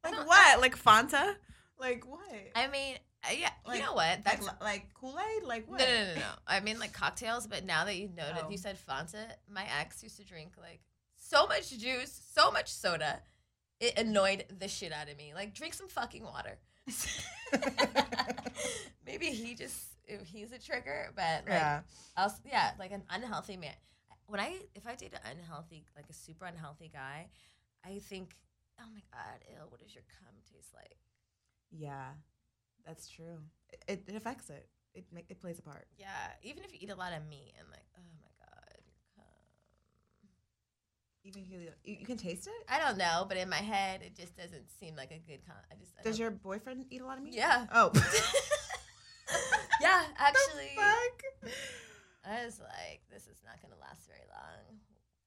like 0.03 0.27
what? 0.27 0.61
Like 0.61 0.77
Fanta? 0.77 1.35
Like 1.79 2.05
what? 2.09 2.19
I 2.55 2.67
mean, 2.67 2.95
uh, 3.23 3.33
yeah, 3.37 3.49
Like- 3.65 3.79
you 3.79 3.85
know 3.85 3.93
what? 3.93 4.05
like 4.07 4.23
That's 4.23 4.49
like 4.61 4.93
Kool 4.93 5.15
Aid? 5.37 5.43
Like 5.43 5.69
what? 5.69 5.79
No, 5.79 5.85
no, 5.85 6.05
no, 6.05 6.15
no. 6.15 6.29
I 6.47 6.59
mean 6.61 6.79
like 6.79 6.93
cocktails, 6.93 7.45
but 7.47 7.65
now 7.65 7.85
that 7.85 7.95
you 7.97 8.09
noted, 8.15 8.43
Oh. 8.45 8.49
you 8.49 8.57
said 8.57 8.77
Fanta. 8.89 9.25
My 9.49 9.65
ex 9.79 10.01
used 10.03 10.17
to 10.17 10.25
drink 10.25 10.53
like 10.59 10.79
so 11.15 11.45
much 11.47 11.69
juice, 11.77 12.19
so 12.33 12.51
much 12.51 12.71
soda. 12.71 13.21
It 13.79 13.97
annoyed 13.97 14.45
the 14.59 14.67
shit 14.67 14.91
out 14.91 15.09
of 15.09 15.17
me. 15.17 15.33
Like 15.35 15.53
drink 15.53 15.73
some 15.73 15.87
fucking 15.87 16.23
water. 16.23 16.57
Maybe 19.05 19.27
he 19.27 19.55
just 19.55 19.77
he's 20.25 20.51
a 20.51 20.59
trigger, 20.59 21.11
but 21.15 21.43
like 21.45 21.49
yeah. 21.49 21.81
else, 22.15 22.39
yeah, 22.45 22.71
like 22.79 22.91
an 22.91 23.03
unhealthy 23.09 23.57
man. 23.57 23.73
When 24.27 24.39
I 24.39 24.57
if 24.75 24.87
I 24.87 24.95
date 24.95 25.13
an 25.13 25.37
unhealthy, 25.37 25.85
like 25.95 26.05
a 26.09 26.13
super 26.13 26.45
unhealthy 26.45 26.89
guy, 26.91 27.27
I 27.85 27.99
think, 27.99 28.35
oh 28.79 28.87
my 28.93 29.01
god, 29.13 29.39
ew, 29.49 29.57
what 29.69 29.81
does 29.81 29.93
your 29.93 30.03
cum 30.19 30.33
taste 30.51 30.73
like? 30.73 30.97
Yeah. 31.71 32.11
That's 32.87 33.09
true. 33.09 33.43
It, 33.69 33.83
it, 33.87 34.03
it 34.07 34.15
affects 34.15 34.49
it. 34.49 34.69
It 34.95 35.05
make, 35.13 35.25
it 35.29 35.41
plays 35.41 35.59
a 35.59 35.61
part. 35.61 35.87
Yeah, 35.99 36.07
even 36.41 36.63
if 36.63 36.71
you 36.71 36.79
eat 36.81 36.89
a 36.89 36.95
lot 36.95 37.11
of 37.11 37.27
meat 37.29 37.53
and 37.59 37.67
like, 37.69 37.85
oh 37.99 38.09
my 38.17 38.31
god, 38.39 38.79
your 38.87 38.95
cum. 39.13 39.25
Even 41.27 41.45
you, 41.45 41.67
you 41.83 42.05
can 42.05 42.17
taste 42.17 42.47
it. 42.47 42.53
I 42.69 42.79
don't 42.79 42.97
know, 42.97 43.25
but 43.27 43.37
in 43.37 43.49
my 43.49 43.57
head, 43.57 44.01
it 44.01 44.15
just 44.15 44.37
doesn't 44.37 44.71
seem 44.79 44.95
like 44.95 45.11
a 45.11 45.19
good 45.29 45.45
con. 45.45 45.55
I 45.69 45.75
just 45.75 45.91
I 45.99 46.03
Does 46.03 46.17
your 46.17 46.31
boyfriend 46.31 46.85
eat 46.89 47.01
a 47.01 47.05
lot 47.05 47.17
of 47.17 47.23
meat? 47.23 47.33
yeah 47.33 47.65
Oh. 47.73 47.91
yeah 49.81 50.03
actually 50.17 50.71
Fuck. 50.75 51.51
I 52.25 52.45
was 52.45 52.59
like, 52.59 53.01
this 53.11 53.23
is 53.23 53.41
not 53.45 53.61
gonna 53.61 53.79
last 53.81 54.07
very 54.07 54.25
long. 54.29 54.79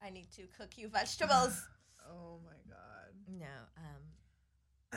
I 0.03 0.11
need 0.11 0.31
to 0.37 0.43
cook 0.59 0.77
you 0.77 0.89
vegetables. 0.89 1.63
Oh 2.13 2.41
my 2.45 2.57
god. 2.75 3.13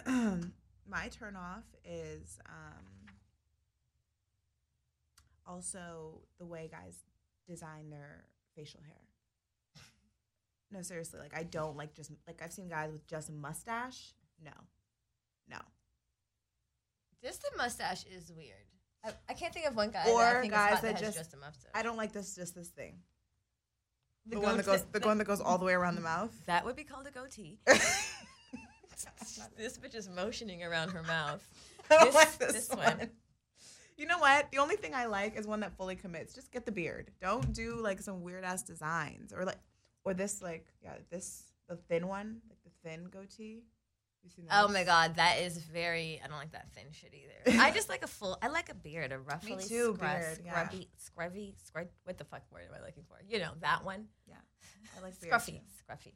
no, 0.06 0.08
um, 0.08 0.54
my 0.90 1.10
turn 1.10 1.36
off 1.36 1.66
is 1.86 2.40
um, 2.48 2.86
also 5.46 6.22
the 6.40 6.46
way 6.46 6.70
guys 6.72 6.98
design 7.46 7.92
their 7.92 8.24
facial 8.56 8.80
hair. 8.88 9.13
No, 10.74 10.82
seriously, 10.82 11.20
like 11.20 11.38
I 11.38 11.44
don't 11.44 11.78
like 11.78 11.94
just 11.94 12.12
like 12.28 12.42
I've 12.44 12.52
seen 12.52 12.68
guys 12.68 12.92
with 12.92 13.06
just 13.08 13.30
a 13.30 13.32
mustache. 13.32 14.14
No, 14.44 14.52
no. 15.48 15.58
just 17.24 17.42
the 17.44 17.50
mustache 17.58 18.06
is 18.06 18.32
weird. 18.36 18.58
I, 19.06 19.12
I 19.30 19.34
can't 19.34 19.54
think 19.54 19.68
of 19.68 19.76
one 19.76 19.92
guy. 19.92 20.06
Or 20.10 20.20
that 20.22 20.36
I 20.38 20.42
think 20.42 20.54
is 20.54 20.58
guys 20.58 20.74
hot 20.74 20.82
that 20.82 20.98
just- 21.00 21.18
just 21.18 21.34
a 21.34 21.38
mustache. 21.38 21.72
I 21.76 21.84
don't 21.84 21.98
like 21.98 22.12
this. 22.12 22.36
Just 22.36 22.56
this 22.56 22.70
thing. 22.70 22.96
The, 24.26 24.36
The 24.38 24.42
one 24.42 24.58
that 24.58 24.66
goatee- 24.66 24.78
goes. 24.92 25.02
The 25.02 25.08
one 25.08 25.18
that 25.20 25.26
goes 25.26 25.42
all 25.42 25.58
the 25.58 25.66
way 25.66 25.74
around 25.74 25.96
the 25.96 26.02
mouth. 26.02 26.32
That 26.48 26.66
would 26.66 26.76
be 26.76 26.84
called 26.86 27.06
a 27.08 27.12
goatee. 27.12 27.60
this 29.58 29.78
bitch 29.78 29.96
is 29.96 30.10
motioning 30.10 30.64
around 30.64 30.90
her 30.90 31.04
mouth. 31.04 31.46
I 31.92 31.96
don't 31.98 32.06
This- 32.06 32.16
like 32.16 32.38
this, 32.38 32.54
this 32.54 32.70
one. 32.70 32.80
one. 32.98 33.10
You 33.98 34.08
know 34.08 34.18
what? 34.18 34.50
The 34.52 34.58
only 34.58 34.76
thing 34.76 34.96
I 34.96 35.06
like 35.06 35.38
is 35.38 35.46
one 35.46 35.60
that 35.60 35.78
fully 35.78 35.96
commits. 35.96 36.34
Just 36.34 36.52
get 36.52 36.66
the 36.66 36.72
beard. 36.72 37.12
Don't 37.22 37.54
do 37.54 37.76
like 37.80 38.02
some 38.02 38.24
weird 38.24 38.44
ass 38.44 38.64
designs 38.64 39.32
or 39.32 39.46
like 39.46 39.60
or 40.06 40.14
this 40.14 40.42
like 40.42 40.66
yeah 40.82 40.96
this 41.10 41.44
the 41.68 41.76
thin 41.76 42.08
one 42.08 42.42
like 42.50 42.60
the 42.64 42.90
thin 42.90 43.06
goatee. 43.06 43.64
You 44.24 44.30
seen 44.30 44.46
that? 44.46 44.64
Oh 44.64 44.70
my 44.70 44.86
god, 44.86 45.18
that 45.18 45.40
is 45.42 45.58
very. 45.58 46.22
I 46.24 46.28
don't 46.30 46.38
like 46.38 46.54
that 46.54 46.68
thin 46.74 46.86
shit 46.92 47.14
either. 47.14 47.60
I 47.62 47.72
just 47.72 47.90
like 47.90 48.04
a 48.04 48.08
full. 48.08 48.38
I 48.42 48.48
like 48.48 48.70
a 48.70 48.74
beard, 48.74 49.12
a 49.12 49.20
ruffly, 49.20 49.58
too, 49.58 49.96
scrub- 49.96 50.00
beard, 50.00 50.40
yeah. 50.46 50.52
scrubby, 50.52 50.90
scrubby, 50.96 51.56
scrub. 51.62 51.88
What 52.06 52.18
the 52.18 52.24
fuck 52.24 52.42
word 52.50 52.64
am 52.70 52.82
I 52.82 52.86
looking 52.86 53.04
for? 53.04 53.18
You 53.28 53.40
know 53.40 53.52
that 53.60 53.84
one. 53.84 54.06
Yeah, 54.26 54.36
I 54.98 55.04
like 55.04 55.20
beard 55.20 55.34
Scruffy, 55.34 55.60
scruffy. 55.78 56.14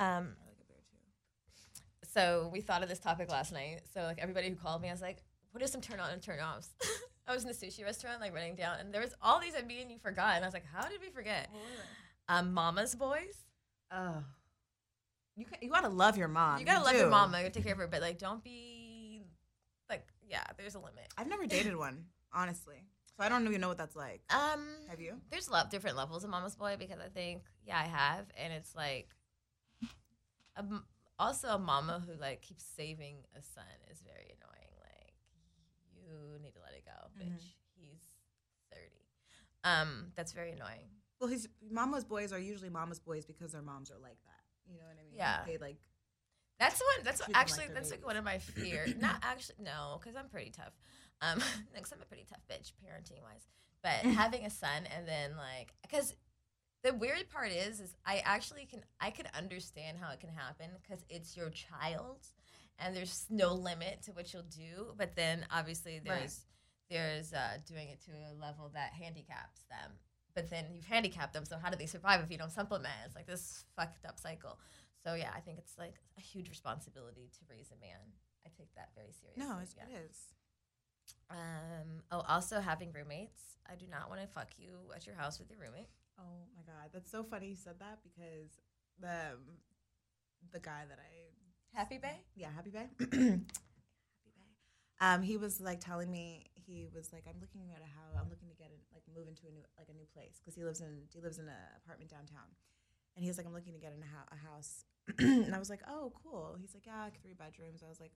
Um, 0.00 0.34
I 0.42 0.46
like 0.48 0.58
a 0.60 0.66
beard 0.66 0.82
too. 0.90 2.08
so 2.12 2.50
we 2.52 2.60
thought 2.62 2.82
of 2.82 2.88
this 2.88 2.98
topic 2.98 3.30
last 3.30 3.52
night. 3.52 3.82
So 3.94 4.00
like 4.02 4.18
everybody 4.18 4.48
who 4.48 4.56
called 4.56 4.82
me, 4.82 4.88
I 4.88 4.92
was 4.92 5.02
like, 5.02 5.22
"What 5.52 5.62
are 5.62 5.68
some 5.68 5.80
turn 5.80 6.00
on 6.00 6.10
and 6.10 6.20
turn 6.20 6.40
offs?" 6.40 6.70
I 7.28 7.32
was 7.34 7.44
in 7.44 7.50
a 7.50 7.52
sushi 7.52 7.84
restaurant, 7.84 8.20
like 8.20 8.34
running 8.34 8.56
down, 8.56 8.80
and 8.80 8.92
there 8.92 9.02
was 9.02 9.14
all 9.22 9.38
these 9.38 9.52
that 9.52 9.64
me 9.64 9.80
and 9.82 9.88
you 9.88 9.98
forgot, 9.98 10.34
and 10.34 10.44
I 10.44 10.48
was 10.48 10.54
like, 10.54 10.66
"How 10.66 10.88
did 10.88 11.00
we 11.00 11.10
forget?" 11.10 11.48
Um, 12.30 12.54
Mama's 12.54 12.94
boys. 12.94 13.44
Oh. 13.90 14.22
You 15.36 15.44
can, 15.46 15.58
you 15.60 15.68
gotta 15.70 15.88
love 15.88 16.16
your 16.16 16.28
mom. 16.28 16.60
you 16.60 16.64
gotta 16.64 16.84
love 16.84 16.94
your 16.94 17.08
mama, 17.08 17.38
you 17.38 17.44
gotta 17.44 17.54
take 17.54 17.64
care 17.64 17.72
of 17.72 17.78
her, 17.78 17.86
but 17.88 18.00
like, 18.00 18.18
don't 18.18 18.42
be 18.44 19.22
like, 19.88 20.06
yeah, 20.28 20.44
there's 20.56 20.74
a 20.74 20.78
limit. 20.78 21.08
I've 21.18 21.28
never 21.28 21.46
dated 21.46 21.74
one, 21.76 22.04
honestly. 22.32 22.84
So 23.16 23.24
I 23.24 23.28
don't 23.28 23.46
even 23.46 23.60
know 23.60 23.68
what 23.68 23.78
that's 23.78 23.96
like. 23.96 24.22
Um, 24.30 24.64
Have 24.88 25.00
you? 25.00 25.14
there's 25.30 25.48
a 25.48 25.52
lot 25.52 25.70
different 25.70 25.96
levels 25.96 26.22
of 26.24 26.30
mama's 26.30 26.54
boy 26.56 26.76
because 26.78 26.98
I 27.04 27.08
think 27.08 27.42
yeah 27.66 27.78
I 27.78 27.84
have 27.88 28.26
and 28.36 28.52
it's 28.52 28.74
like 28.76 29.08
a 30.56 30.64
also 31.18 31.48
a 31.48 31.58
mama 31.58 32.02
who 32.06 32.18
like 32.20 32.42
keeps 32.42 32.64
saving 32.64 33.16
a 33.36 33.42
son 33.42 33.64
is 33.90 34.02
very 34.02 34.34
annoying 34.36 34.72
like 34.80 35.14
you 35.96 36.38
need 36.42 36.54
to 36.54 36.60
let 36.60 36.72
it 36.74 36.84
go 36.84 37.08
Mhm. 37.18 37.34
bitch 37.34 37.44
he's 37.76 38.02
30 38.72 38.84
um 39.64 40.12
that's 40.16 40.32
very 40.32 40.52
annoying 40.52 40.88
Well, 41.20 41.28
his 41.28 41.48
mama's 41.70 42.04
boys 42.04 42.32
are 42.32 42.38
usually 42.38 42.70
mama's 42.70 42.98
boys 42.98 43.26
because 43.26 43.52
their 43.52 43.62
moms 43.62 43.90
are 43.90 43.98
like 43.98 44.18
that. 44.24 44.42
You 44.72 44.78
know 44.78 44.84
what 44.86 44.96
I 44.98 45.04
mean? 45.04 45.14
Yeah. 45.16 45.40
They 45.46 45.58
like 45.58 45.76
that's 46.58 46.78
the 46.78 46.84
one 46.96 47.04
that's 47.04 47.20
like 47.20 47.30
actually 47.34 47.66
their 47.66 47.74
that's 47.74 47.90
like 47.90 48.04
one 48.04 48.16
of 48.16 48.24
my 48.24 48.38
fears 48.38 48.94
not 49.00 49.16
actually 49.22 49.56
no 49.64 49.98
because 50.00 50.16
I'm 50.16 50.28
pretty 50.28 50.50
tough 50.50 50.72
um 51.22 51.38
because 51.74 51.92
I'm 51.92 52.02
a 52.02 52.04
pretty 52.04 52.26
tough 52.28 52.40
bitch 52.50 52.72
parenting 52.84 53.22
wise 53.22 53.46
but 53.82 53.90
having 54.14 54.44
a 54.44 54.50
son 54.50 54.84
and 54.94 55.08
then 55.08 55.36
like 55.36 55.72
because 55.82 56.14
the 56.82 56.92
weird 56.94 57.28
part 57.30 57.50
is 57.50 57.80
is 57.80 57.94
i 58.06 58.22
actually 58.24 58.66
can 58.66 58.82
i 59.00 59.10
could 59.10 59.26
understand 59.36 59.98
how 60.00 60.10
it 60.12 60.20
can 60.20 60.28
happen 60.30 60.66
because 60.82 61.02
it's 61.08 61.36
your 61.36 61.50
child 61.50 62.26
and 62.78 62.94
there's 62.96 63.26
no 63.30 63.54
limit 63.54 64.02
to 64.02 64.12
what 64.12 64.32
you'll 64.32 64.42
do 64.42 64.92
but 64.98 65.14
then 65.16 65.46
obviously 65.50 66.00
Right. 66.06 66.18
there's 66.20 66.44
there's 66.90 67.32
uh, 67.32 67.58
doing 67.66 67.88
it 67.88 68.00
to 68.04 68.10
a 68.10 68.34
level 68.38 68.70
that 68.74 68.92
handicaps 68.92 69.62
them 69.70 69.92
but 70.34 70.48
then 70.50 70.66
you've 70.72 70.84
handicapped 70.86 71.32
them 71.32 71.44
so 71.44 71.56
how 71.62 71.70
do 71.70 71.76
they 71.76 71.86
survive 71.86 72.20
if 72.22 72.30
you 72.30 72.38
don't 72.38 72.52
supplement? 72.52 72.94
It's 73.06 73.16
like 73.16 73.26
this 73.26 73.64
fucked 73.76 74.04
up 74.06 74.18
cycle. 74.18 74.58
So 75.04 75.14
yeah 75.14 75.30
i 75.34 75.40
think 75.40 75.58
it's 75.58 75.76
like 75.78 75.94
a 76.18 76.20
huge 76.20 76.50
responsibility 76.50 77.30
to 77.32 77.40
raise 77.48 77.70
a 77.70 77.80
man. 77.80 78.00
I 78.46 78.50
take 78.56 78.74
that 78.76 78.90
very 78.94 79.12
seriously 79.12 79.44
no, 79.44 79.58
it's, 79.62 79.74
yeah. 79.76 79.84
it 79.88 80.10
is. 80.10 80.16
um 81.30 82.02
oh 82.10 82.22
also 82.28 82.60
having 82.60 82.92
roommates. 82.92 83.42
I 83.70 83.76
do 83.76 83.86
not 83.90 84.08
want 84.10 84.20
to 84.20 84.26
fuck 84.26 84.48
you 84.58 84.90
at 84.94 85.06
your 85.06 85.14
house 85.16 85.38
with 85.38 85.48
your 85.50 85.58
roommate. 85.60 85.88
Oh 86.18 86.44
my 86.56 86.62
god, 86.62 86.90
that's 86.92 87.10
so 87.10 87.22
funny 87.22 87.48
you 87.48 87.56
said 87.56 87.78
that 87.80 87.98
because 88.02 88.50
the 89.00 89.38
the 90.52 90.60
guy 90.60 90.82
that 90.88 90.98
I 90.98 91.78
happy 91.78 91.98
bay? 91.98 92.20
Yeah 92.34 92.48
Happy 92.54 92.70
Bay? 92.70 92.88
Happy 93.00 93.08
Bay. 93.18 93.40
Um 95.00 95.22
he 95.22 95.36
was 95.36 95.60
like 95.60 95.80
telling 95.80 96.10
me 96.10 96.49
he 96.70 96.86
was 96.94 97.10
like 97.10 97.26
I'm 97.26 97.40
looking 97.42 97.74
at 97.74 97.82
a 97.82 97.90
house 97.90 98.14
I'm 98.14 98.30
looking 98.30 98.46
to 98.46 98.54
get 98.54 98.70
like 98.94 99.02
move 99.10 99.26
into 99.26 99.50
a 99.50 99.52
new 99.52 99.66
like 99.74 99.90
a 99.90 99.96
new 99.98 100.06
place 100.14 100.38
because 100.38 100.54
he 100.54 100.62
lives 100.62 100.78
in 100.80 101.10
he 101.10 101.18
lives 101.20 101.38
in 101.42 101.50
an 101.50 101.58
apartment 101.82 102.10
downtown. 102.10 102.46
And 103.18 103.26
he 103.26 103.28
was 103.28 103.36
like 103.38 103.46
I'm 103.46 103.52
looking 103.52 103.74
to 103.74 103.82
get 103.82 103.90
in 103.92 104.02
a, 104.02 104.06
hou- 104.06 104.30
a 104.30 104.38
house. 104.38 104.86
And 105.18 105.54
I 105.54 105.58
was 105.58 105.68
like 105.70 105.82
oh 105.90 106.12
cool. 106.22 106.54
He's 106.60 106.74
like 106.74 106.86
yeah 106.86 107.02
like 107.10 107.18
three 107.20 107.34
bedrooms. 107.34 107.82
I 107.82 107.88
was 107.90 107.98
like 107.98 108.14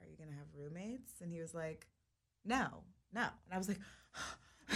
are 0.00 0.08
you 0.08 0.16
gonna 0.16 0.36
have 0.36 0.48
roommates? 0.56 1.20
And 1.20 1.28
he 1.30 1.40
was 1.44 1.52
like 1.52 1.86
no 2.44 2.84
no. 3.12 3.28
And 3.44 3.52
I 3.52 3.58
was 3.58 3.68
like 3.68 3.78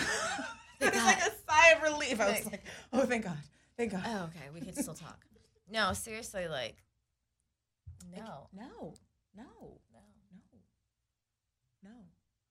it 0.81 0.93
was 0.95 1.05
like 1.05 1.25
a 1.25 1.33
sigh 1.49 1.73
of 1.77 1.83
relief. 1.83 2.21
I 2.21 2.31
was 2.37 2.47
like 2.47 2.65
oh 2.93 3.07
thank 3.09 3.25
God 3.25 3.41
thank 3.81 3.93
God. 3.93 4.05
Oh, 4.05 4.29
okay. 4.29 4.47
We 4.53 4.61
can 4.61 4.75
still 4.75 4.95
talk. 4.95 5.25
No, 5.73 5.93
seriously, 5.95 6.49
like, 6.49 6.77
Like, 8.13 8.23
no, 8.23 8.49
no, 8.53 8.95
no 9.37 9.41
no 9.45 9.80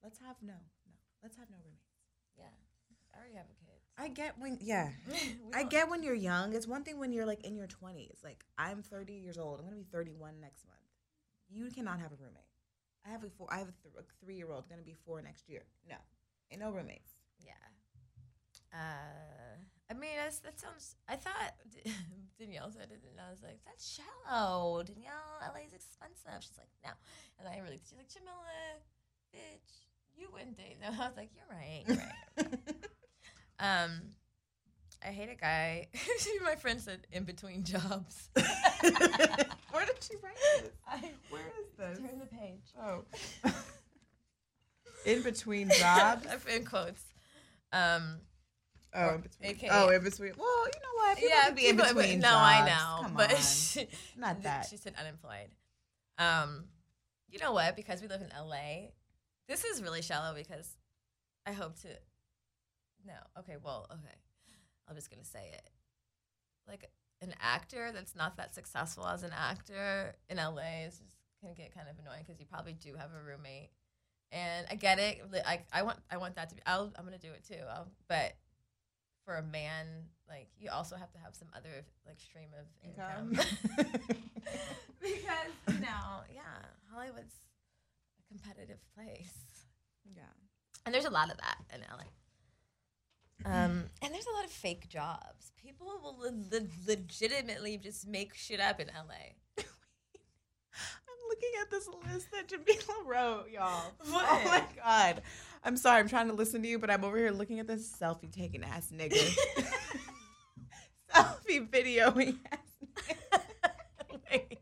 let's 0.03 0.19
have 0.19 0.35
no 0.41 0.53
no 0.87 0.93
let's 1.23 1.35
have 1.37 1.49
no 1.49 1.57
roommates 1.63 1.85
yeah. 2.37 2.45
I 3.13 3.19
already 3.19 3.35
have 3.35 3.47
a 3.51 3.57
kid. 3.65 3.79
I 3.97 4.07
get 4.07 4.39
when 4.39 4.57
yeah 4.61 4.89
I 5.53 5.59
don't- 5.61 5.69
get 5.69 5.89
when 5.89 6.03
you're 6.03 6.13
young. 6.13 6.53
It's 6.53 6.67
one 6.67 6.83
thing 6.83 6.99
when 6.99 7.11
you're 7.11 7.25
like 7.25 7.43
in 7.43 7.55
your 7.55 7.67
20s. 7.67 8.23
Like 8.23 8.45
I'm 8.57 8.81
30 8.83 9.13
years 9.13 9.37
old. 9.37 9.59
I'm 9.59 9.65
gonna 9.65 9.75
be 9.77 9.87
31 9.91 10.39
next 10.39 10.65
month. 10.65 10.79
You 11.49 11.69
cannot 11.71 11.99
have 11.99 12.11
a 12.11 12.15
roommate. 12.15 12.47
I 13.05 13.09
have 13.09 13.23
a 13.23 13.29
four. 13.29 13.47
I 13.51 13.57
have 13.59 13.67
a, 13.69 13.73
th- 13.83 13.95
a 13.99 14.03
three 14.23 14.35
year 14.35 14.51
old. 14.51 14.69
Gonna 14.69 14.83
be 14.83 14.95
four 15.05 15.21
next 15.21 15.49
year. 15.49 15.63
No, 15.89 15.95
ain't 16.51 16.61
no 16.61 16.71
roommates. 16.71 17.11
Yeah. 17.45 17.53
Uh, 18.73 19.57
I 19.89 19.93
mean, 19.95 20.13
that's, 20.15 20.39
that 20.39 20.59
sounds. 20.59 20.95
I 21.07 21.15
thought 21.15 21.53
Danielle 22.39 22.71
said 22.71 22.89
it, 22.93 23.01
and 23.09 23.19
I 23.19 23.31
was 23.31 23.41
like, 23.41 23.59
"That's 23.65 23.97
shallow." 23.97 24.83
Danielle, 24.83 25.41
LA's 25.41 25.73
expensive. 25.73 26.39
She's 26.45 26.57
like, 26.57 26.69
"No," 26.85 26.91
and 27.39 27.47
I 27.49 27.57
really. 27.65 27.81
She's 27.81 27.97
like, 27.97 28.07
"Jamila, 28.13 28.77
bitch, 29.33 29.88
you 30.19 30.27
wouldn't 30.33 30.57
date." 30.57 30.77
No, 30.81 30.87
I 31.03 31.07
was 31.07 31.17
like, 31.17 31.29
"You're 31.35 31.57
right. 31.57 31.83
You're 31.87 32.47
right." 32.47 32.59
um, 33.85 33.91
I 35.03 35.07
hate 35.07 35.29
a 35.29 35.35
guy. 35.35 35.87
My 36.43 36.55
friend 36.55 36.79
said, 36.81 37.07
"In 37.11 37.23
between 37.23 37.63
jobs." 37.63 38.29
Where 38.33 39.85
did 39.85 40.01
she 40.01 40.15
write 40.21 40.35
this? 40.61 40.71
I 40.87 41.11
Where 41.29 41.41
is 41.59 41.67
this? 41.77 41.99
turn 41.99 42.19
the 42.19 42.25
page. 42.25 42.63
Oh. 42.81 43.03
in 45.05 45.21
between 45.21 45.69
jobs. 45.69 46.25
In 46.53 46.65
quotes. 46.65 47.03
Um, 47.71 48.17
Oh, 48.91 49.13
in 49.15 49.21
between. 49.21 49.49
AKA 49.51 49.69
Oh, 49.71 49.89
in 49.89 50.03
between. 50.03 50.31
Well, 50.35 50.65
you 50.65 50.79
know 50.81 50.95
what? 50.95 51.15
People 51.17 51.29
yeah, 51.29 51.45
can 51.45 51.55
be 51.55 51.67
in 51.67 51.77
people- 51.77 51.93
between. 51.93 52.19
No, 52.21 52.35
I 52.35 52.65
know, 52.65 53.03
Come 53.03 53.13
but 53.13 53.31
on. 53.31 53.39
she, 53.39 53.87
not 54.17 54.41
that. 54.41 54.65
She 54.67 54.77
said 54.77 54.95
unemployed. 54.99 55.49
Um, 56.17 56.63
you 57.29 57.37
know 57.37 57.51
what? 57.51 57.75
Because 57.75 58.01
we 58.01 58.07
live 58.07 58.21
in 58.21 58.29
LA, 58.35 58.87
this 59.49 59.65
is 59.65 59.81
really 59.81 60.01
shallow. 60.01 60.33
Because 60.33 60.77
I 61.45 61.51
hope 61.51 61.77
to. 61.81 61.89
No, 63.05 63.13
okay, 63.39 63.55
well, 63.63 63.87
okay, 63.91 64.15
I'm 64.87 64.95
just 64.95 65.09
gonna 65.09 65.25
say 65.25 65.51
it. 65.53 65.69
Like 66.67 66.89
an 67.21 67.33
actor 67.41 67.91
that's 67.93 68.15
not 68.15 68.37
that 68.37 68.55
successful 68.55 69.05
as 69.05 69.23
an 69.23 69.31
actor 69.37 70.15
in 70.29 70.37
LA 70.37 70.85
is 70.87 70.99
just 70.99 71.17
gonna 71.41 71.55
get 71.55 71.73
kind 71.73 71.87
of 71.89 71.95
annoying 71.99 72.23
because 72.25 72.39
you 72.39 72.45
probably 72.45 72.73
do 72.73 72.93
have 72.95 73.09
a 73.11 73.23
roommate. 73.25 73.71
And 74.31 74.67
I 74.69 74.75
get 74.75 74.99
it. 74.99 75.21
I, 75.45 75.61
I 75.73 75.81
want 75.81 75.97
I 76.11 76.17
want 76.17 76.35
that 76.35 76.49
to 76.49 76.55
be. 76.55 76.61
I'll, 76.65 76.93
I'm 76.95 77.03
gonna 77.03 77.17
do 77.17 77.31
it 77.31 77.43
too. 77.47 77.63
I'll, 77.69 77.87
but 78.07 78.35
for 79.25 79.35
a 79.35 79.43
man, 79.43 79.85
like 80.27 80.49
you 80.59 80.69
also 80.71 80.95
have 80.95 81.11
to 81.11 81.19
have 81.19 81.35
some 81.35 81.47
other 81.55 81.85
like 82.05 82.19
stream 82.19 82.49
of 82.57 82.65
income. 82.83 83.31
because 85.01 85.51
you 85.67 85.79
know, 85.79 86.21
yeah, 86.33 86.65
Hollywood's 86.91 87.33
competitive 88.29 88.79
place, 88.95 89.65
yeah. 90.05 90.21
and 90.85 90.93
there's 90.93 91.05
a 91.05 91.09
lot 91.09 91.29
of 91.31 91.37
that 91.37 91.57
in 91.73 91.81
LA. 91.81 92.05
Um, 93.45 93.85
and 94.01 94.13
there's 94.13 94.27
a 94.27 94.35
lot 94.35 94.45
of 94.45 94.51
fake 94.51 94.87
jobs. 94.89 95.51
People 95.61 95.87
will 96.01 96.17
le- 96.17 96.57
le- 96.57 96.67
legitimately 96.87 97.77
just 97.77 98.07
make 98.07 98.33
shit 98.33 98.59
up 98.59 98.79
in 98.79 98.87
LA. 98.87 99.33
I'm 99.57 101.19
looking 101.29 101.49
at 101.61 101.71
this 101.71 101.87
list 102.11 102.31
that 102.31 102.47
Jamila 102.47 103.03
wrote, 103.05 103.49
y'all. 103.51 103.93
Oh 104.05 104.41
my 104.45 104.63
god. 104.83 105.21
I'm 105.63 105.77
sorry, 105.77 105.99
I'm 105.99 106.09
trying 106.09 106.27
to 106.27 106.33
listen 106.33 106.61
to 106.61 106.67
you, 106.67 106.79
but 106.79 106.89
I'm 106.89 107.03
over 107.03 107.17
here 107.17 107.31
looking 107.31 107.59
at 107.59 107.67
this 107.67 107.91
selfie 107.91 108.31
taking 108.31 108.63
ass 108.63 108.91
nigga. 108.95 109.13
selfie 111.13 111.69
videoing 111.69 112.37
ass 112.51 112.59
nigga. 114.31 114.57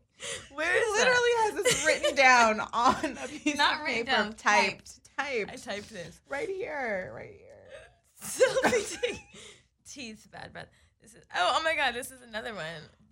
Where 0.52 0.76
is 0.76 0.98
literally 0.98 1.30
has 1.38 1.54
this 1.54 1.86
written 1.86 2.14
down 2.14 2.60
on 2.72 3.18
a 3.22 3.28
piece 3.28 3.56
Not 3.56 3.80
of 3.80 3.86
paper, 3.86 4.10
down, 4.10 4.32
typed, 4.34 5.16
that? 5.16 5.24
I 5.26 5.44
typed, 5.46 5.64
typed 5.64 5.90
this. 5.90 6.20
right 6.28 6.48
here, 6.48 7.12
right 7.14 7.34
here. 7.36 7.48
Selfie 8.22 9.00
take- 9.02 9.20
teeth, 9.88 10.28
bad 10.32 10.52
breath. 10.52 10.68
This 11.00 11.14
is 11.14 11.22
oh, 11.34 11.54
oh 11.58 11.62
my 11.62 11.74
god, 11.74 11.94
this 11.94 12.10
is 12.10 12.22
another 12.26 12.54
one. 12.54 12.64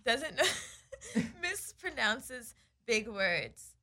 Doesn't 0.05 0.37
mispronounces 1.41 2.53
big 2.85 3.07
words. 3.07 3.73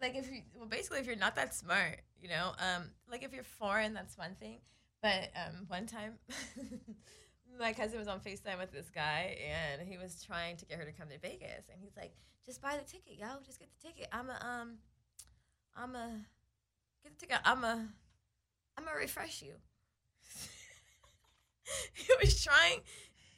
Like 0.00 0.14
if 0.14 0.30
you 0.30 0.42
well, 0.54 0.68
basically 0.68 0.98
if 1.00 1.06
you're 1.06 1.16
not 1.16 1.36
that 1.36 1.54
smart, 1.54 2.00
you 2.20 2.28
know, 2.28 2.52
um, 2.58 2.90
like 3.10 3.22
if 3.22 3.32
you're 3.32 3.44
foreign, 3.44 3.94
that's 3.94 4.18
one 4.18 4.34
thing. 4.38 4.58
But 5.02 5.30
um, 5.36 5.66
one 5.68 5.86
time, 5.86 6.14
my 7.58 7.72
cousin 7.72 7.98
was 7.98 8.08
on 8.08 8.20
Facetime 8.20 8.58
with 8.58 8.72
this 8.72 8.90
guy, 8.90 9.36
and 9.48 9.86
he 9.86 9.98
was 9.98 10.22
trying 10.24 10.56
to 10.58 10.64
get 10.66 10.78
her 10.78 10.84
to 10.84 10.92
come 10.92 11.08
to 11.08 11.18
Vegas, 11.18 11.68
and 11.72 11.80
he's 11.80 11.96
like, 11.96 12.12
"Just 12.46 12.60
buy 12.62 12.76
the 12.76 12.84
ticket, 12.90 13.18
yo. 13.18 13.26
Just 13.44 13.58
get 13.58 13.68
the 13.80 13.86
ticket. 13.88 14.08
I'm 14.12 14.28
a 14.30 14.38
um, 14.46 14.78
I'm 15.76 15.94
a 15.94 16.10
get 17.02 17.18
the 17.18 17.26
ticket. 17.26 17.40
I'm 17.44 17.64
a 17.64 17.86
I'm 18.78 18.84
gonna 18.84 18.96
refresh 18.96 19.42
you." 19.42 19.54
he 21.94 22.12
was 22.22 22.42
trying 22.44 22.80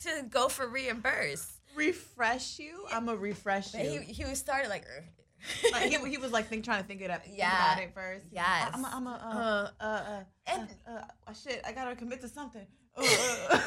to 0.00 0.22
go 0.28 0.48
for 0.48 0.68
reimburse. 0.68 1.54
Refresh 1.74 2.58
you? 2.58 2.86
I'm 2.92 3.08
a 3.08 3.16
refresh 3.16 3.72
But 3.72 3.82
he 3.82 3.94
you. 3.94 4.00
he 4.00 4.24
was 4.24 4.38
started 4.38 4.68
like, 4.68 4.84
Like, 5.72 5.90
he, 5.90 5.96
he 6.10 6.18
was 6.18 6.32
like 6.32 6.48
think, 6.48 6.64
trying 6.64 6.82
to 6.82 6.86
think 6.88 7.00
it 7.02 7.10
up, 7.10 7.24
think 7.24 7.38
Yeah. 7.38 7.72
about 7.72 7.82
it 7.82 7.94
first. 7.94 8.26
Yes. 8.32 8.70
I'm 8.74 8.84
a, 8.84 8.90
I'm 8.92 9.06
a, 9.06 9.10
Uh, 9.80 9.84
uh, 9.84 9.84
uh, 9.84 9.86
uh, 9.86 10.24
and- 10.46 10.68
uh, 10.86 10.90
uh, 10.90 11.02
uh, 11.28 11.32
shit, 11.32 11.60
I 11.66 11.72
gotta 11.72 11.94
commit 11.96 12.20
to 12.22 12.28
something. 12.28 12.66
Uh, 12.96 13.02
uh, 13.02 13.54
uh. 13.56 13.60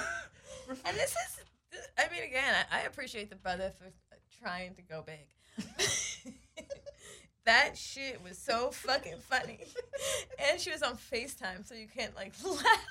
and 0.85 0.97
this 0.97 1.11
is, 1.11 1.79
I 1.97 2.11
mean, 2.11 2.23
again, 2.23 2.53
I, 2.71 2.81
appreciate 2.81 3.29
the 3.29 3.35
brother 3.35 3.71
for 3.77 3.91
trying 4.41 4.75
to 4.75 4.81
go 4.81 5.03
big. 5.05 5.27
that 7.45 7.77
shit 7.77 8.21
was 8.23 8.37
so 8.37 8.71
fucking 8.71 9.17
funny, 9.19 9.59
and 10.49 10.59
she 10.59 10.71
was 10.71 10.81
on 10.81 10.95
Facetime, 10.95 11.65
so 11.65 11.75
you 11.75 11.87
can't 11.87 12.15
like 12.15 12.33
laugh. 12.45 12.87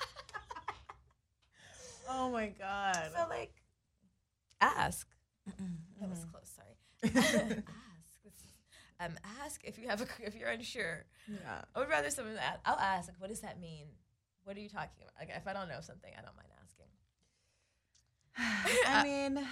oh 2.09 2.31
my 2.31 2.47
god. 2.47 3.11
So 3.15 3.27
like, 3.29 3.53
ask. 4.59 5.07
That 5.99 6.09
was 6.09 6.25
close. 6.31 6.55
Sorry. 6.55 7.13
ask. 7.67 7.71
Um, 8.99 9.17
ask 9.43 9.61
if 9.63 9.79
you 9.79 9.87
have 9.87 10.01
a 10.01 10.05
if 10.23 10.35
you're 10.35 10.49
unsure. 10.49 11.05
yeah. 11.27 11.61
I 11.75 11.79
would 11.79 11.89
rather 11.89 12.11
someone 12.11 12.37
ask. 12.37 12.59
I'll 12.65 12.77
ask. 12.77 13.09
Like, 13.09 13.19
what 13.19 13.29
does 13.29 13.41
that 13.41 13.59
mean? 13.59 13.87
What 14.43 14.55
are 14.55 14.59
you 14.59 14.69
talking 14.69 15.01
about? 15.01 15.13
Like, 15.19 15.35
if 15.35 15.47
I 15.47 15.53
don't 15.53 15.69
know 15.69 15.81
something, 15.81 16.11
I 16.13 16.21
don't 16.21 16.35
mind. 16.35 16.50
I 18.87 19.03
mean, 19.03 19.45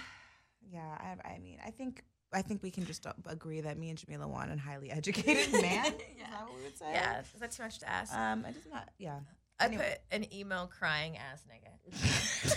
yeah. 0.72 0.98
I, 1.24 1.34
I 1.34 1.38
mean, 1.38 1.58
I 1.64 1.70
think 1.70 2.02
I 2.32 2.42
think 2.42 2.62
we 2.62 2.70
can 2.70 2.84
just 2.86 3.06
uh, 3.06 3.12
agree 3.26 3.60
that 3.60 3.76
me 3.78 3.90
and 3.90 3.98
Jamila 3.98 4.28
want 4.28 4.52
a 4.52 4.56
highly 4.56 4.90
educated 4.90 5.52
man. 5.52 5.86
Is 5.86 5.92
Yeah. 6.18 6.26
that 6.30 6.42
what 6.48 6.56
we 6.56 6.62
would 6.64 6.78
say? 6.78 6.92
Yeah, 6.92 7.20
is 7.20 7.40
that 7.40 7.50
too 7.50 7.62
much 7.62 7.78
to 7.80 7.88
ask? 7.88 8.14
Um, 8.14 8.44
it 8.44 8.56
is 8.56 8.66
not. 8.72 8.88
Yeah. 8.98 9.20
I 9.58 9.66
anyway. 9.66 9.98
put 10.10 10.16
an 10.22 10.32
email 10.34 10.66
crying 10.66 11.18
ass 11.18 11.44
nigga. 11.50 12.56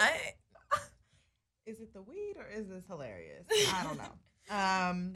I 0.00 0.34
Is 1.66 1.80
it 1.80 1.92
the 1.94 2.02
weed 2.02 2.34
or 2.38 2.46
is 2.48 2.68
this 2.68 2.84
hilarious? 2.88 3.46
I 3.72 3.84
don't 3.84 3.98
know. 3.98 4.14
Um, 4.50 5.14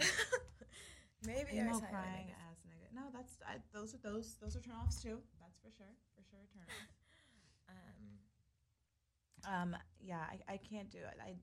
maybe 1.26 1.59
emo 1.59 1.72
ours 1.72 1.80
crying 1.91 2.28
ass 2.30 2.37
nigga. 2.37 2.45
No, 2.97 3.03
that's 3.12 3.34
I, 3.47 3.57
those 3.74 3.94
are 3.94 3.99
those 4.03 4.36
those 4.42 4.57
are 4.57 4.61
turnoffs 4.61 5.03
too. 5.03 5.18
That's 5.40 5.59
for 5.62 5.70
sure. 5.76 5.92
For 6.16 6.22
sure, 6.30 6.40
a 6.42 6.49
turn 6.57 6.64
Um, 9.47 9.74
Um, 9.74 9.76
yeah, 10.01 10.20
I, 10.20 10.55
I 10.55 10.57
can't 10.57 10.90
do 10.90 10.99
it. 10.99 11.18
I 11.22 11.34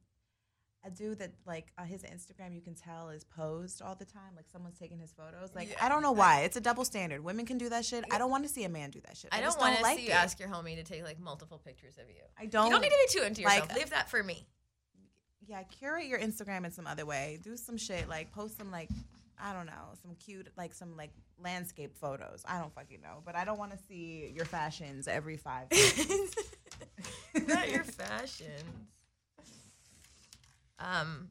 I 0.85 0.89
do 0.89 1.15
that 1.15 1.31
like 1.45 1.71
uh, 1.77 1.83
his 1.83 2.01
Instagram 2.03 2.53
you 2.55 2.61
can 2.61 2.73
tell 2.75 3.09
is 3.09 3.23
posed 3.23 3.81
all 3.81 3.95
the 3.95 4.03
time. 4.05 4.33
Like 4.35 4.49
someone's 4.51 4.77
taking 4.79 4.97
his 4.99 5.13
photos. 5.13 5.53
Like 5.55 5.69
Yeah, 5.69 5.75
I 5.81 5.89
don't 5.89 6.01
know 6.01 6.11
why. 6.11 6.41
It's 6.41 6.57
a 6.57 6.61
double 6.61 6.83
standard. 6.83 7.23
Women 7.23 7.45
can 7.45 7.57
do 7.57 7.69
that 7.69 7.85
shit. 7.85 8.03
I 8.11 8.17
don't 8.17 8.31
want 8.31 8.43
to 8.43 8.49
see 8.49 8.63
a 8.65 8.69
man 8.69 8.89
do 8.89 8.99
that 9.05 9.15
shit. 9.15 9.29
I, 9.31 9.39
don't 9.39 9.57
want 9.59 9.77
to 9.77 9.83
like 9.83 9.99
see 9.99 10.07
you 10.07 10.11
ask 10.11 10.39
your 10.39 10.49
homie 10.49 10.75
to 10.75 10.83
take 10.83 11.03
like 11.03 11.19
multiple 11.19 11.57
pictures 11.63 11.97
of 11.97 12.09
you. 12.09 12.23
I 12.37 12.47
don't. 12.47 12.65
you 12.65 12.71
don't 12.71 12.81
need 12.81 12.89
to 12.89 13.07
be 13.13 13.19
too 13.19 13.25
into 13.25 13.41
yourself. 13.43 13.69
like- 13.69 13.77
Leave 13.77 13.91
that 13.91 14.09
for 14.09 14.21
me. 14.23 14.45
yeah, 15.47 15.63
curate 15.63 16.07
your 16.07 16.19
Instagram 16.19 16.65
in 16.65 16.71
some 16.71 16.87
other 16.87 17.05
way. 17.05 17.39
Do 17.41 17.55
some 17.55 17.77
shit 17.77 18.09
like 18.09 18.31
post 18.33 18.57
some 18.57 18.71
like 18.71 18.89
I 19.45 19.51
don't 19.51 19.65
know, 19.65 19.91
some 20.01 20.15
cute 20.15 20.47
like 20.55 20.73
some 20.73 20.95
like 20.95 21.11
landscape 21.37 21.97
photos. 21.97 22.43
I 22.47 22.59
don't 22.59 22.73
fucking 22.73 23.01
know, 23.01 23.21
but 23.25 23.35
I 23.35 23.43
don't 23.43 23.59
want 23.59 23.71
to 23.73 23.77
see 23.89 24.31
your 24.33 24.45
fashions 24.45 25.05
every 25.07 25.35
five. 25.35 25.67
minutes. 25.71 26.35
Not 27.47 27.69
your 27.69 27.83
fashions. 27.83 28.63
Um, 30.79 31.29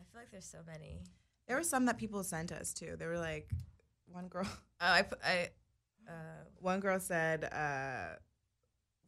I 0.00 0.04
feel 0.10 0.20
like 0.20 0.30
there's 0.30 0.46
so 0.46 0.58
many. 0.66 1.02
there 1.46 1.56
were 1.56 1.62
some 1.62 1.84
that 1.86 1.98
people 1.98 2.24
sent 2.24 2.52
us 2.52 2.72
too. 2.72 2.96
They 2.98 3.06
were 3.06 3.18
like, 3.18 3.50
one 4.06 4.28
girl, 4.28 4.46
Oh, 4.80 4.86
I 4.86 5.04
I. 5.24 5.50
Uh, 6.08 6.44
one 6.60 6.78
girl 6.80 7.00
said, 7.00 7.44
uh, 7.44 8.16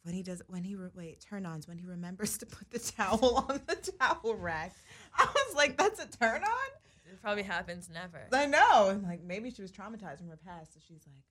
when 0.02 0.14
he 0.14 0.22
does 0.22 0.42
when 0.48 0.64
he 0.64 0.74
re- 0.74 0.90
wait 0.94 1.20
turn 1.20 1.46
ons 1.46 1.66
when 1.68 1.78
he 1.78 1.86
remembers 1.86 2.38
to 2.38 2.46
put 2.46 2.70
the 2.70 2.78
towel 2.78 3.46
on 3.48 3.60
the 3.66 3.92
towel 3.98 4.34
rack. 4.34 4.74
I 5.16 5.24
was 5.24 5.54
like, 5.54 5.76
that's 5.76 6.02
a 6.02 6.06
turn 6.06 6.42
on. 6.42 6.68
it 7.10 7.20
probably 7.22 7.42
happens 7.42 7.88
never. 7.92 8.26
I 8.32 8.46
know. 8.46 8.88
And 8.90 9.02
like 9.02 9.22
maybe 9.22 9.50
she 9.50 9.62
was 9.62 9.72
traumatized 9.72 10.18
from 10.18 10.28
her 10.28 10.38
past, 10.44 10.74
so 10.74 10.80
she's 10.86 11.06
like, 11.06 11.24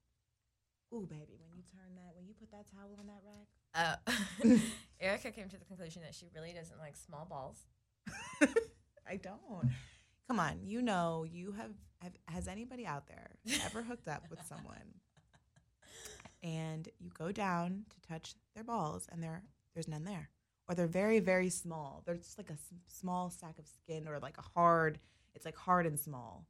"Ooh, 0.93 1.05
baby, 1.05 1.38
when 1.39 1.51
you 1.55 1.63
turn 1.72 1.95
that, 1.95 2.15
when 2.15 2.26
you 2.28 2.34
put 2.34 2.51
that 2.51 2.65
towel 2.72 2.95
on 2.99 3.07
that 3.07 3.22
rack." 3.26 3.47
Uh, 3.76 4.57
Erica 4.99 5.32
came 5.32 5.49
to 5.49 5.57
the 5.57 5.65
conclusion 5.65 6.01
that 6.01 6.15
she 6.15 6.26
really 6.36 6.53
doesn't 6.53 6.80
like 6.80 6.95
small 6.95 7.26
balls. 7.30 7.57
I 9.09 9.18
don't. 9.18 9.72
Come 10.28 10.39
on, 10.39 10.59
you 10.63 10.82
know, 10.82 11.26
you 11.30 11.51
have, 11.53 11.72
have. 12.01 12.11
Has 12.28 12.47
anybody 12.47 12.86
out 12.86 13.07
there 13.07 13.30
ever 13.65 13.82
hooked 13.84 14.07
up 14.07 14.24
with 14.30 14.39
someone, 14.47 14.95
and 16.43 16.88
you 16.99 17.09
go 17.17 17.31
down 17.31 17.85
to 17.89 18.07
touch 18.07 18.35
their 18.55 18.63
balls, 18.63 19.07
and 19.11 19.21
there, 19.23 19.43
there's 19.73 19.88
none 19.88 20.03
there, 20.03 20.29
or 20.67 20.75
they're 20.75 20.88
very, 20.88 21.19
very 21.19 21.49
small. 21.49 22.03
They're 22.05 22.15
just 22.17 22.38
like 22.38 22.49
a 22.49 22.53
s- 22.53 22.73
small 22.88 23.29
sack 23.29 23.57
of 23.59 23.67
skin, 23.67 24.07
or 24.07 24.19
like 24.19 24.38
a 24.38 24.41
hard. 24.59 24.99
It's 25.35 25.45
like 25.45 25.55
hard 25.55 25.85
and 25.85 25.99
small, 25.99 26.45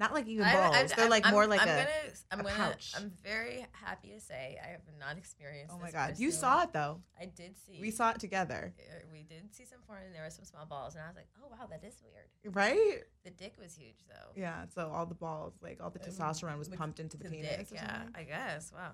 not 0.00 0.12
like 0.12 0.26
even 0.26 0.44
I- 0.44 0.52
balls. 0.54 0.74
I- 0.76 0.82
they're 0.96 1.08
like 1.08 1.24
I'm- 1.24 1.34
more 1.34 1.46
like 1.46 1.60
I'm 1.62 1.68
a. 1.68 1.72
Gonna, 1.76 1.88
I'm 2.32 2.40
a 2.40 2.42
gonna. 2.42 2.54
pouch. 2.56 2.92
I'm 2.96 3.12
very 3.22 3.64
happy 3.72 4.10
to 4.10 4.20
say 4.20 4.58
I 4.64 4.68
have 4.68 4.80
not 4.98 5.16
experienced. 5.16 5.72
oh 5.74 5.78
my 5.80 5.90
god, 5.92 6.18
you 6.18 6.30
saw 6.32 6.62
it 6.64 6.72
though. 6.72 7.00
I 7.20 7.26
did 7.26 7.56
see. 7.56 7.78
We 7.80 7.90
saw 7.92 8.10
it 8.10 8.18
together, 8.20 8.74
uh, 8.78 8.94
We 9.12 9.22
did 9.22 9.54
see 9.54 9.64
some 9.64 9.80
porn, 9.86 10.02
and 10.04 10.14
there 10.14 10.24
were 10.24 10.30
some 10.30 10.44
small 10.44 10.66
balls, 10.66 10.94
and 10.94 11.04
I 11.04 11.06
was 11.08 11.16
like, 11.16 11.28
"Oh 11.40 11.46
wow, 11.50 11.66
that 11.70 11.84
is 11.84 11.94
weird." 12.02 12.54
right? 12.54 13.02
The 13.24 13.30
dick 13.30 13.54
was 13.60 13.74
huge, 13.74 14.04
though. 14.08 14.32
Yeah. 14.34 14.64
So 14.74 14.90
all 14.92 15.06
the 15.06 15.14
balls, 15.14 15.54
like 15.62 15.78
all 15.80 15.90
the 15.90 16.00
Uh, 16.00 16.04
testosterone 16.06 16.58
was 16.58 16.68
pumped 16.68 16.98
into 16.98 17.16
the, 17.16 17.24
The 17.24 17.30
penis. 17.30 17.56
dick, 17.56 17.68
yeah. 17.74 18.04
I 18.14 18.22
guess. 18.24 18.72
Wow. 18.72 18.92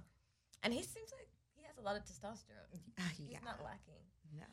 And 0.65 0.73
he 0.75 0.81
seems 0.83 1.13
like 1.17 1.29
he 1.57 1.63
has 1.67 1.77
a 1.79 1.83
lot 1.83 1.95
of 1.97 2.03
testosterone. 2.05 2.81
Ah, 2.99 3.03
He's 3.17 3.31
yeah. 3.31 3.39
not 3.45 3.63
lacking. 3.63 4.03
No. 4.37 4.45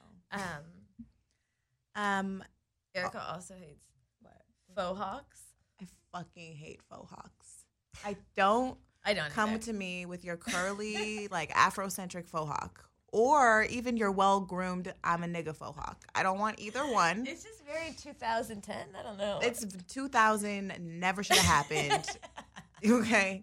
Um, 1.96 2.04
Um. 2.04 2.44
Erica 2.94 3.24
also 3.34 3.54
hates 3.56 3.86
What? 4.22 4.42
faux 4.76 5.00
hawks. 5.00 5.42
I 5.82 5.86
fucking 6.12 6.56
hate 6.56 6.82
faux 6.90 7.10
hawks. 7.10 7.66
I 8.06 8.16
don't 8.36 8.78
I 9.06 9.14
don't 9.14 9.30
come 9.32 9.52
either. 9.52 9.64
to 9.64 9.74
me 9.74 10.06
with 10.06 10.24
your 10.26 10.38
curly, 10.38 11.28
like 11.32 11.52
Afrocentric 11.52 12.28
faux 12.28 12.48
hawk, 12.50 12.86
or 13.14 13.64
even 13.70 13.96
your 13.98 14.12
well 14.12 14.42
groomed 14.42 14.94
I'm 15.04 15.24
a 15.24 15.28
nigga 15.28 15.56
faux 15.56 15.78
hawk. 15.78 16.04
I 16.14 16.22
don't 16.24 16.38
want 16.40 16.60
either 16.60 16.82
one. 16.86 17.26
It's 17.26 17.44
just 17.44 17.66
very 17.66 17.94
2010. 17.98 18.76
I 19.00 19.04
don't 19.04 19.18
know. 19.18 19.40
It's 19.42 19.66
2000. 19.94 20.74
Never 21.00 21.24
should 21.24 21.38
have 21.38 21.46
happened. 21.70 22.06
okay. 22.86 23.42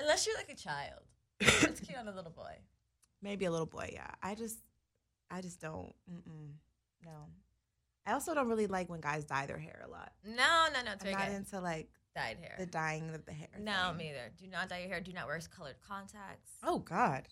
Unless 0.00 0.26
you're 0.26 0.36
like 0.36 0.50
a 0.50 0.56
child. 0.56 1.00
It's 1.40 1.80
cute 1.86 1.98
on 1.98 2.08
a 2.08 2.12
little 2.14 2.30
boy. 2.32 2.54
Maybe 3.22 3.44
a 3.46 3.50
little 3.50 3.66
boy. 3.66 3.90
Yeah. 3.92 4.10
I 4.22 4.34
just, 4.34 4.58
I 5.30 5.40
just 5.40 5.60
don't. 5.60 5.92
Mm-mm. 6.10 6.52
No. 7.04 7.12
I 8.06 8.12
also 8.12 8.34
don't 8.34 8.48
really 8.48 8.66
like 8.66 8.88
when 8.88 9.00
guys 9.00 9.24
dye 9.24 9.46
their 9.46 9.58
hair 9.58 9.82
a 9.86 9.90
lot. 9.90 10.12
No, 10.24 10.66
no, 10.72 10.82
no. 10.84 10.92
It's 10.92 11.04
I'm 11.04 11.10
very 11.10 11.14
not 11.14 11.26
good. 11.28 11.36
into 11.36 11.60
like 11.60 11.88
Dyed 12.16 12.38
hair. 12.40 12.54
the 12.58 12.66
dyeing 12.66 13.14
of 13.14 13.24
the 13.26 13.32
hair. 13.32 13.48
no, 13.60 13.88
thing. 13.88 13.96
me 13.98 14.10
either. 14.10 14.30
Do 14.40 14.46
not 14.48 14.68
dye 14.68 14.78
your 14.80 14.88
hair. 14.88 15.00
Do 15.00 15.12
not 15.12 15.26
wear 15.26 15.38
colored 15.54 15.76
contacts. 15.86 16.52
Oh 16.64 16.78
God. 16.78 17.28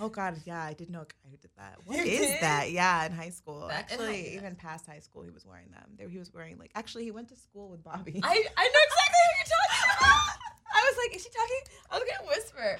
Oh 0.00 0.08
God. 0.08 0.36
Yeah, 0.46 0.62
I 0.62 0.72
did 0.74 0.88
know 0.90 1.00
a 1.00 1.04
guy 1.04 1.30
who 1.30 1.36
did 1.38 1.50
that. 1.56 1.78
What 1.84 1.96
You 1.98 2.04
is 2.04 2.20
did? 2.20 2.40
that? 2.42 2.70
Yeah, 2.70 3.04
in 3.06 3.12
high 3.12 3.30
school. 3.30 3.64
In 3.66 3.70
actually, 3.72 4.22
high- 4.30 4.36
even 4.36 4.54
past 4.54 4.86
high 4.86 5.00
school, 5.00 5.22
he 5.22 5.30
was 5.30 5.44
wearing 5.44 5.70
them. 5.72 5.90
There, 5.98 6.08
he 6.08 6.18
was 6.18 6.32
wearing 6.32 6.58
like. 6.58 6.70
Actually, 6.74 7.04
he 7.04 7.10
went 7.10 7.28
to 7.30 7.36
school 7.36 7.68
with 7.68 7.82
Bobby. 7.82 8.20
I, 8.22 8.28
I 8.28 8.32
know 8.32 8.80
exactly 8.86 9.20
what 9.26 9.36
you're 9.36 9.56
talking 9.56 9.90
about. 9.98 10.36
I 10.72 10.90
was 10.92 10.96
like, 11.04 11.16
is 11.16 11.22
she 11.24 11.30
talking? 11.30 11.60
I 11.90 11.98
was 11.98 12.04
gonna 12.08 12.28
whisper. 12.28 12.78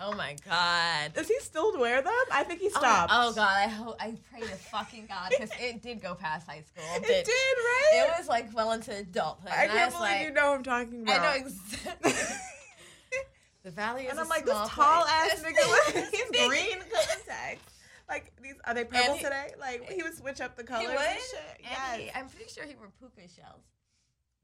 Oh 0.00 0.12
my 0.14 0.36
god. 0.48 1.14
Does 1.14 1.28
he 1.28 1.38
still 1.40 1.78
wear 1.78 2.02
them? 2.02 2.12
I 2.32 2.44
think 2.44 2.60
he 2.60 2.66
Oh, 2.66 2.78
stopped. 2.78 3.12
Oh, 3.14 3.32
god, 3.32 3.56
I 3.56 3.66
hope 3.68 3.96
I 3.98 4.14
pray 4.30 4.40
to 4.40 4.46
fucking 4.48 5.06
God 5.06 5.30
because 5.30 5.50
it 5.58 5.80
did 5.82 6.02
go 6.02 6.14
past 6.14 6.46
high 6.46 6.62
school. 6.62 6.84
It 6.96 7.02
bitch. 7.02 7.24
did, 7.24 7.28
right? 7.28 8.06
It 8.08 8.18
was 8.18 8.28
like 8.28 8.54
well 8.54 8.72
into 8.72 8.94
adulthood. 8.94 9.50
I 9.52 9.66
can't 9.68 9.92
was 9.92 9.94
believe 9.94 10.10
like, 10.12 10.26
you 10.26 10.32
know 10.32 10.50
what 10.50 10.56
I'm 10.58 10.62
talking 10.64 11.02
about. 11.02 11.20
I 11.20 11.24
know 11.38 11.46
exactly. 11.46 12.12
the 13.62 13.70
valley 13.70 14.04
is 14.04 14.10
and 14.10 14.20
I'm 14.20 14.28
like, 14.28 14.44
this 14.44 14.54
tall 14.68 15.04
place. 15.04 15.32
ass 15.32 15.42
nigga 15.46 15.94
with 15.94 16.32
green 16.48 16.78
contacts. 16.92 17.72
Like 18.08 18.32
these 18.42 18.54
are 18.64 18.74
they 18.74 18.84
purple 18.84 19.14
he- 19.14 19.22
today? 19.24 19.48
Like 19.58 19.90
he 19.90 20.02
would 20.02 20.14
switch 20.16 20.40
up 20.40 20.56
the 20.56 20.62
colors. 20.64 20.86
He 20.86 20.96
and 20.96 21.18
shit. 21.18 21.40
And 21.58 21.66
Yes. 21.70 21.96
he, 22.00 22.10
I'm 22.20 22.28
pretty 22.28 22.50
sure 22.52 22.64
he 22.64 22.74
wore 22.76 22.90
puka 23.00 23.22
shells. 23.34 23.62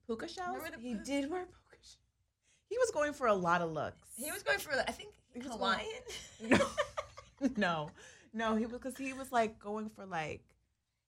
puka 0.06 0.26
shells. 0.28 0.58
He 0.80 0.94
did 0.94 1.30
wear 1.30 1.44
puka 1.44 1.52
shells. 1.52 1.61
He 2.72 2.78
was 2.78 2.90
going 2.90 3.12
for 3.12 3.26
a 3.26 3.34
lot 3.34 3.60
of 3.60 3.70
looks. 3.70 4.08
He 4.16 4.30
was 4.32 4.42
going 4.42 4.58
for, 4.58 4.72
I 4.72 4.92
think, 4.92 5.10
was 5.36 5.44
Hawaiian. 5.44 5.86
No, 6.40 6.66
no, 7.58 7.90
no. 8.32 8.56
He 8.56 8.64
was 8.64 8.72
because 8.72 8.96
he 8.96 9.12
was 9.12 9.30
like 9.30 9.58
going 9.58 9.90
for 9.90 10.06
like 10.06 10.40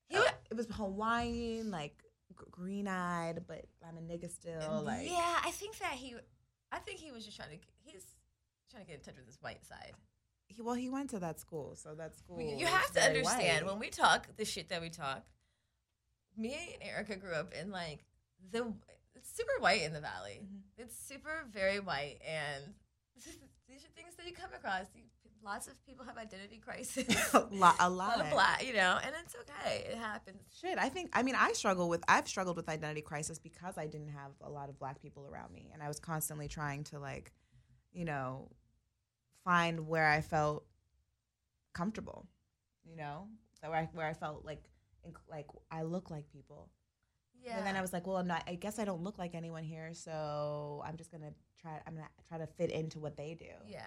He 0.07 0.15
uh, 0.15 0.21
it 0.51 0.55
was 0.55 0.67
Hawaiian, 0.67 1.71
like 1.71 1.95
green 2.51 2.87
eyed, 2.87 3.45
but 3.47 3.65
I'm 3.83 3.97
a 3.97 4.01
nigga 4.01 4.29
still. 4.29 4.83
Like 4.85 5.07
yeah, 5.09 5.39
I 5.43 5.49
think 5.49 5.79
that 5.79 5.93
he, 5.93 6.15
I 6.71 6.77
think 6.77 6.99
he 6.99 7.11
was 7.11 7.25
just 7.25 7.35
trying 7.35 7.49
to, 7.49 7.57
he's 7.83 8.05
trying 8.69 8.83
to 8.85 8.87
get 8.91 8.99
in 8.99 9.03
touch 9.03 9.15
with 9.17 9.25
his 9.25 9.41
white 9.41 9.65
side. 9.65 9.93
he, 10.47 10.61
well, 10.61 10.75
he 10.75 10.87
went 10.89 11.09
to 11.09 11.19
that 11.19 11.39
school, 11.39 11.75
so 11.75 11.95
that 11.95 12.15
school. 12.15 12.39
You- 12.39 12.57
you 12.57 12.65
have 12.67 12.91
to 12.91 13.01
understand 13.01 13.65
white. 13.65 13.71
when 13.71 13.79
we 13.79 13.89
talk 13.89 14.27
the 14.37 14.45
shit 14.45 14.69
that 14.69 14.81
we 14.81 14.91
talk. 14.91 15.23
Me 16.37 16.77
and 16.79 16.87
Erica 16.91 17.15
grew 17.15 17.31
up 17.33 17.53
in 17.59 17.71
like 17.71 18.05
the 18.51 18.71
it's 19.15 19.31
super 19.35 19.53
white 19.59 19.81
in 19.81 19.93
the 19.93 20.01
valley. 20.01 20.41
Mhm. 20.43 20.61
It's 20.77 20.97
super 20.97 21.45
very 21.51 21.79
white, 21.79 22.19
and 22.25 22.73
these 23.67 23.83
are 23.83 23.89
things 23.95 24.15
that 24.17 24.25
you 24.25 24.33
come 24.33 24.53
across. 24.53 24.85
You, 24.95 25.03
lots 25.43 25.67
of 25.67 25.73
people 25.85 26.05
have 26.05 26.17
identity 26.17 26.57
crisis. 26.65 27.05
a 27.33 27.39
lot, 27.51 27.75
a 27.79 27.87
a 27.87 27.89
lot 27.89 28.17
lot 28.17 28.21
of 28.21 28.31
black, 28.31 28.65
you 28.65 28.73
know, 28.73 28.99
and 29.03 29.13
it's 29.23 29.35
okay. 29.35 29.85
It 29.89 29.97
happens. 29.97 30.41
Shit, 30.59 30.77
I 30.77 30.89
think 30.89 31.11
I 31.13 31.23
mean 31.23 31.35
I 31.35 31.53
struggle 31.53 31.87
with 31.89 32.03
I've 32.07 32.27
struggled 32.27 32.57
with 32.57 32.67
identity 32.69 33.01
crisis 33.01 33.39
because 33.39 33.77
I 33.77 33.87
didn't 33.87 34.09
have 34.09 34.31
a 34.41 34.49
lot 34.49 34.69
of 34.69 34.79
black 34.79 35.01
people 35.01 35.27
around 35.31 35.53
me 35.53 35.69
and 35.73 35.81
I 35.81 35.87
was 35.87 35.99
constantly 35.99 36.47
trying 36.47 36.83
to 36.85 36.99
like, 36.99 37.31
you 37.93 38.05
know, 38.05 38.49
find 39.43 39.87
where 39.87 40.07
I 40.07 40.21
felt 40.21 40.65
comfortable, 41.73 42.27
you 42.83 42.95
know, 42.95 43.27
where 43.61 43.75
I, 43.75 43.89
where 43.93 44.07
I 44.07 44.13
felt 44.13 44.45
like 44.45 44.63
like 45.29 45.47
I 45.71 45.83
look 45.83 46.09
like 46.09 46.27
people. 46.29 46.69
Yeah. 47.45 47.57
And 47.59 47.67
then 47.67 47.75
I 47.75 47.81
was 47.81 47.93
like, 47.93 48.07
well, 48.07 48.17
I'm 48.17 48.27
not. 48.27 48.43
I 48.47 48.55
guess 48.55 48.79
I 48.79 48.85
don't 48.85 49.03
look 49.03 49.19
like 49.19 49.35
anyone 49.35 49.63
here, 49.63 49.93
so 49.93 50.81
I'm 50.85 50.97
just 50.97 51.11
gonna 51.11 51.31
try. 51.61 51.79
I'm 51.85 51.93
gonna 51.95 52.09
try 52.27 52.39
to 52.39 52.47
fit 52.47 52.71
into 52.71 52.99
what 52.99 53.15
they 53.15 53.35
do. 53.35 53.45
Yeah, 53.67 53.85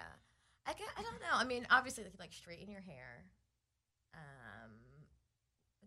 I 0.65 0.71
get, 0.73 0.87
I 0.97 1.01
don't 1.01 1.19
know. 1.19 1.33
I 1.33 1.43
mean, 1.43 1.67
obviously, 1.69 2.05
like, 2.05 2.13
like 2.19 2.33
straighten 2.33 2.71
your 2.71 2.81
hair. 2.81 3.25
Um, 4.13 4.71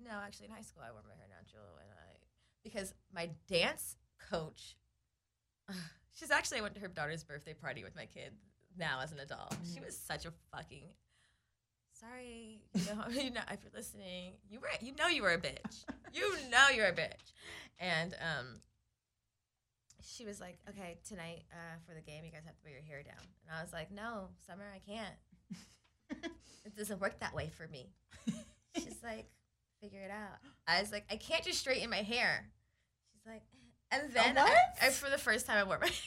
no, 0.04 0.10
actually, 0.22 0.46
in 0.46 0.52
high 0.52 0.60
school, 0.62 0.82
I 0.86 0.90
wore 0.92 1.02
my 1.08 1.14
hair 1.14 1.26
natural, 1.30 1.64
and 1.80 1.90
I 1.90 2.18
because 2.62 2.92
my 3.14 3.30
dance 3.48 3.96
coach. 4.30 4.76
She's 6.14 6.30
actually 6.30 6.58
I 6.58 6.60
went 6.60 6.74
to 6.74 6.80
her 6.80 6.88
daughter's 6.88 7.24
birthday 7.24 7.54
party 7.54 7.82
with 7.84 7.96
my 7.96 8.04
kid 8.04 8.34
now 8.76 9.00
as 9.02 9.12
an 9.12 9.18
adult. 9.20 9.56
She 9.64 9.80
Mhm. 9.80 9.86
was 9.86 9.96
such 9.96 10.26
a 10.26 10.32
fucking. 10.54 10.92
Sorry, 12.02 12.60
you 12.74 12.82
know, 12.86 13.04
you 13.22 13.30
know, 13.30 13.40
if 13.50 13.60
you're 13.62 13.72
listening, 13.74 14.32
you 14.50 14.58
were, 14.58 14.68
you 14.80 14.92
know, 14.98 15.06
you 15.06 15.22
were 15.22 15.32
a 15.32 15.38
bitch. 15.38 15.84
You 16.12 16.34
know, 16.50 16.68
you're 16.74 16.88
a 16.88 16.92
bitch, 16.92 17.32
and 17.78 18.14
um, 18.14 18.46
she 20.02 20.26
was 20.26 20.40
like, 20.40 20.58
"Okay, 20.68 20.98
tonight 21.08 21.44
uh, 21.52 21.76
for 21.86 21.94
the 21.94 22.00
game, 22.00 22.24
you 22.24 22.32
guys 22.32 22.42
have 22.44 22.56
to 22.56 22.64
wear 22.64 22.74
your 22.74 22.82
hair 22.82 23.02
down." 23.02 23.24
And 23.46 23.56
I 23.56 23.62
was 23.62 23.72
like, 23.72 23.92
"No, 23.92 24.28
Summer, 24.46 24.64
I 24.74 24.80
can't. 24.80 25.14
it 26.64 26.76
doesn't 26.76 27.00
work 27.00 27.20
that 27.20 27.34
way 27.34 27.50
for 27.56 27.68
me." 27.68 27.92
She's 28.76 28.98
like, 29.02 29.26
"Figure 29.80 30.02
it 30.02 30.10
out." 30.10 30.38
I 30.66 30.80
was 30.80 30.90
like, 30.90 31.04
"I 31.10 31.16
can't 31.16 31.44
just 31.44 31.60
straighten 31.60 31.88
my 31.88 32.02
hair." 32.02 32.50
She's 33.12 33.30
like, 33.30 33.42
and 33.92 34.10
then 34.12 34.38
I. 34.38 34.54
I, 34.80 34.90
for 34.90 35.10
the 35.10 35.18
first 35.18 35.46
time, 35.46 35.58
I 35.58 35.64
wore 35.64 35.78
my. 35.78 35.86
this 35.86 35.94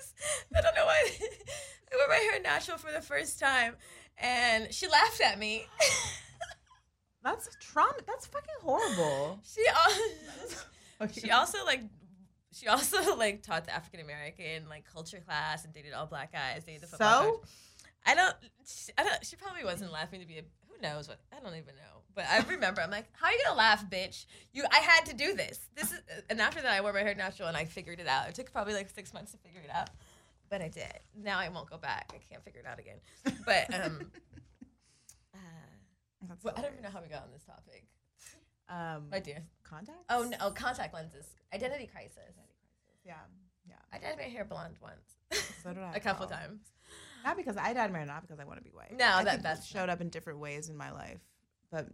is, 0.00 0.14
I 0.54 0.60
don't 0.60 0.74
know 0.74 0.84
why. 0.84 1.08
I 1.20 1.96
wore 1.96 2.08
my 2.08 2.16
hair 2.16 2.42
natural 2.42 2.78
for 2.78 2.92
the 2.92 3.00
first 3.00 3.38
time, 3.38 3.76
and 4.20 4.72
she 4.72 4.86
laughed 4.88 5.20
at 5.20 5.38
me. 5.38 5.66
That's 7.22 7.48
trauma. 7.60 7.92
That's 8.06 8.26
fucking 8.26 8.54
horrible. 8.62 9.40
she 9.44 9.62
al- 9.68 11.08
she 11.12 11.30
also 11.30 11.64
like 11.64 11.82
she 12.52 12.68
also 12.68 13.16
like 13.16 13.42
taught 13.42 13.64
the 13.64 13.74
African 13.74 14.00
American 14.00 14.68
like 14.68 14.84
culture 14.90 15.18
class 15.26 15.64
and 15.64 15.74
dated 15.74 15.92
all 15.92 16.06
black 16.06 16.32
guys. 16.32 16.64
Dated 16.64 16.82
the 16.82 16.86
football 16.86 17.22
So? 17.22 17.30
coach. 17.38 17.48
I 18.06 18.14
don't. 18.14 18.34
She, 18.66 18.92
I 18.96 19.02
don't. 19.02 19.26
She 19.26 19.36
probably 19.36 19.64
wasn't 19.64 19.92
laughing 19.92 20.20
to 20.20 20.26
be 20.26 20.38
a. 20.38 20.42
Who 20.68 20.80
knows 20.80 21.08
what? 21.08 21.18
I 21.36 21.40
don't 21.40 21.54
even 21.56 21.74
know. 21.74 22.02
But 22.14 22.26
I 22.30 22.38
remember. 22.48 22.80
I'm 22.80 22.90
like, 22.90 23.06
how 23.12 23.26
are 23.26 23.32
you 23.32 23.40
gonna 23.44 23.58
laugh, 23.58 23.84
bitch? 23.90 24.24
You. 24.52 24.64
I 24.70 24.78
had 24.78 25.04
to 25.06 25.14
do 25.14 25.34
this. 25.34 25.58
This 25.76 25.92
is. 25.92 26.00
And 26.30 26.40
after 26.40 26.62
that, 26.62 26.72
I 26.72 26.80
wore 26.80 26.92
my 26.92 27.00
hair 27.00 27.14
natural 27.16 27.48
and 27.48 27.56
I 27.56 27.64
figured 27.64 27.98
it 28.00 28.06
out. 28.06 28.28
It 28.28 28.34
took 28.36 28.52
probably 28.52 28.74
like 28.74 28.88
six 28.90 29.12
months 29.12 29.32
to 29.32 29.38
figure 29.38 29.60
it 29.62 29.70
out, 29.74 29.90
but 30.50 30.62
I 30.62 30.68
did. 30.68 31.00
Now 31.16 31.38
I 31.38 31.48
won't 31.48 31.68
go 31.70 31.76
back. 31.78 32.10
I 32.14 32.18
can't 32.30 32.44
figure 32.44 32.60
it 32.60 32.66
out 32.66 32.78
again. 32.78 32.96
But 33.44 33.72
um. 33.84 34.10
Uh, 35.34 35.38
well, 36.42 36.54
I 36.56 36.62
don't 36.62 36.72
even 36.72 36.82
know 36.82 36.90
how 36.90 37.00
we 37.00 37.08
got 37.08 37.22
on 37.22 37.28
this 37.32 37.44
topic. 37.44 37.84
Um, 38.68 39.04
My 39.10 39.20
dear. 39.20 39.42
contacts. 39.64 40.04
Oh 40.10 40.24
no! 40.24 40.36
Oh, 40.40 40.50
contact 40.50 40.92
lenses. 40.92 41.26
Identity 41.54 41.86
crisis. 41.86 42.18
Identity 42.18 42.54
crisis. 42.60 43.04
Yeah, 43.04 43.14
yeah. 43.66 43.74
I 43.92 43.98
dyed 43.98 44.18
my 44.18 44.24
hair 44.24 44.44
blonde 44.44 44.76
once. 44.82 45.44
So 45.62 45.72
did 45.72 45.82
I, 45.82 45.92
a 45.94 46.00
couple 46.00 46.26
girl. 46.26 46.36
times. 46.36 46.60
Not 47.24 47.36
because 47.36 47.56
I 47.56 47.72
dyed 47.72 47.90
my 47.92 47.98
hair, 47.98 48.06
not 48.06 48.22
because 48.22 48.38
I 48.40 48.44
want 48.44 48.58
to 48.58 48.64
be 48.64 48.70
white. 48.70 48.94
No, 48.96 49.06
I 49.06 49.24
that- 49.24 49.42
that's 49.42 49.66
showed 49.66 49.88
up 49.88 50.00
in 50.00 50.08
different 50.10 50.38
ways 50.40 50.68
in 50.68 50.76
my 50.76 50.90
life. 50.90 51.20
But 51.70 51.86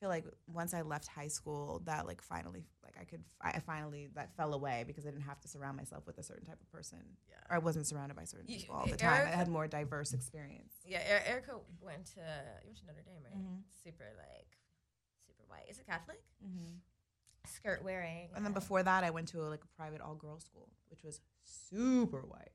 feel 0.00 0.08
like 0.08 0.24
once 0.46 0.74
I 0.74 0.82
left 0.82 1.08
high 1.08 1.28
school, 1.28 1.82
that 1.86 2.06
like 2.06 2.22
finally, 2.22 2.64
like 2.84 2.96
I 3.00 3.04
could, 3.04 3.22
I 3.40 3.58
finally 3.60 4.08
that 4.14 4.36
fell 4.36 4.54
away 4.54 4.84
because 4.86 5.06
I 5.06 5.10
didn't 5.10 5.24
have 5.24 5.40
to 5.40 5.48
surround 5.48 5.76
myself 5.76 6.06
with 6.06 6.18
a 6.18 6.22
certain 6.22 6.44
type 6.44 6.60
of 6.60 6.70
person, 6.70 6.98
Yeah. 7.28 7.36
or 7.50 7.56
I 7.56 7.58
wasn't 7.58 7.86
surrounded 7.86 8.16
by 8.16 8.24
certain 8.24 8.48
You- 8.48 8.58
people 8.60 8.76
all 8.76 8.86
the 8.86 8.96
time. 8.96 9.26
I 9.26 9.30
had 9.30 9.48
more 9.48 9.66
diverse 9.66 10.12
experience. 10.12 10.72
Yeah, 10.84 11.00
Er- 11.00 11.22
Erica 11.26 11.58
went 11.80 12.06
to 12.14 12.20
you 12.62 12.68
went 12.68 12.78
to 12.78 12.86
Notre 12.86 13.02
Dame, 13.02 13.22
right? 13.24 13.36
Mhm. 13.36 13.62
Super 13.84 14.06
like 14.16 14.58
super 15.26 15.44
white. 15.48 15.66
Is 15.68 15.78
it 15.78 15.86
Catholic? 15.86 16.22
Mm-hmm. 16.44 16.76
Skirt 17.46 17.82
wearing. 17.82 18.28
And 18.34 18.44
then 18.44 18.52
before 18.52 18.82
that, 18.82 19.04
I 19.04 19.10
went 19.10 19.28
to 19.28 19.40
a, 19.42 19.48
like 19.48 19.64
a 19.64 19.68
private 19.76 20.00
all 20.00 20.14
girls 20.14 20.44
school, 20.44 20.68
which 20.90 21.02
was 21.02 21.20
super 21.42 22.22
white. 22.22 22.52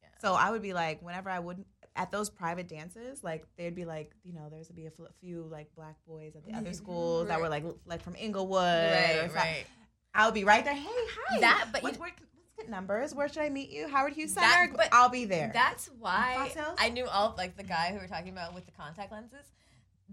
Yeah. 0.00 0.08
So 0.20 0.34
I 0.34 0.50
would 0.50 0.62
be 0.62 0.72
like, 0.74 1.02
whenever 1.02 1.28
I 1.28 1.38
would 1.40 1.64
at 1.98 2.10
those 2.12 2.30
private 2.30 2.68
dances, 2.68 3.22
like 3.24 3.44
they'd 3.56 3.74
be 3.74 3.84
like, 3.84 4.14
you 4.24 4.32
know, 4.32 4.48
there's 4.50 4.68
be 4.70 4.86
a 4.86 4.90
fl- 4.90 5.04
few 5.20 5.42
like 5.50 5.74
black 5.74 5.96
boys 6.06 6.34
at 6.36 6.44
the 6.44 6.54
other 6.54 6.70
Mhm. 6.70 6.74
schools 6.76 7.28
that 7.28 7.40
were 7.40 7.48
like 7.48 7.64
like 7.84 8.02
from 8.02 8.14
Inglewood. 8.16 8.62
right, 8.62 9.30
right. 9.34 9.66
I 10.14 10.24
would 10.24 10.34
be 10.34 10.44
right 10.44 10.64
there. 10.64 10.74
Hey, 10.74 10.86
hi. 10.88 11.40
That- 11.40 11.68
but 11.72 11.82
What- 11.82 11.94
you- 11.94 12.00
where- 12.00 12.10
let's 12.10 12.56
get 12.56 12.68
numbers. 12.70 13.14
Where 13.14 13.28
should 13.28 13.42
I 13.42 13.48
meet 13.50 13.70
you? 13.70 13.88
Howard 13.88 14.12
Hughes 14.14 14.34
That- 14.34 14.58
Center. 14.68 14.76
but 14.76 14.88
I'll 14.92 15.08
be 15.10 15.24
there. 15.24 15.50
That's 15.52 15.88
why 15.98 16.50
I 16.78 16.88
knew 16.88 17.06
all 17.06 17.34
like 17.36 17.56
the 17.56 17.64
guy 17.64 17.88
who 17.88 17.94
we 17.96 18.00
were 18.00 18.08
talking 18.08 18.30
about 18.32 18.54
with 18.54 18.64
the 18.66 18.72
contact 18.72 19.10
lenses. 19.12 19.46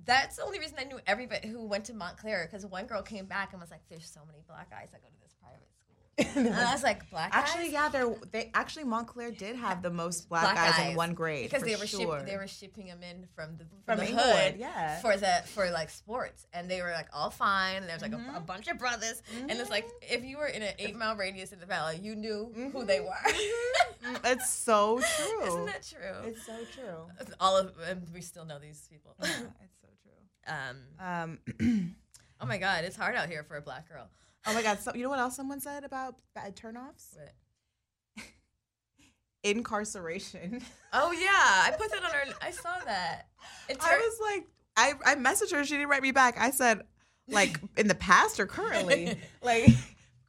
That's 0.04 0.36
the 0.36 0.44
only 0.44 0.60
reason 0.60 0.78
I 0.80 0.84
knew 0.84 1.00
everybody 1.08 1.48
who 1.48 1.66
went 1.68 1.86
to 1.86 1.94
Montclair 1.94 2.46
because 2.46 2.66
one 2.66 2.86
girl 2.88 3.02
came 3.02 3.28
back 3.28 3.54
and 3.54 3.62
was 3.62 3.72
like, 3.72 3.88
"There's 3.88 4.10
so 4.10 4.26
many 4.26 4.42
black 4.46 4.70
guys 4.70 4.90
that 4.92 5.02
go 5.02 5.08
to 5.08 5.20
this 5.22 5.34
private 5.40 5.70
school," 5.72 5.85
and 6.18 6.47
I 6.49 6.72
was 6.72 6.82
like, 6.84 7.09
"Black 7.09 7.32
Actually, 7.36 7.66
guys?" 7.66 7.72
yeah, 7.74 7.89
they're 7.89 8.16
they 8.32 8.49
actually 8.53 8.86
Montclair 8.86 9.32
did 9.32 9.57
have 9.57 9.82
the 9.82 9.89
most 9.89 10.30
black, 10.30 10.43
Black 10.43 10.55
guys, 10.55 10.78
guys. 10.78 10.89
in 10.91 10.95
one 10.95 11.13
grade 11.13 11.49
because 11.49 11.63
they 11.63 11.76
were 11.76 11.86
sure. 11.86 12.20
ship, 12.20 12.26
they 12.26 12.38
were 12.38 12.47
shipping 12.47 12.88
them 12.88 12.99
in 13.03 13.28
from 13.36 13.57
the 13.57 13.66
from, 13.86 13.97
from 13.97 13.99
the 13.99 14.07
Inglewood, 14.11 14.36
hood 14.36 14.55
yeah. 14.57 14.99
for 15.01 15.18
the 15.18 15.41
for 15.47 15.70
like 15.72 15.89
sports, 15.89 16.47
and 16.53 16.70
they 16.72 16.82
were 16.82 16.91
like 16.91 17.07
all 17.11 17.30
fine. 17.30 17.78
And 17.78 17.86
there 17.88 17.95
was 17.95 18.01
like 18.01 18.13
a, 18.13 18.16
a 18.16 18.39
Mhm. 18.39 18.45
bunch 18.45 18.68
of 18.70 18.80
brothers, 18.80 19.22
and 19.38 19.51
it's 19.51 19.70
like 19.70 19.88
if 20.01 20.24
you 20.24 20.38
were 20.38 20.47
in 20.47 20.63
an 20.63 20.74
eight 20.80 20.95
mile 20.95 21.18
radius 21.18 21.51
in 21.51 21.59
the 21.59 21.66
valley, 21.66 21.99
you 22.01 22.16
knew 22.16 22.51
who 22.72 22.86
they 22.86 23.01
were. 23.01 23.09
Mm, 24.05 24.20
it's 24.32 24.49
so 24.49 25.01
true. 25.18 25.47
Isn't 25.47 25.66
that 25.66 25.84
true? 25.86 26.30
It's 26.30 26.45
so 26.45 26.53
true. 26.74 27.36
all 27.41 27.57
of 27.57 27.74
and 27.89 28.07
we 28.13 28.22
still 28.22 28.45
know 28.45 28.59
these 28.59 28.88
people. 28.89 29.16
Yeah, 29.22 29.30
it's 29.61 29.82
so 29.82 29.88
true. 30.01 30.55
Um, 30.55 31.39
Um, 31.59 31.95
oh 32.41 32.45
my 32.45 32.57
god, 32.57 32.86
it's 32.86 32.95
hard 32.95 33.16
out 33.16 33.28
here 33.28 33.43
for 33.43 33.57
a 33.57 33.61
black 33.61 33.89
girl. 33.89 34.07
Oh 34.48 34.54
my 34.54 34.62
God! 34.62 34.80
So 34.80 34.93
you 34.93 35.04
know 35.04 35.10
what 35.10 35.20
else 35.20 35.36
someone 35.36 35.60
said 35.60 35.84
about 35.84 36.16
bad 36.34 36.56
turnoffs? 36.56 37.16
But- 37.16 38.24
Incarceration. 39.43 40.62
oh 40.93 41.12
yeah, 41.12 41.28
I 41.30 41.72
put 41.78 41.91
that 41.91 42.04
on 42.04 42.12
her. 42.12 42.34
I 42.41 42.52
saw 42.52 42.74
that. 42.86 43.28
It 43.70 43.78
I 43.82 43.98
was 43.98 44.20
like, 44.22 44.48
I 44.76 44.93
I 45.12 45.16
messaged 45.16 45.52
her. 45.54 45.64
She 45.64 45.76
didn't 45.76 45.89
write 45.89 46.02
me 46.02 46.12
back. 46.12 46.39
I 46.39 46.52
said, 46.52 46.82
like 47.28 47.60
in 47.78 47.88
the 47.88 47.96
past 47.96 48.39
or 48.39 48.48
currently, 48.48 49.06
like 49.43 49.70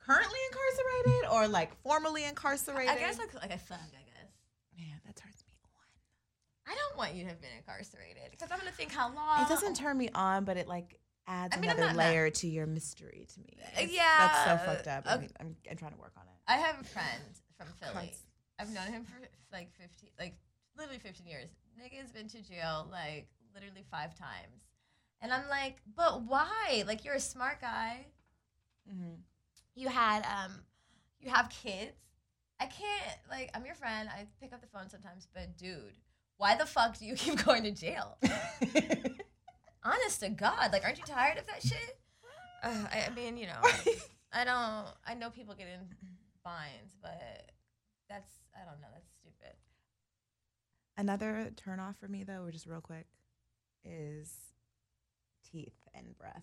currently 0.07 0.39
incarcerated 0.51 1.31
or 1.33 1.49
like 1.49 1.75
formerly 1.83 2.25
incarcerated. 2.25 2.91
I 2.91 2.99
guess 2.99 3.19
like 3.19 3.35
like 3.35 3.55
a 3.55 3.59
thug. 3.59 3.79
I 3.79 4.05
guess 4.05 4.31
man, 4.77 5.01
that 5.07 5.17
turns 5.17 5.43
me 5.47 5.53
on. 5.62 6.73
I 6.73 6.77
don't 6.77 6.99
want 6.99 7.14
you 7.14 7.23
to 7.25 7.29
have 7.31 7.41
been 7.41 7.51
incarcerated 7.57 8.31
because 8.31 8.51
I'm 8.51 8.59
gonna 8.59 8.71
think 8.71 8.93
how 8.93 9.12
long. 9.14 9.43
It 9.43 9.49
doesn't 9.49 9.75
turn 9.77 9.97
me 9.97 10.11
on, 10.14 10.45
but 10.45 10.57
it 10.57 10.69
like 10.69 10.99
adds 11.27 11.57
I 11.57 11.61
mean, 11.61 11.70
another 11.70 11.87
not 11.89 11.97
layer 11.97 12.31
to 12.31 12.47
your 12.47 12.66
mystery 12.66 13.27
to 13.35 13.41
me. 13.41 13.57
Uh, 13.61 13.81
It's- 13.83 13.91
yeah, 13.93 14.03
that's 14.18 14.45
so 14.62 14.66
fucked 14.66 14.89
up. 14.89 15.05
I'm. 15.07 15.29
I'm, 15.41 15.57
I'm 15.70 15.77
trying 15.77 15.93
to 15.93 15.99
work 15.99 16.12
on 16.16 16.22
it. 16.24 16.33
I 16.49 16.57
have 16.57 16.81
a 16.81 16.85
friend 16.85 17.22
from 17.57 17.66
Philly. 17.81 18.12
I've 18.59 18.72
known 18.72 18.87
him 18.87 19.05
for 19.05 19.18
like 19.53 19.70
15, 19.79 20.11
like 20.18 20.37
literally 20.77 20.99
15 20.99 21.27
years. 21.27 21.49
Nigga's 21.79 22.11
been 22.11 22.29
to 22.29 22.41
jail 22.43 22.87
like 22.91 23.29
literally 23.55 23.85
five 23.91 24.14
times. 24.18 24.64
And 25.20 25.33
I'm 25.33 25.49
like, 25.49 25.77
but 25.97 26.22
why? 26.22 26.85
Like, 26.87 27.05
you're 27.05 27.14
a 27.14 27.20
smart 27.20 27.61
guy. 27.61 28.07
Mhm. 28.91 29.16
You 29.74 29.89
had, 29.89 30.24
um, 30.27 30.53
you 31.20 31.31
have 31.31 31.49
kids. 31.51 31.93
I 32.61 32.66
can't, 32.66 33.18
like, 33.31 33.51
I'm 33.55 33.64
your 33.66 33.74
friend. 33.74 34.09
I 34.11 34.27
pick 34.41 34.53
up 34.55 34.61
the 34.61 34.66
phone 34.68 34.89
sometimes, 34.89 35.27
but 35.35 35.57
dude, 35.59 35.97
why 36.39 36.55
the 36.57 36.66
fuck 36.66 36.99
do 36.99 37.05
you 37.07 37.14
keep 37.16 37.45
going 37.45 37.62
to 37.64 37.70
jail? 37.72 38.16
Honest 39.87 40.20
to 40.20 40.30
God, 40.30 40.72
like, 40.72 40.84
aren't 40.84 40.99
you 40.99 41.05
tired 41.05 41.39
of 41.39 41.47
that 41.47 41.62
shit? 41.62 41.99
Uh, 42.62 42.87
I, 42.93 43.07
I 43.07 43.14
mean, 43.14 43.37
you 43.37 43.47
know, 43.47 43.61
I 44.32 44.45
don't. 44.45 44.87
I 45.07 45.14
know 45.14 45.30
people 45.30 45.55
get 45.55 45.68
in 45.68 45.80
binds, 46.43 46.97
but 47.01 47.53
that's 48.09 48.32
I 48.55 48.64
don't 48.64 48.80
know. 48.80 48.89
That's 48.93 49.09
stupid. 49.20 49.55
Another 50.97 51.53
turn 51.57 51.78
off 51.78 51.97
for 52.01 52.09
me 52.09 52.24
though, 52.24 52.43
or 52.43 52.51
just 52.51 52.66
real 52.66 52.80
quick, 52.80 53.07
is 53.84 54.32
teeth 55.49 55.76
and 55.95 56.18
breath. 56.18 56.43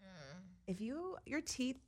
Mm. 0.00 0.40
If 0.68 0.80
you 0.80 1.16
your 1.26 1.40
teeth, 1.40 1.80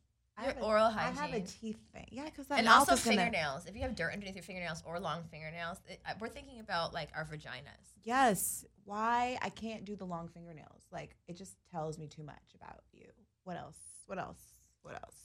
Your 0.44 0.52
a- 0.52 0.60
oral 0.64 0.86
I 0.86 1.02
have 1.02 1.16
a 1.16 1.20
hygiene. 1.20 1.46
teeth 1.46 1.78
thing. 1.92 2.08
Yeah, 2.10 2.24
because 2.24 2.46
And 2.50 2.68
also 2.68 2.92
is 2.94 3.04
gonna- 3.04 3.16
fingernails. 3.16 3.66
If 3.66 3.74
you 3.74 3.82
have 3.82 3.94
dirt 3.94 4.12
underneath 4.12 4.34
your 4.36 4.42
fingernails 4.44 4.82
or 4.86 4.98
long 5.00 5.24
fingernails, 5.28 5.78
it, 5.88 6.00
uh, 6.06 6.14
we're 6.20 6.28
thinking 6.28 6.60
about 6.60 6.92
like 6.94 7.10
our 7.14 7.24
vaginas. 7.24 7.92
Yes. 8.02 8.64
Why 8.84 9.38
I 9.42 9.50
can't 9.50 9.84
do 9.84 9.96
the 9.96 10.06
long 10.06 10.28
fingernails? 10.28 10.82
Like 10.90 11.16
it 11.28 11.36
just 11.36 11.56
tells 11.70 11.98
me 11.98 12.06
too 12.08 12.22
much 12.22 12.54
about 12.54 12.82
you. 12.92 13.06
What 13.44 13.56
else? 13.56 13.78
What 14.06 14.18
else? 14.18 14.40
What 14.82 14.94
else? 14.94 15.16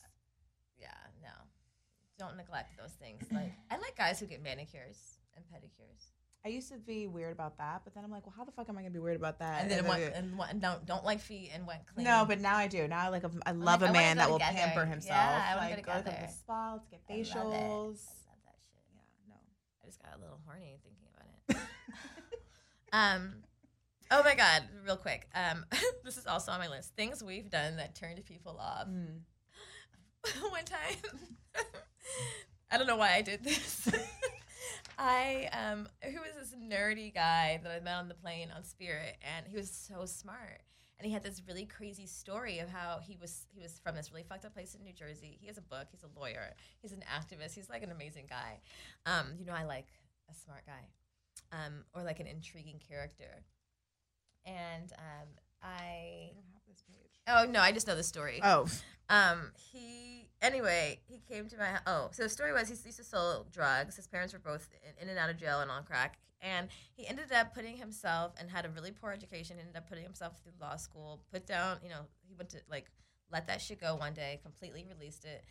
Yeah, 0.77 0.89
no, 1.23 1.29
don't 2.17 2.35
neglect 2.37 2.77
those 2.77 2.91
things. 2.93 3.23
Like 3.31 3.53
I 3.71 3.77
like 3.77 3.95
guys 3.97 4.19
who 4.19 4.25
get 4.27 4.41
manicures 4.43 5.17
and 5.35 5.43
pedicures, 5.45 6.11
I 6.45 6.49
used 6.49 6.71
to 6.71 6.77
be 6.77 7.07
weird 7.07 7.33
about 7.33 7.57
that, 7.57 7.81
but 7.83 7.95
then 7.95 8.03
I'm 8.03 8.11
like, 8.11 8.23
well, 8.27 8.35
how 8.37 8.43
the 8.43 8.51
fuck 8.51 8.69
am 8.69 8.77
I 8.77 8.81
gonna 8.81 8.91
be 8.91 8.99
weird 8.99 9.15
about 9.15 9.39
that? 9.39 9.63
and 9.63 9.71
then 9.71 9.79
And 9.79 9.87
want, 9.87 10.01
then- 10.01 10.13
and, 10.13 10.37
want, 10.37 10.51
and 10.51 10.61
don't 10.61 10.85
don't 10.85 11.03
like 11.03 11.19
feet 11.19 11.49
and 11.51 11.65
went 11.65 11.81
clean. 11.87 12.05
no, 12.05 12.23
but 12.27 12.39
now 12.39 12.55
I 12.55 12.67
do. 12.67 12.87
Now 12.87 12.99
I 12.99 13.07
like 13.09 13.23
a, 13.23 13.31
I 13.47 13.51
love 13.51 13.81
like, 13.81 13.89
a 13.89 13.93
man 13.93 14.17
that 14.17 14.29
will 14.29 14.37
pamper 14.37 14.85
himself. 14.85 15.17
Yeah, 15.17 15.57
I 15.59 15.69
go 15.69 15.75
like, 15.75 15.85
go 15.85 15.93
to 15.93 16.03
the 16.03 16.27
spa, 16.27 16.73
let's 16.73 16.87
get 16.87 17.01
I 17.09 17.13
love 17.13 17.19
it. 17.19 17.25
facials. 17.25 17.35
I 17.35 18.29
love 18.29 18.43
that 18.45 18.57
shit. 18.61 18.83
Yeah, 18.93 19.27
no. 19.27 19.35
I 19.83 19.87
just 19.87 20.01
got 20.01 20.15
a 20.15 20.19
little 20.21 20.39
horny 20.45 20.77
thinking 20.83 21.07
about 21.15 21.63
it. 21.63 21.67
um, 22.93 23.33
oh 24.11 24.21
my 24.23 24.35
god, 24.35 24.63
real 24.85 24.97
quick. 24.97 25.27
Um, 25.33 25.65
this 26.03 26.17
is 26.17 26.27
also 26.27 26.51
on 26.51 26.59
my 26.59 26.67
list. 26.67 26.95
Things 26.95 27.23
we've 27.23 27.49
done 27.49 27.77
that 27.77 27.95
turned 27.95 28.23
people 28.23 28.59
off. 28.61 28.87
Mm. 28.87 29.21
One 30.51 30.63
time, 30.63 31.19
I 32.71 32.77
don't 32.77 32.85
know 32.85 32.97
why 32.97 33.15
I 33.15 33.23
did 33.23 33.43
this. 33.43 33.89
I 34.97 35.49
um, 35.51 35.87
who 36.03 36.19
was 36.21 36.31
this 36.39 36.55
nerdy 36.59 37.13
guy 37.13 37.59
that 37.63 37.71
I 37.71 37.79
met 37.79 37.95
on 37.95 38.07
the 38.07 38.13
plane 38.15 38.49
on 38.55 38.63
Spirit, 38.63 39.17
and 39.35 39.45
he 39.47 39.55
was 39.55 39.69
so 39.69 40.05
smart. 40.05 40.61
And 40.97 41.05
he 41.05 41.11
had 41.11 41.23
this 41.23 41.41
really 41.45 41.65
crazy 41.65 42.05
story 42.05 42.59
of 42.59 42.69
how 42.69 42.99
he 43.03 43.17
was 43.19 43.47
he 43.53 43.61
was 43.61 43.79
from 43.83 43.95
this 43.95 44.11
really 44.11 44.23
fucked 44.23 44.45
up 44.45 44.53
place 44.53 44.75
in 44.75 44.83
New 44.83 44.93
Jersey. 44.93 45.37
He 45.41 45.47
has 45.47 45.57
a 45.57 45.61
book. 45.61 45.87
He's 45.91 46.03
a 46.03 46.19
lawyer. 46.19 46.53
He's 46.81 46.93
an 46.93 47.03
activist. 47.13 47.53
He's 47.53 47.69
like 47.69 47.83
an 47.83 47.91
amazing 47.91 48.27
guy. 48.29 48.59
Um, 49.05 49.33
you 49.37 49.45
know, 49.45 49.53
I 49.53 49.65
like 49.65 49.87
a 50.31 50.33
smart 50.33 50.63
guy, 50.65 51.57
um, 51.65 51.83
or 51.93 52.01
like 52.03 52.21
an 52.21 52.27
intriguing 52.27 52.79
character. 52.87 53.43
And 54.45 54.91
um, 54.97 55.27
I 55.61 55.67
I 55.67 56.31
don't 56.33 56.45
have 56.53 56.61
this 56.67 56.81
page. 56.87 57.19
oh 57.27 57.45
no, 57.51 57.59
I 57.59 57.71
just 57.73 57.87
know 57.87 57.95
the 57.95 58.03
story. 58.03 58.39
Oh, 58.43 58.67
Um, 59.09 59.51
he 59.71 60.24
anyway, 60.45 60.99
he 61.07 61.19
came 61.27 61.47
to 61.49 61.57
my 61.57 61.79
oh. 61.87 62.09
So 62.11 62.23
the 62.23 62.29
story 62.29 62.53
was 62.53 62.67
he 62.67 62.75
used 62.75 62.97
to 62.97 63.03
sell 63.03 63.45
drugs. 63.51 63.95
His 63.95 64.07
parents 64.07 64.33
were 64.33 64.39
both 64.39 64.69
in, 64.83 65.03
in 65.03 65.09
and 65.09 65.19
out 65.19 65.29
of 65.29 65.37
jail 65.37 65.59
and 65.61 65.71
on 65.71 65.83
crack, 65.83 66.17
and 66.41 66.67
he 66.93 67.07
ended 67.07 67.31
up 67.31 67.53
putting 67.53 67.77
himself 67.77 68.33
and 68.39 68.49
had 68.49 68.65
a 68.65 68.69
really 68.69 68.91
poor 68.91 69.11
education. 69.11 69.57
Ended 69.59 69.75
up 69.75 69.89
putting 69.89 70.03
himself 70.03 70.39
through 70.41 70.53
law 70.61 70.75
school. 70.75 71.21
Put 71.31 71.45
down, 71.45 71.77
you 71.83 71.89
know, 71.89 72.01
he 72.27 72.35
went 72.35 72.49
to 72.51 72.59
like 72.69 72.85
let 73.31 73.47
that 73.47 73.61
shit 73.61 73.81
go 73.81 73.95
one 73.95 74.13
day. 74.13 74.39
Completely 74.43 74.85
released 74.87 75.25
it. 75.25 75.43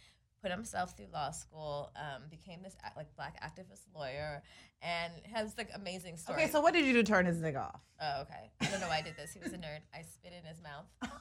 Put 0.42 0.50
himself 0.50 0.96
through 0.96 1.06
law 1.12 1.30
school. 1.30 1.90
Um, 1.96 2.22
became 2.30 2.62
this 2.62 2.76
act, 2.84 2.96
like 2.96 3.14
black 3.16 3.42
activist 3.42 3.86
lawyer, 3.94 4.42
and 4.82 5.12
has 5.32 5.56
like 5.58 5.70
amazing 5.74 6.16
story. 6.16 6.42
okay. 6.42 6.50
So 6.50 6.60
what 6.60 6.74
did 6.74 6.84
you 6.84 6.92
do 6.92 7.02
to 7.02 7.12
turn 7.12 7.26
his 7.26 7.38
nigga 7.38 7.60
off? 7.60 7.80
Oh, 8.00 8.22
okay. 8.22 8.50
I 8.60 8.66
don't 8.66 8.80
know 8.80 8.88
why 8.88 8.98
I 8.98 9.02
did 9.02 9.16
this. 9.16 9.32
He 9.32 9.40
was 9.40 9.52
a 9.52 9.58
nerd. 9.58 9.80
I 9.94 10.02
spit 10.02 10.32
in 10.38 10.46
his 10.46 10.62
mouth. 10.62 10.86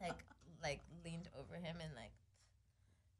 Like 0.00 0.22
like 0.62 0.80
leaned 1.04 1.28
over 1.38 1.54
him 1.54 1.76
and 1.82 1.90
like 1.94 2.12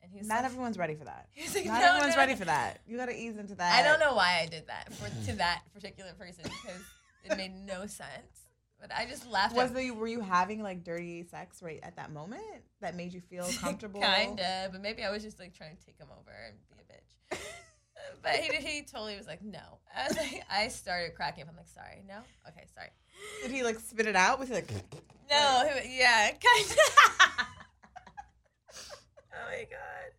and 0.02 0.10
he 0.12 0.18
was 0.18 0.26
Not 0.28 0.40
so- 0.40 0.46
everyone's 0.46 0.78
ready 0.78 0.94
for 0.94 1.04
that. 1.04 1.28
he 1.32 1.42
was 1.44 1.54
like, 1.54 1.66
Not 1.66 1.80
"No, 1.80 1.86
everyone's 1.88 2.14
no, 2.14 2.20
ready 2.20 2.32
no." 2.32 2.38
for 2.38 2.44
that. 2.46 2.80
You 2.86 2.96
gotta 2.96 3.16
ease 3.18 3.36
into 3.36 3.54
that. 3.56 3.74
I 3.74 3.82
don't 3.82 4.00
know 4.00 4.14
why 4.14 4.40
I 4.42 4.46
did 4.46 4.66
that 4.68 4.92
for 4.94 5.08
to 5.30 5.36
that 5.38 5.62
particular 5.74 6.12
person 6.14 6.44
because 6.44 6.82
it 7.24 7.36
made 7.36 7.52
no 7.66 7.86
sense. 7.86 8.46
But 8.80 8.92
I 8.96 9.06
just 9.06 9.26
laughed 9.26 9.56
Was 9.56 9.70
at 9.70 9.76
the, 9.76 9.90
were 9.90 10.06
you 10.06 10.20
having 10.20 10.62
like 10.62 10.84
dirty 10.84 11.24
sex 11.24 11.62
right 11.62 11.80
at 11.82 11.96
that 11.96 12.12
moment 12.12 12.42
that 12.80 12.94
made 12.94 13.12
you 13.12 13.20
feel 13.20 13.44
comfortable? 13.60 14.00
Kinda, 14.00 14.68
but 14.70 14.80
maybe 14.80 15.02
I 15.02 15.10
was 15.10 15.22
just 15.24 15.40
like 15.40 15.52
trying 15.52 15.76
to 15.76 15.84
take 15.84 15.98
him 15.98 16.06
over 16.16 16.30
and 16.46 16.56
be 16.70 16.76
a 16.78 17.36
bitch. 17.36 17.40
but 18.22 18.32
he, 18.36 18.54
he 18.64 18.82
totally 18.82 19.16
was 19.16 19.26
like, 19.26 19.42
no. 19.42 19.58
I 19.96 20.06
was 20.06 20.16
like, 20.16 20.44
I 20.48 20.68
started 20.68 21.16
cracking 21.16 21.42
up. 21.42 21.48
I'm 21.50 21.56
like, 21.56 21.66
sorry, 21.66 22.04
no, 22.06 22.18
okay, 22.48 22.66
sorry. 22.72 22.90
Did 23.42 23.50
he 23.50 23.64
like 23.64 23.80
spit 23.80 24.06
it 24.06 24.14
out? 24.14 24.38
Was 24.38 24.46
he 24.48 24.54
like? 24.54 24.70
No, 25.28 25.68
he- 25.82 25.98
yeah, 25.98 26.30
kind 26.30 26.70
of. 26.70 27.46
Oh 29.38 29.50
my 29.50 29.66
god. 29.70 30.10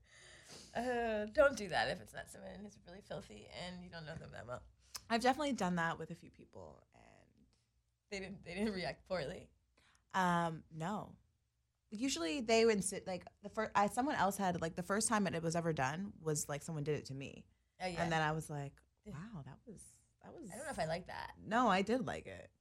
Uh, 0.76 1.26
don't 1.34 1.57
do 1.57 1.67
that 1.70 1.89
if 1.89 1.99
it's 2.01 2.13
not 2.13 2.30
someone 2.30 2.51
who's 2.61 2.78
really 2.88 3.01
filthy 3.07 3.47
and 3.65 3.84
you 3.84 3.89
don't 3.89 4.05
know 4.05 4.15
them 4.20 4.30
that 4.34 4.45
well. 4.47 4.61
I've 5.09 5.22
definitely 5.22 5.53
done 5.53 5.76
that 5.78 5.97
with 5.97 6.11
a 6.11 6.15
few 6.15 6.30
people, 6.30 6.84
and 6.93 7.45
They 8.11 8.20
didn't. 8.20 8.45
They 8.45 8.53
didn't 8.53 8.74
react 8.74 9.07
poorly. 9.07 9.49
um, 10.13 10.63
no. 10.76 11.11
Usually 11.91 12.41
they 12.41 12.65
would 12.65 12.84
sit 12.84 13.07
like 13.07 13.26
the 13.41 13.49
first. 13.49 13.72
I 13.74 13.88
someone 13.88 14.13
else 14.15 14.38
had 14.38 14.61
like 14.61 14.76
the 14.76 14.84
first 14.84 15.09
time 15.09 15.26
it 15.26 15.41
was 15.41 15.55
ever 15.55 15.74
done 15.74 16.13
was 16.22 16.47
like 16.47 16.61
someone 16.61 16.84
did 16.84 16.99
it 16.99 17.05
to 17.05 17.15
me, 17.15 17.45
Oh 17.84 17.88
yeah. 17.88 18.03
and 18.03 18.11
then 18.11 18.22
I 18.22 18.32
was 18.32 18.47
like, 18.47 18.74
wow, 19.07 19.41
that 19.43 19.57
was 19.65 19.82
that 20.24 20.32
was. 20.32 20.47
I 20.53 20.55
don't 20.55 20.65
know 20.65 20.72
if 20.72 20.78
I 20.80 20.86
like 20.86 21.07
that. 21.07 21.32
No, 21.47 21.67
I 21.67 21.82
did 21.82 22.05
like 22.05 22.28
it. 22.28 22.51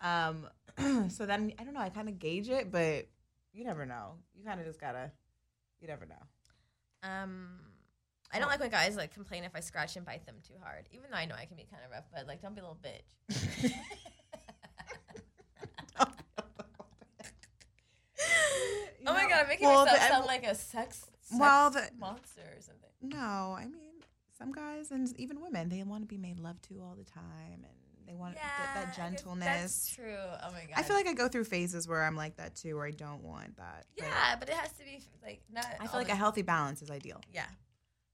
Um, 0.00 0.46
so 1.10 1.26
then 1.26 1.52
I 1.58 1.64
don't 1.64 1.74
know. 1.74 1.80
I 1.80 1.90
kind 1.90 2.08
of 2.08 2.18
gauge 2.18 2.48
it, 2.48 2.72
but 2.72 3.06
you 3.52 3.64
never 3.64 3.84
know. 3.84 4.14
You 4.34 4.42
kind 4.46 4.58
of 4.58 4.64
just 4.64 4.80
gotta. 4.80 5.12
You 5.80 5.88
never 5.88 6.06
know. 6.06 6.22
Um, 7.02 7.48
I 8.32 8.38
don't 8.38 8.48
like 8.48 8.60
when 8.60 8.70
guys 8.70 8.96
like 8.96 9.12
complain 9.14 9.44
if 9.44 9.52
I 9.54 9.60
scratch 9.60 9.96
and 9.96 10.04
bite 10.04 10.26
them 10.26 10.36
too 10.46 10.54
hard, 10.62 10.88
even 10.92 11.10
though 11.10 11.16
I 11.16 11.24
know 11.24 11.34
I 11.34 11.46
can 11.46 11.56
be 11.56 11.64
kind 11.70 11.82
of 11.84 11.90
rough. 11.90 12.04
But 12.14 12.26
like, 12.26 12.42
don't 12.42 12.54
be 12.54 12.60
a 12.60 12.64
little 12.64 12.78
bitch. 12.82 13.72
Oh 19.06 19.14
my 19.14 19.22
god, 19.28 19.40
I'm 19.42 19.48
making 19.48 19.66
well, 19.66 19.84
myself 19.84 20.00
the- 20.00 20.08
sound 20.08 20.26
like 20.26 20.44
a 20.44 20.54
sex, 20.54 20.98
sex 20.98 21.10
Well, 21.40 21.70
the- 21.70 21.88
monster 21.98 22.42
or 22.42 22.60
something. 22.60 22.90
No, 23.02 23.56
I 23.58 23.64
mean 23.66 23.94
some 24.38 24.52
guys 24.52 24.90
and 24.90 25.12
even 25.18 25.40
women 25.40 25.68
they 25.68 25.82
want 25.82 26.02
to 26.02 26.06
be 26.06 26.16
made 26.18 26.38
love 26.38 26.60
to 26.62 26.80
all 26.80 26.94
the 26.96 27.04
time, 27.04 27.64
and 27.64 27.89
they 28.10 28.16
want 28.16 28.34
Yeah, 28.34 28.42
that, 28.74 28.86
that 28.86 28.96
gentleness. 28.96 29.46
That's 29.46 29.94
true. 29.94 30.16
Oh 30.18 30.52
my 30.52 30.60
god. 30.62 30.74
I 30.76 30.82
feel 30.82 30.96
like 30.96 31.06
I 31.06 31.12
go 31.12 31.28
through 31.28 31.44
phases 31.44 31.86
where 31.86 32.02
I'm 32.02 32.16
like 32.16 32.36
that 32.36 32.54
too, 32.56 32.76
where 32.76 32.86
I 32.86 32.90
don't 32.90 33.22
want 33.22 33.56
that. 33.56 33.86
yeah, 33.96 34.36
but 34.38 34.48
it 34.48 34.54
has 34.54 34.72
to 34.72 34.84
be 34.84 35.02
like 35.22 35.42
not. 35.52 35.66
I 35.80 35.86
feel 35.86 36.00
like 36.00 36.08
a 36.08 36.14
healthy 36.16 36.42
balance 36.42 36.82
is 36.82 36.90
ideal. 36.90 37.20
Yeah. 37.32 37.46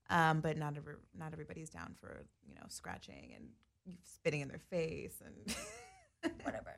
Um, 0.09 0.40
but 0.40 0.57
not 0.57 0.76
every, 0.76 0.94
not 1.18 1.32
everybody's 1.32 1.70
down 1.70 1.94
for 1.99 2.26
you 2.47 2.55
know 2.55 2.62
scratching 2.68 3.32
and 3.34 3.97
spitting 4.05 4.40
in 4.40 4.49
their 4.49 4.61
face 4.70 5.20
and 5.24 5.57
Whatever. 6.42 6.76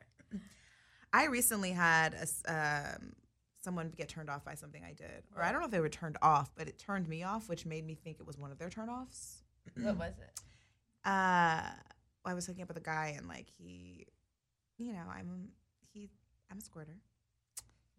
I 1.11 1.25
recently 1.25 1.71
had 1.71 2.13
a 2.13 2.93
um, 2.95 3.13
someone 3.61 3.91
get 3.95 4.07
turned 4.09 4.29
off 4.29 4.45
by 4.45 4.53
something 4.53 4.83
I 4.83 4.93
did, 4.93 5.23
or 5.35 5.43
I 5.43 5.51
don't 5.51 5.59
know 5.59 5.65
if 5.65 5.71
they 5.71 5.79
were 5.79 5.89
turned 5.89 6.17
off, 6.21 6.51
but 6.55 6.67
it 6.67 6.77
turned 6.77 7.07
me 7.07 7.23
off, 7.23 7.49
which 7.49 7.65
made 7.65 7.85
me 7.85 7.95
think 7.95 8.17
it 8.19 8.27
was 8.27 8.37
one 8.37 8.51
of 8.51 8.59
their 8.59 8.69
turnoffs. 8.69 9.41
what 9.75 9.97
was 9.97 10.13
it? 10.19 10.41
uh 11.05 11.61
I 12.25 12.33
was 12.33 12.45
hooking 12.45 12.61
up 12.63 12.67
with 12.67 12.77
a 12.77 12.81
guy 12.81 13.15
and 13.17 13.27
like 13.27 13.47
he 13.57 14.07
you 14.77 14.93
know, 14.93 15.03
I'm 15.11 15.49
he 15.93 16.09
I'm 16.51 16.57
a 16.57 16.61
squirter. 16.61 16.95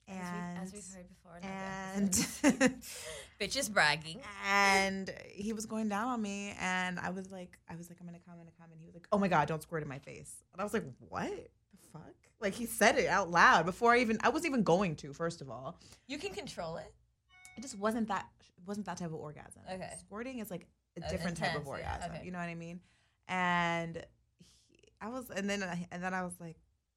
As, 0.09 0.17
And 0.17 0.59
we, 0.59 0.63
as 0.63 0.73
we've 0.73 0.95
heard 0.95 1.07
before. 1.09 1.39
and 1.45 2.11
bitches 3.41 3.73
bragging. 3.73 4.21
and 4.49 5.11
he 5.31 5.53
was 5.53 5.67
going 5.67 5.89
down 5.89 6.09
on 6.09 6.21
me 6.23 6.55
and 6.61 6.99
I 6.99 7.11
was 7.11 7.31
like 7.31 7.59
I 7.69 7.77
was 7.77 7.89
like 7.89 7.99
I'm 8.01 8.07
to 8.09 8.15
come 8.27 8.35
I'm 8.41 8.47
to 8.47 8.53
come 8.61 8.71
and 8.73 8.81
he 8.81 8.87
was 8.87 8.95
like, 8.95 9.07
"Oh 9.13 9.19
my 9.19 9.29
god, 9.29 9.47
don't 9.49 9.63
squirt 9.63 9.83
in 9.83 9.89
my 9.89 9.99
face." 9.99 10.35
And 10.53 10.61
I 10.61 10.65
was 10.65 10.73
like, 10.73 10.85
"What? 11.09 11.31
The 11.31 11.89
fuck?" 11.93 12.15
Like 12.41 12.55
he 12.55 12.67
said 12.67 12.99
it 12.99 13.07
out 13.07 13.31
loud 13.31 13.67
before 13.67 13.93
I 13.93 13.99
even 13.99 14.19
I 14.23 14.31
wasn't 14.31 14.51
even 14.53 14.63
going 14.65 14.97
to 14.97 15.13
first 15.13 15.41
of 15.43 15.51
all. 15.51 15.79
You 16.09 16.19
can 16.19 16.33
control 16.33 16.77
it. 16.77 16.93
It 17.57 17.61
just 17.63 17.79
wasn't 17.79 18.09
that 18.09 18.27
wasn't 18.67 18.87
that 18.87 18.97
type 18.99 19.09
of 19.09 19.15
orgasm. 19.15 19.63
Okay. 19.71 19.91
Squirting 20.01 20.39
is 20.41 20.51
like 20.51 20.67
a 21.01 21.05
Uh, 21.07 21.11
different 21.11 21.37
type 21.37 21.51
of 21.55 21.63
intense, 21.63 21.79
yeah, 21.83 21.93
orgasm. 21.95 22.13
okay. 22.17 22.25
You 22.25 22.33
know 22.33 22.39
what 22.39 22.49
I 22.49 22.55
mean? 22.57 22.81
And 23.31 24.05
he, 24.69 24.79
I 25.01 25.09
was, 25.09 25.31
and 25.31 25.49
then 25.49 25.63
I, 25.63 25.87
and 25.91 26.03
then 26.03 26.13
I 26.13 26.23
was 26.25 26.35
like, 26.41 26.57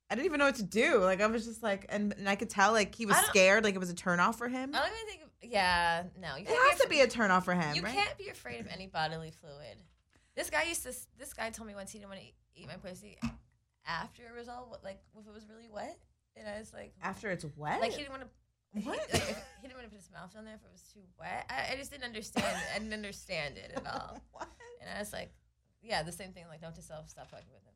I 0.10 0.16
didn't 0.16 0.26
even 0.26 0.40
know 0.40 0.46
what 0.46 0.56
to 0.56 0.64
do. 0.64 0.98
Like 1.00 1.22
I 1.22 1.28
was 1.28 1.46
just 1.46 1.64
like, 1.64 1.86
and, 1.90 2.14
and 2.18 2.28
I 2.28 2.36
could 2.36 2.50
tell 2.50 2.72
like 2.72 2.94
he 2.94 3.06
was 3.06 3.16
scared, 3.28 3.64
like 3.64 3.76
it 3.76 3.80
was 3.80 3.90
a 3.90 3.96
turn 3.96 4.20
off 4.20 4.38
for 4.38 4.48
him. 4.48 4.72
I 4.76 4.80
don't 4.80 4.88
even 4.88 5.08
think. 5.08 5.22
Yeah, 5.42 6.04
no. 6.22 6.36
You 6.36 6.44
It 6.44 6.72
has 6.72 6.80
to 6.82 6.88
be 6.90 7.02
a 7.02 7.08
turn 7.08 7.32
off 7.32 7.46
for 7.46 7.54
him, 7.54 7.76
You 7.76 7.82
right? 7.82 7.94
can't 7.94 8.18
be 8.18 8.30
afraid 8.30 8.60
of 8.60 8.68
any 8.68 8.88
bodily 8.88 9.32
fluid. 9.32 9.78
This 10.36 10.50
guy 10.50 10.64
used 10.64 10.84
to. 10.84 10.94
This 11.18 11.34
guy 11.34 11.50
told 11.50 11.68
me 11.68 11.76
once 11.76 11.92
he 11.92 12.00
didn't 12.00 12.10
want 12.10 12.22
to 12.22 12.28
eat, 12.28 12.36
eat 12.56 12.68
my 12.68 12.76
pussy 12.76 13.18
after 13.88 14.24
it 14.24 14.38
was 14.38 14.48
all 14.48 14.78
like 14.84 15.00
if 15.20 15.28
it 15.28 15.34
was 15.34 15.48
really 15.50 15.70
wet, 15.74 15.98
and 16.36 16.48
I 16.48 16.60
was 16.60 16.74
like, 16.74 16.94
After 17.02 17.30
it's 17.30 17.46
wet. 17.56 17.82
like 17.82 17.92
he 17.92 18.00
didn't 18.00 18.12
want 18.12 18.24
to. 18.24 18.28
What? 18.84 19.00
He, 19.12 19.14
like, 19.14 19.28
he 19.62 19.68
didn't 19.68 19.76
want 19.78 19.84
to 19.86 19.90
put 19.90 20.00
his 20.00 20.10
mouth 20.12 20.34
on 20.36 20.46
there 20.46 20.56
if 20.56 20.62
it 20.62 20.72
was 20.72 20.82
too 20.94 21.02
wet. 21.20 21.46
I, 21.50 21.74
I 21.74 21.78
just 21.78 21.92
didn't 21.92 22.06
understand. 22.06 22.58
I 22.76 22.80
didn't 22.80 22.94
understand 22.94 23.58
it 23.58 23.72
at 23.76 23.86
all. 23.86 24.18
what? 24.32 24.48
And 24.82 24.90
I 24.96 25.00
was 25.00 25.14
like, 25.14 25.32
yeah, 25.84 26.04
the 26.04 26.12
same 26.12 26.32
thing. 26.32 26.46
Like, 26.50 26.62
don't 26.62 26.76
just 26.76 26.88
self 26.88 27.10
stop 27.10 27.30
fucking 27.30 27.46
with 27.54 27.64
him. 27.64 27.74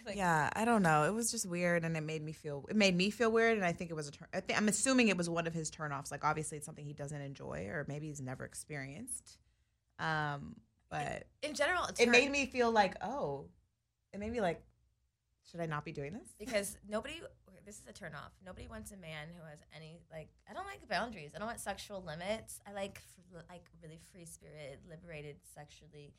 like, 0.06 0.16
yeah, 0.16 0.50
I 0.54 0.64
don't 0.64 0.82
know. 0.82 1.04
It 1.04 1.12
was 1.12 1.30
just 1.30 1.46
weird, 1.46 1.84
and 1.84 1.96
it 1.96 2.00
made 2.00 2.22
me 2.22 2.32
feel. 2.32 2.64
It 2.68 2.76
made 2.76 2.96
me 2.96 3.10
feel 3.10 3.30
weird, 3.30 3.56
and 3.56 3.66
I 3.66 3.72
think 3.72 3.90
it 3.90 3.94
was 3.94 4.08
a 4.08 4.12
turn. 4.12 4.28
I 4.32 4.40
think, 4.40 4.58
I'm 4.58 4.68
assuming 4.68 5.08
it 5.08 5.16
was 5.16 5.28
one 5.28 5.46
of 5.46 5.52
his 5.54 5.70
turnoffs. 5.70 6.10
Like, 6.10 6.24
obviously, 6.24 6.56
it's 6.56 6.66
something 6.66 6.84
he 6.84 6.92
doesn't 6.94 7.20
enjoy, 7.20 7.66
or 7.70 7.84
maybe 7.88 8.08
he's 8.08 8.20
never 8.20 8.44
experienced. 8.44 9.38
Um, 9.98 10.56
but 10.90 11.26
In 11.42 11.54
general, 11.54 11.84
it's 11.84 12.00
it 12.00 12.08
made 12.08 12.30
me 12.30 12.46
feel 12.46 12.70
like, 12.70 12.96
oh, 13.02 13.46
it 14.12 14.20
made 14.20 14.32
me 14.32 14.40
like, 14.40 14.62
should 15.50 15.60
I 15.60 15.66
not 15.66 15.84
be 15.84 15.92
doing 15.92 16.12
this? 16.12 16.34
because 16.38 16.76
nobody. 16.88 17.20
This 17.66 17.78
is 17.78 17.86
a 17.88 17.94
turn 17.94 18.12
off. 18.14 18.32
Nobody 18.44 18.68
wants 18.68 18.92
a 18.92 18.96
man 18.98 19.28
who 19.34 19.42
has 19.48 19.58
any 19.74 19.96
like. 20.12 20.28
I 20.48 20.52
don't 20.52 20.66
like 20.66 20.86
boundaries. 20.86 21.30
I 21.34 21.38
don't 21.38 21.46
want 21.46 21.60
sexual 21.60 22.04
limits. 22.04 22.60
I 22.68 22.72
like 22.74 23.00
like 23.48 23.64
really 23.82 24.00
free 24.12 24.26
spirit, 24.26 24.80
liberated 24.86 25.36
sexually 25.54 26.12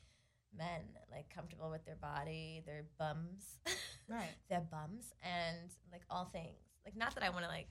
men, 0.56 0.80
like 1.10 1.28
comfortable 1.34 1.70
with 1.70 1.84
their 1.84 1.96
body, 1.96 2.62
their 2.66 2.84
bums, 2.98 3.58
Right. 4.08 4.34
their 4.50 4.60
bums, 4.60 5.12
and 5.22 5.70
like 5.92 6.02
all 6.10 6.24
things. 6.26 6.58
Like 6.84 6.96
not 6.96 7.14
that 7.14 7.24
I 7.24 7.30
want 7.30 7.44
to 7.44 7.48
like, 7.50 7.68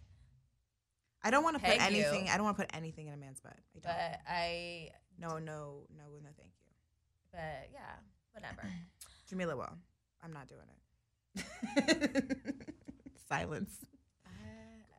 I 1.23 1.31
don't 1.31 1.43
want 1.43 1.55
to 1.55 1.59
put 1.63 1.77
Peg 1.77 1.91
you. 1.93 2.03
anything. 2.03 2.29
I 2.29 2.35
don't 2.37 2.43
want 2.45 2.57
to 2.57 2.63
put 2.63 2.75
anything 2.75 3.07
in 3.07 3.13
a 3.13 3.17
man's 3.17 3.39
butt. 3.39 3.53
I 3.53 3.79
don't. 3.79 3.83
but 3.83 4.19
I. 4.27 4.89
no, 5.19 5.37
no, 5.39 5.87
no, 5.97 6.03
no. 6.21 6.29
Thank 6.37 6.51
you. 6.61 6.71
But 7.31 7.69
yeah, 7.73 7.95
whatever. 8.33 8.67
Jamila 9.29 9.55
will. 9.55 9.77
I'm 10.23 10.33
not 10.33 10.47
doing 10.47 10.67
it. 11.35 12.25
Silence. 13.29 13.71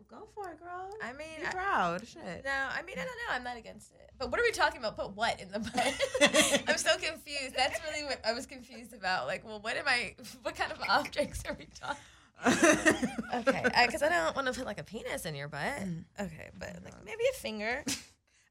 Go 0.08 0.28
for 0.34 0.50
it, 0.50 0.60
girl. 0.60 0.90
I 1.02 1.12
mean, 1.12 1.40
Be 1.40 1.46
I- 1.46 1.50
proud. 1.50 2.06
Shit. 2.06 2.44
No, 2.44 2.50
I 2.50 2.82
mean 2.82 2.96
I 2.98 3.04
don't 3.04 3.06
know. 3.06 3.32
I'm 3.32 3.42
not 3.44 3.56
against 3.56 3.92
it. 3.92 4.10
But 4.18 4.30
what 4.30 4.40
are 4.40 4.44
we 4.44 4.52
talking 4.52 4.78
about? 4.78 4.96
Put 4.96 5.16
what 5.16 5.40
in 5.40 5.50
the 5.50 5.58
butt? 5.58 6.62
I'm 6.68 6.78
so 6.78 6.96
confused. 6.96 7.54
That's 7.56 7.78
really 7.84 8.04
what 8.04 8.20
I 8.24 8.32
was 8.32 8.46
confused 8.46 8.94
about. 8.94 9.26
Like, 9.26 9.44
well, 9.44 9.60
what 9.60 9.76
am 9.76 9.84
I? 9.86 10.14
What 10.42 10.54
kind 10.56 10.70
of 10.72 10.78
objects 10.88 11.42
are 11.48 11.54
we 11.58 11.66
talking? 11.78 12.00
Okay, 13.34 13.62
because 13.86 14.02
I, 14.02 14.08
don't 14.08 14.36
want 14.36 14.46
to 14.46 14.52
put 14.52 14.66
like 14.66 14.78
a 14.78 14.84
penis 14.84 15.24
in 15.26 15.34
your 15.34 15.48
butt. 15.48 15.80
Mm. 15.80 16.04
Okay, 16.20 16.50
but 16.58 16.78
like 16.84 16.94
maybe 17.04 17.24
a 17.30 17.34
finger, 17.36 17.82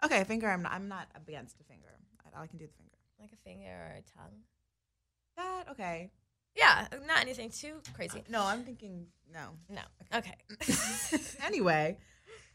okay, 0.04 0.22
a 0.22 0.26
finger. 0.26 0.50
I'm 0.50 0.62
not. 0.62 0.74
I'm 0.74 0.88
not 0.90 1.08
against 1.28 1.60
a 1.62 1.64
finger. 1.64 1.88
I, 2.36 2.44
I 2.44 2.48
can 2.48 2.58
do 2.58 2.66
the 2.66 2.74
finger. 2.74 2.98
like 3.20 3.32
a 3.32 3.38
finger 3.48 3.70
or 3.70 3.96
a 3.98 4.04
tongue. 4.18 4.36
That 5.38 5.64
okay. 5.72 6.12
Yeah, 6.56 6.88
not 7.06 7.22
anything 7.22 7.50
too 7.50 7.82
crazy. 7.94 8.24
No, 8.30 8.44
I'm 8.44 8.64
thinking 8.64 9.08
no. 9.34 9.50
No. 9.70 9.82
Okay. 10.18 10.36
anyway, 11.46 11.98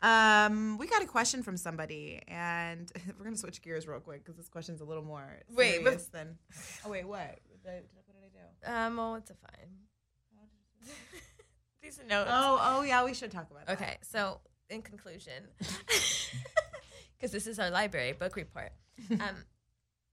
um, 0.02 0.78
we 0.78 0.86
got 0.86 1.02
a 1.02 1.06
question 1.06 1.42
from 1.42 1.56
somebody, 1.56 2.20
and 2.26 2.90
we're 3.18 3.24
gonna 3.24 3.36
switch 3.36 3.60
gears 3.62 3.86
real 3.86 4.00
quick 4.00 4.24
because 4.24 4.36
this 4.36 4.48
question's 4.48 4.80
a 4.80 4.84
little 4.84 5.04
more 5.04 5.40
Wait, 5.54 5.84
but- 5.84 6.00
than. 6.12 6.38
Oh 6.84 6.90
wait, 6.90 7.06
what? 7.06 7.38
Did 7.62 7.70
I, 7.70 7.74
did 7.74 7.84
I, 7.84 8.02
what 8.06 8.06
did 8.06 8.70
I 8.70 8.72
do? 8.72 8.86
um. 8.86 8.96
Well, 8.96 9.14
it's 9.16 9.30
a 9.30 9.34
fine. 9.34 9.68
These 11.82 12.00
are 12.00 12.04
notes. 12.04 12.30
Oh, 12.32 12.58
oh 12.62 12.82
yeah, 12.82 13.04
we 13.04 13.14
should 13.14 13.30
talk 13.30 13.50
about 13.50 13.66
that. 13.66 13.72
Okay, 13.80 13.96
so 14.02 14.40
in 14.68 14.82
conclusion, 14.82 15.44
because 17.18 17.32
this 17.32 17.46
is 17.46 17.58
our 17.58 17.70
library 17.70 18.12
book 18.12 18.36
report, 18.36 18.72
um, 19.12 19.36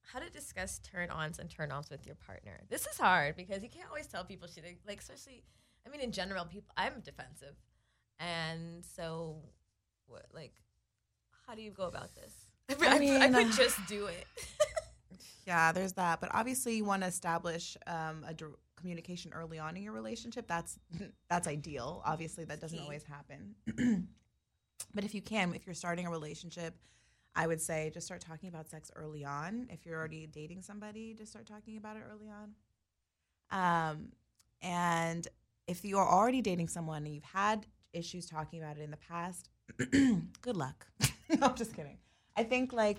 how 0.07 0.19
to 0.19 0.29
discuss 0.29 0.79
turn 0.79 1.09
ons 1.09 1.39
and 1.39 1.49
turn 1.49 1.71
offs 1.71 1.89
with 1.89 2.05
your 2.05 2.15
partner. 2.15 2.61
This 2.69 2.87
is 2.87 2.97
hard 2.97 3.35
because 3.35 3.63
you 3.63 3.69
can't 3.69 3.89
always 3.89 4.07
tell 4.07 4.23
people 4.23 4.47
shit. 4.47 4.63
Like, 4.87 4.99
especially, 4.99 5.43
I 5.85 5.89
mean, 5.89 6.01
in 6.01 6.11
general, 6.11 6.45
people, 6.45 6.73
I'm 6.77 7.01
defensive. 7.01 7.55
And 8.19 8.83
so, 8.83 9.37
what, 10.07 10.25
like, 10.33 10.53
how 11.45 11.55
do 11.55 11.61
you 11.61 11.71
go 11.71 11.83
about 11.83 12.15
this? 12.15 12.33
I, 12.81 12.95
I 12.95 12.99
mean, 12.99 13.21
I 13.21 13.29
could 13.29 13.51
just 13.55 13.77
do 13.87 14.07
it. 14.07 14.25
Yeah, 15.47 15.71
there's 15.71 15.93
that. 15.93 16.19
But 16.19 16.29
obviously, 16.33 16.75
you 16.75 16.83
want 16.83 17.03
to 17.03 17.07
establish 17.07 17.77
um, 17.87 18.25
a 18.27 18.33
dir- 18.33 18.59
communication 18.75 19.31
early 19.33 19.57
on 19.57 19.77
in 19.77 19.81
your 19.81 19.93
relationship. 19.93 20.45
That's 20.45 20.77
that's 21.29 21.47
ideal. 21.47 22.03
Obviously, 22.05 22.43
that 22.45 22.59
doesn't 22.59 22.79
always 22.79 23.03
happen. 23.03 23.55
but 24.93 25.05
if 25.05 25.15
you 25.15 25.21
can, 25.21 25.55
if 25.55 25.65
you're 25.65 25.73
starting 25.73 26.05
a 26.05 26.11
relationship, 26.11 26.75
I 27.37 27.45
would 27.45 27.61
say 27.61 27.91
just 27.93 28.07
start 28.07 28.19
talking 28.19 28.49
about 28.49 28.67
sex 28.67 28.91
early 28.95 29.23
on. 29.23 29.67
If 29.69 29.85
you're 29.85 29.95
already 29.95 30.25
dating 30.25 30.63
somebody, 30.63 31.13
just 31.13 31.31
start 31.31 31.45
talking 31.45 31.77
about 31.77 31.95
it 31.95 32.01
early 32.11 32.29
on. 32.31 32.55
Um, 33.51 34.07
and 34.63 35.27
if 35.67 35.85
you 35.85 35.99
are 35.99 36.07
already 36.07 36.41
dating 36.41 36.67
someone 36.67 37.05
and 37.05 37.13
you've 37.13 37.23
had 37.23 37.67
issues 37.93 38.25
talking 38.25 38.61
about 38.61 38.77
it 38.77 38.81
in 38.81 38.89
the 38.89 38.97
past, 38.97 39.49
good 40.41 40.57
luck. 40.57 40.87
no, 41.29 41.47
I'm 41.47 41.55
just 41.55 41.75
kidding. 41.75 41.99
I 42.35 42.43
think 42.43 42.73
like 42.73 42.97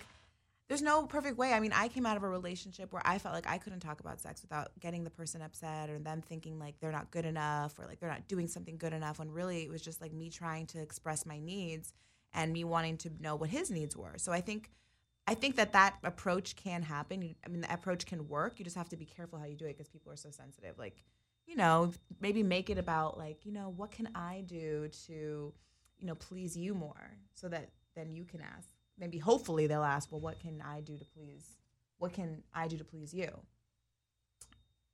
there's 0.68 0.82
no 0.82 1.04
perfect 1.04 1.36
way. 1.36 1.52
I 1.52 1.58
mean, 1.58 1.72
I 1.74 1.88
came 1.88 2.06
out 2.06 2.16
of 2.16 2.22
a 2.22 2.28
relationship 2.28 2.92
where 2.92 3.02
I 3.04 3.18
felt 3.18 3.34
like 3.34 3.48
I 3.48 3.58
couldn't 3.58 3.80
talk 3.80 3.98
about 3.98 4.20
sex 4.20 4.42
without 4.42 4.70
getting 4.78 5.02
the 5.02 5.10
person 5.10 5.42
upset 5.42 5.90
or 5.90 5.98
them 5.98 6.22
thinking 6.22 6.60
like 6.60 6.78
they're 6.78 6.92
not 6.92 7.10
good 7.10 7.24
enough 7.24 7.76
or 7.76 7.86
like 7.86 7.98
they're 7.98 8.08
not 8.08 8.28
doing 8.28 8.46
something 8.46 8.76
good 8.78 8.92
enough 8.92 9.18
when 9.18 9.32
really 9.32 9.64
it 9.64 9.70
was 9.70 9.82
just 9.82 10.00
like 10.00 10.12
me 10.12 10.30
trying 10.30 10.66
to 10.66 10.80
express 10.80 11.26
my 11.26 11.40
needs 11.40 11.92
and 12.38 12.52
me 12.52 12.62
wanting 12.62 12.96
to 12.96 13.10
know 13.20 13.34
what 13.34 13.50
his 13.50 13.68
needs 13.68 13.96
were. 13.96 14.14
So 14.16 14.30
I 14.32 14.40
think 14.40 14.70
I 15.26 15.34
think 15.34 15.56
that 15.56 15.72
that 15.72 15.96
approach 16.04 16.56
can 16.56 16.82
happen. 16.82 17.34
I 17.44 17.48
mean, 17.48 17.60
the 17.60 17.72
approach 17.72 18.06
can 18.06 18.28
work. 18.28 18.58
You 18.58 18.64
just 18.64 18.76
have 18.76 18.88
to 18.90 18.96
be 18.96 19.04
careful 19.04 19.38
how 19.38 19.44
you 19.44 19.56
do 19.56 19.66
it 19.66 19.76
because 19.76 19.88
people 19.88 20.10
are 20.10 20.16
so 20.16 20.30
sensitive. 20.30 20.78
Like, 20.78 21.04
you 21.46 21.56
know, 21.56 21.92
maybe 22.20 22.42
make 22.42 22.70
it 22.70 22.78
about 22.78 23.18
like, 23.18 23.44
you 23.44 23.52
know, 23.52 23.74
what 23.76 23.90
can 23.90 24.08
I 24.14 24.44
do 24.46 24.88
to, 25.06 25.52
you 25.98 26.06
know, 26.06 26.14
please 26.14 26.56
you 26.56 26.72
more 26.72 27.10
so 27.34 27.48
that 27.48 27.68
then 27.94 28.14
you 28.14 28.24
can 28.24 28.40
ask. 28.40 28.68
Maybe 28.98 29.18
hopefully 29.18 29.66
they'll 29.66 29.82
ask, 29.82 30.10
well, 30.10 30.20
what 30.20 30.40
can 30.40 30.62
I 30.64 30.80
do 30.80 30.96
to 30.96 31.04
please? 31.04 31.58
What 31.98 32.14
can 32.14 32.42
I 32.54 32.68
do 32.68 32.78
to 32.78 32.84
please 32.84 33.12
you? 33.12 33.28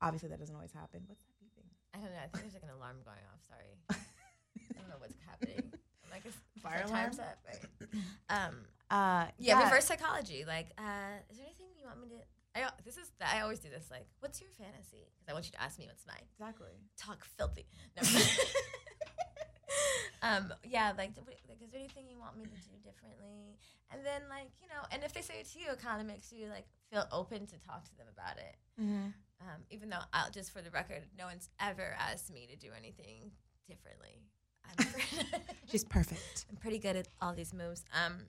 Obviously, 0.03 0.31
that 0.31 0.41
doesn't 0.41 0.55
always 0.55 0.73
happen. 0.73 1.03
What's 1.07 1.23
that 1.23 1.35
beeping? 1.45 1.69
I 1.95 1.99
don't 1.99 2.11
know. 2.11 2.19
I 2.19 2.27
think 2.27 2.43
there's 2.43 2.55
like 2.55 2.65
an 2.65 2.77
alarm 2.77 2.97
going 3.05 3.19
off. 3.33 3.41
Sorry. 3.47 3.77
I 3.91 4.81
don't 4.81 4.89
know 4.89 4.97
what's 4.99 5.15
happening. 5.29 5.73
I'm 6.15 6.21
like, 6.21 6.27
is, 6.27 6.35
is 6.57 6.63
Fire 6.63 6.81
our 6.83 6.87
alarm? 6.87 7.03
time's 7.05 7.19
up, 7.19 7.39
right? 7.47 7.89
Um, 8.31 8.55
Uh, 8.91 9.27
yeah, 9.39 9.63
reverse 9.65 9.87
psychology. 9.87 10.45
Like, 10.47 10.69
uh, 10.79 11.19
is 11.31 11.39
there 11.39 11.47
anything 11.47 11.67
you 11.79 11.87
want 11.87 12.01
me 12.01 12.09
to? 12.09 12.15
I 12.55 12.71
this 12.85 12.97
is 12.97 13.11
I 13.21 13.41
always 13.41 13.59
do 13.59 13.69
this. 13.69 13.89
Like, 13.91 14.07
what's 14.21 14.41
your 14.41 14.51
fantasy? 14.59 15.09
Because 15.11 15.29
I 15.29 15.33
want 15.33 15.47
you 15.47 15.53
to 15.53 15.63
ask 15.63 15.79
me 15.79 15.87
what's 15.87 16.07
mine. 16.07 16.23
Exactly. 16.39 16.71
Talk 16.97 17.25
filthy. 17.25 17.67
No. 17.97 18.03
um, 20.23 20.53
yeah, 20.63 20.93
like, 20.97 21.11
like, 21.27 21.61
is 21.63 21.71
there 21.71 21.81
anything 21.81 22.05
you 22.09 22.19
want 22.19 22.37
me 22.37 22.45
to 22.45 22.51
do 22.51 22.77
differently? 22.85 23.59
And 23.91 24.05
then, 24.05 24.23
like, 24.31 24.51
you 24.63 24.69
know, 24.69 24.83
and 24.93 25.03
if 25.03 25.13
they 25.13 25.21
say 25.23 25.41
it 25.41 25.47
to 25.53 25.59
you, 25.59 25.71
it 25.73 25.81
kind 25.83 26.01
of 26.01 26.07
makes 26.07 26.31
you 26.33 26.49
like 26.49 26.67
feel 26.93 27.07
open 27.11 27.47
to 27.47 27.59
talk 27.59 27.85
to 27.85 27.97
them 27.97 28.07
about 28.13 28.39
it. 28.39 28.57
Mm-hmm. 28.81 29.09
Um, 29.43 29.61
even 29.71 29.91
though, 29.91 30.05
I'll, 30.13 30.31
just 30.31 30.53
for 30.53 30.63
the 30.63 30.71
record, 30.71 31.03
no 31.19 31.27
one's 31.27 31.49
ever 31.61 31.97
asked 31.99 32.33
me 32.33 32.47
to 32.51 32.57
do 32.57 32.69
anything 32.77 33.33
differently. 33.67 34.23
I'm, 34.67 34.87
She's 35.71 35.85
perfect. 35.85 36.47
I'm 36.51 36.57
pretty 36.57 36.79
good 36.79 36.97
at 36.97 37.09
all 37.21 37.35
these 37.35 37.53
moves. 37.53 37.85
Um, 37.93 38.21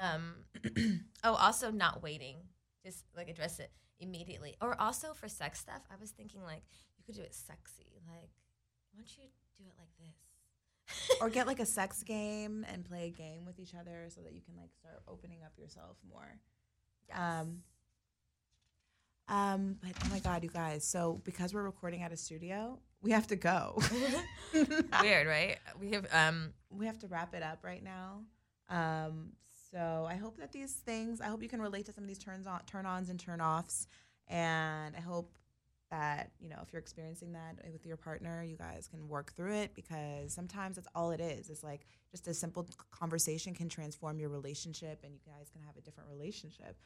um, 0.00 0.34
oh, 1.24 1.34
also 1.34 1.70
not 1.70 2.02
waiting. 2.02 2.36
Just 2.84 3.04
like 3.16 3.28
address 3.28 3.58
it 3.58 3.70
immediately. 4.00 4.56
Or 4.60 4.80
also 4.80 5.12
for 5.14 5.28
sex 5.28 5.60
stuff, 5.60 5.82
I 5.90 5.94
was 6.00 6.10
thinking 6.10 6.42
like 6.42 6.62
you 6.98 7.04
could 7.04 7.16
do 7.16 7.22
it 7.22 7.34
sexy. 7.34 8.00
Like, 8.06 8.30
why 8.92 8.98
don't 8.98 9.16
you 9.16 9.24
do 9.56 9.64
it 9.66 9.74
like 9.78 9.90
this? 9.98 10.16
or 11.20 11.28
get 11.28 11.46
like 11.46 11.60
a 11.60 11.66
sex 11.66 12.02
game 12.02 12.64
and 12.72 12.84
play 12.84 13.06
a 13.06 13.10
game 13.10 13.44
with 13.44 13.58
each 13.58 13.74
other 13.74 14.06
so 14.08 14.20
that 14.20 14.32
you 14.32 14.40
can 14.40 14.56
like 14.56 14.70
start 14.78 15.02
opening 15.08 15.40
up 15.44 15.52
yourself 15.58 15.96
more. 16.08 16.38
Um, 17.12 17.62
um, 19.28 19.76
but 19.82 19.92
oh 20.04 20.08
my 20.10 20.20
god, 20.20 20.42
you 20.42 20.50
guys! 20.50 20.84
So 20.84 21.20
because 21.24 21.52
we're 21.52 21.62
recording 21.62 22.02
at 22.02 22.12
a 22.12 22.16
studio, 22.16 22.78
we 23.02 23.10
have 23.10 23.26
to 23.28 23.36
go. 23.36 23.80
Weird, 25.02 25.26
right? 25.26 25.58
We 25.80 25.90
have 25.92 26.06
um 26.12 26.52
we 26.70 26.86
have 26.86 26.98
to 27.00 27.08
wrap 27.08 27.34
it 27.34 27.42
up 27.42 27.60
right 27.64 27.82
now. 27.82 28.22
Um, 28.68 29.32
so 29.72 30.06
I 30.08 30.14
hope 30.14 30.38
that 30.38 30.52
these 30.52 30.72
things, 30.72 31.20
I 31.20 31.26
hope 31.26 31.42
you 31.42 31.48
can 31.48 31.60
relate 31.60 31.86
to 31.86 31.92
some 31.92 32.04
of 32.04 32.08
these 32.08 32.18
turns 32.18 32.46
on, 32.46 32.60
turn 32.66 32.86
ons 32.86 33.10
and 33.10 33.18
turn 33.18 33.40
offs, 33.40 33.88
and 34.28 34.94
I 34.96 35.00
hope 35.00 35.36
that 35.90 36.30
you 36.40 36.48
know 36.48 36.58
if 36.62 36.72
you're 36.72 36.80
experiencing 36.80 37.32
that 37.32 37.58
with 37.72 37.86
your 37.86 37.96
partner, 37.96 38.42
you 38.42 38.56
guys 38.56 38.88
can 38.88 39.08
work 39.08 39.32
through 39.32 39.54
it 39.54 39.74
because 39.74 40.32
sometimes 40.32 40.76
that's 40.76 40.88
all 40.94 41.10
it 41.10 41.20
is. 41.20 41.50
It's 41.50 41.62
like 41.62 41.86
just 42.10 42.26
a 42.28 42.34
simple 42.34 42.66
conversation 42.90 43.54
can 43.54 43.68
transform 43.68 44.18
your 44.18 44.28
relationship, 44.28 45.00
and 45.04 45.12
you 45.12 45.20
guys 45.26 45.48
can 45.50 45.62
have 45.62 45.76
a 45.76 45.80
different 45.80 46.08
relationship. 46.10 46.76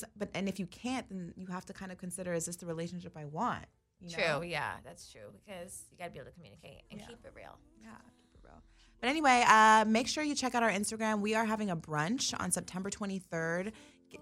Because, 0.00 0.10
but 0.16 0.28
and 0.34 0.48
if 0.48 0.58
you 0.58 0.66
can't, 0.66 1.08
then 1.08 1.32
you 1.36 1.46
have 1.48 1.64
to 1.66 1.72
kind 1.72 1.90
of 1.92 1.98
consider: 1.98 2.32
is 2.32 2.46
this 2.46 2.56
the 2.56 2.66
relationship 2.66 3.16
I 3.16 3.24
want? 3.24 3.64
You 4.00 4.10
true. 4.10 4.24
know? 4.24 4.40
Yeah, 4.42 4.72
that's 4.84 5.10
true 5.10 5.32
because 5.44 5.84
you 5.90 5.96
got 5.98 6.06
to 6.06 6.10
be 6.10 6.18
able 6.18 6.28
to 6.30 6.34
communicate 6.34 6.82
and 6.90 7.00
Yeah. 7.00 7.06
keep 7.06 7.24
it 7.24 7.32
real. 7.34 7.56
Yeah, 7.82 7.88
keep 8.20 8.34
it 8.34 8.40
real. 8.46 8.62
But 9.00 9.08
anyway, 9.08 9.42
uh, 9.46 9.84
make 9.86 10.06
sure 10.08 10.22
you 10.22 10.34
check 10.34 10.54
out 10.54 10.62
our 10.62 10.70
Instagram. 10.70 11.20
We 11.20 11.34
are 11.34 11.44
having 11.46 11.70
a 11.70 11.76
brunch 11.76 12.34
on 12.38 12.50
September 12.50 12.90
23rd. 12.90 13.72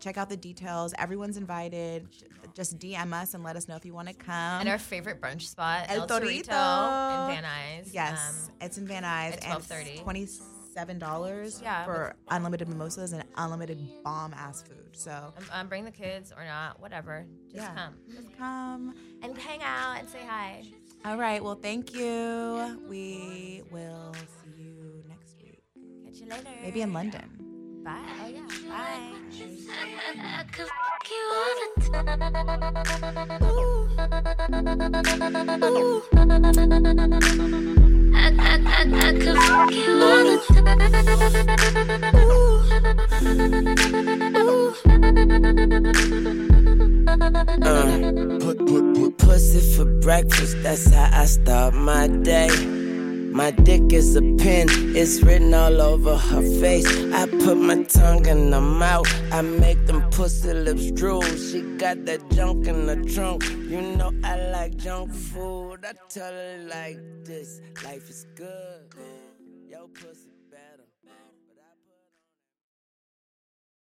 check 0.01 0.17
out 0.17 0.29
the 0.29 0.37
details. 0.37 0.93
Everyone's 0.99 1.37
invited. 1.37 2.09
Just 2.55 2.79
DM 2.79 3.13
us 3.13 3.35
and 3.35 3.45
let 3.45 3.55
us 3.55 3.69
know 3.69 3.77
if 3.77 3.85
you 3.85 3.95
want 3.95 4.09
to 4.09 4.15
come. 4.15 4.61
and 4.61 4.69
our 4.69 4.79
favorite 4.79 5.21
brunch 5.21 5.43
spot, 5.43 5.87
El 5.89 6.01
El, 6.03 6.09
Torito, 6.09 6.21
Torito. 6.49 7.29
in 7.37 7.43
Van 7.43 7.45
Nuys. 7.45 7.91
yes, 7.93 8.49
Um, 8.49 8.55
it's 8.61 8.79
in 8.79 8.87
Van 8.89 9.03
Nuys. 9.05 9.33
at 9.33 9.35
it's 9.35 9.47
$12.30. 9.47 10.05
Twenty-seven 10.75 10.99
dollars 10.99 11.61
Yeah, 11.63 11.85
for 11.85 12.17
unlimited 12.31 12.69
mimosas 12.69 13.13
and 13.13 13.23
unlimited 13.37 13.79
bomb 14.03 14.35
ass 14.35 14.63
food. 14.63 14.89
So 14.93 15.13
um, 15.13 15.45
um, 15.53 15.69
bring 15.69 15.85
the 15.85 15.93
kids 15.93 16.33
or 16.37 16.45
not, 16.45 16.81
whatever. 16.81 17.25
Just 17.49 17.63
yeah, 17.63 17.75
come 17.77 17.95
just 18.13 18.37
come. 18.37 18.95
and 19.23 19.39
hang 19.39 19.63
out 19.63 19.99
and 20.01 20.09
say 20.09 20.19
hi. 20.29 20.65
All 21.05 21.17
right. 21.17 21.43
Well, 21.45 21.55
thank 21.55 21.95
you. 21.95 22.81
We 22.89 23.63
will 23.71 24.15
see 24.43 24.63
you 24.63 25.05
next 25.09 25.37
week. 25.41 25.63
Catch 26.05 26.19
you 26.21 26.27
later. 26.29 26.51
Maybe 26.63 26.81
in 26.83 26.93
London. 26.93 27.83
Bye. 27.85 28.01
Oh 28.25 28.29
yeah. 28.29 28.41
Bye. 28.69 29.13
I, 29.71 30.41
I 30.41 30.45
could 30.51 30.67
fuck 30.67 31.09
you 31.09 31.23
all 31.37 31.55
the 31.77 31.83
time. 33.31 33.43
Ooh. 33.45 33.63
Ooh. 37.77 37.81
Uh, 47.67 48.39
put, 48.41 48.59
put, 48.67 48.95
put 48.95 49.19
pussy 49.19 49.77
for 49.77 49.85
breakfast, 50.01 50.57
that's 50.63 50.91
how 50.91 51.11
I 51.13 51.27
start 51.27 51.75
my 51.75 52.07
day. 52.09 52.84
My 53.35 53.51
dick 53.51 53.93
is 53.93 54.15
a 54.15 54.23
pen, 54.23 54.69
it's 54.95 55.21
written 55.21 55.53
all 55.55 55.83
over 55.83 56.17
her 56.17 56.41
face. 56.61 56.87
I 57.13 57.27
put 57.27 57.57
my 57.57 57.83
tongue 57.83 58.27
in 58.27 58.53
her 58.53 58.61
mouth, 58.61 59.13
I 59.33 59.43
make 59.43 59.87
them 59.87 60.09
pussy 60.11 60.55
lips 60.55 60.93
drool. 60.93 61.21
She 61.23 61.63
got 61.77 62.05
that 62.05 62.31
junk 62.31 62.69
in 62.69 62.87
the 62.87 62.95
trunk, 63.13 63.43
you 63.69 63.83
know 63.83 64.13
I 64.23 64.37
like 64.51 64.77
junk 64.77 65.13
food. 65.13 65.85
I 65.85 65.95
tell 66.09 66.33
her 66.33 66.59
like 66.69 67.01
this, 67.25 67.61
life 67.83 68.09
is 68.09 68.25
good. 68.37 68.95
Yo, 69.69 69.89
pussy. 69.89 70.24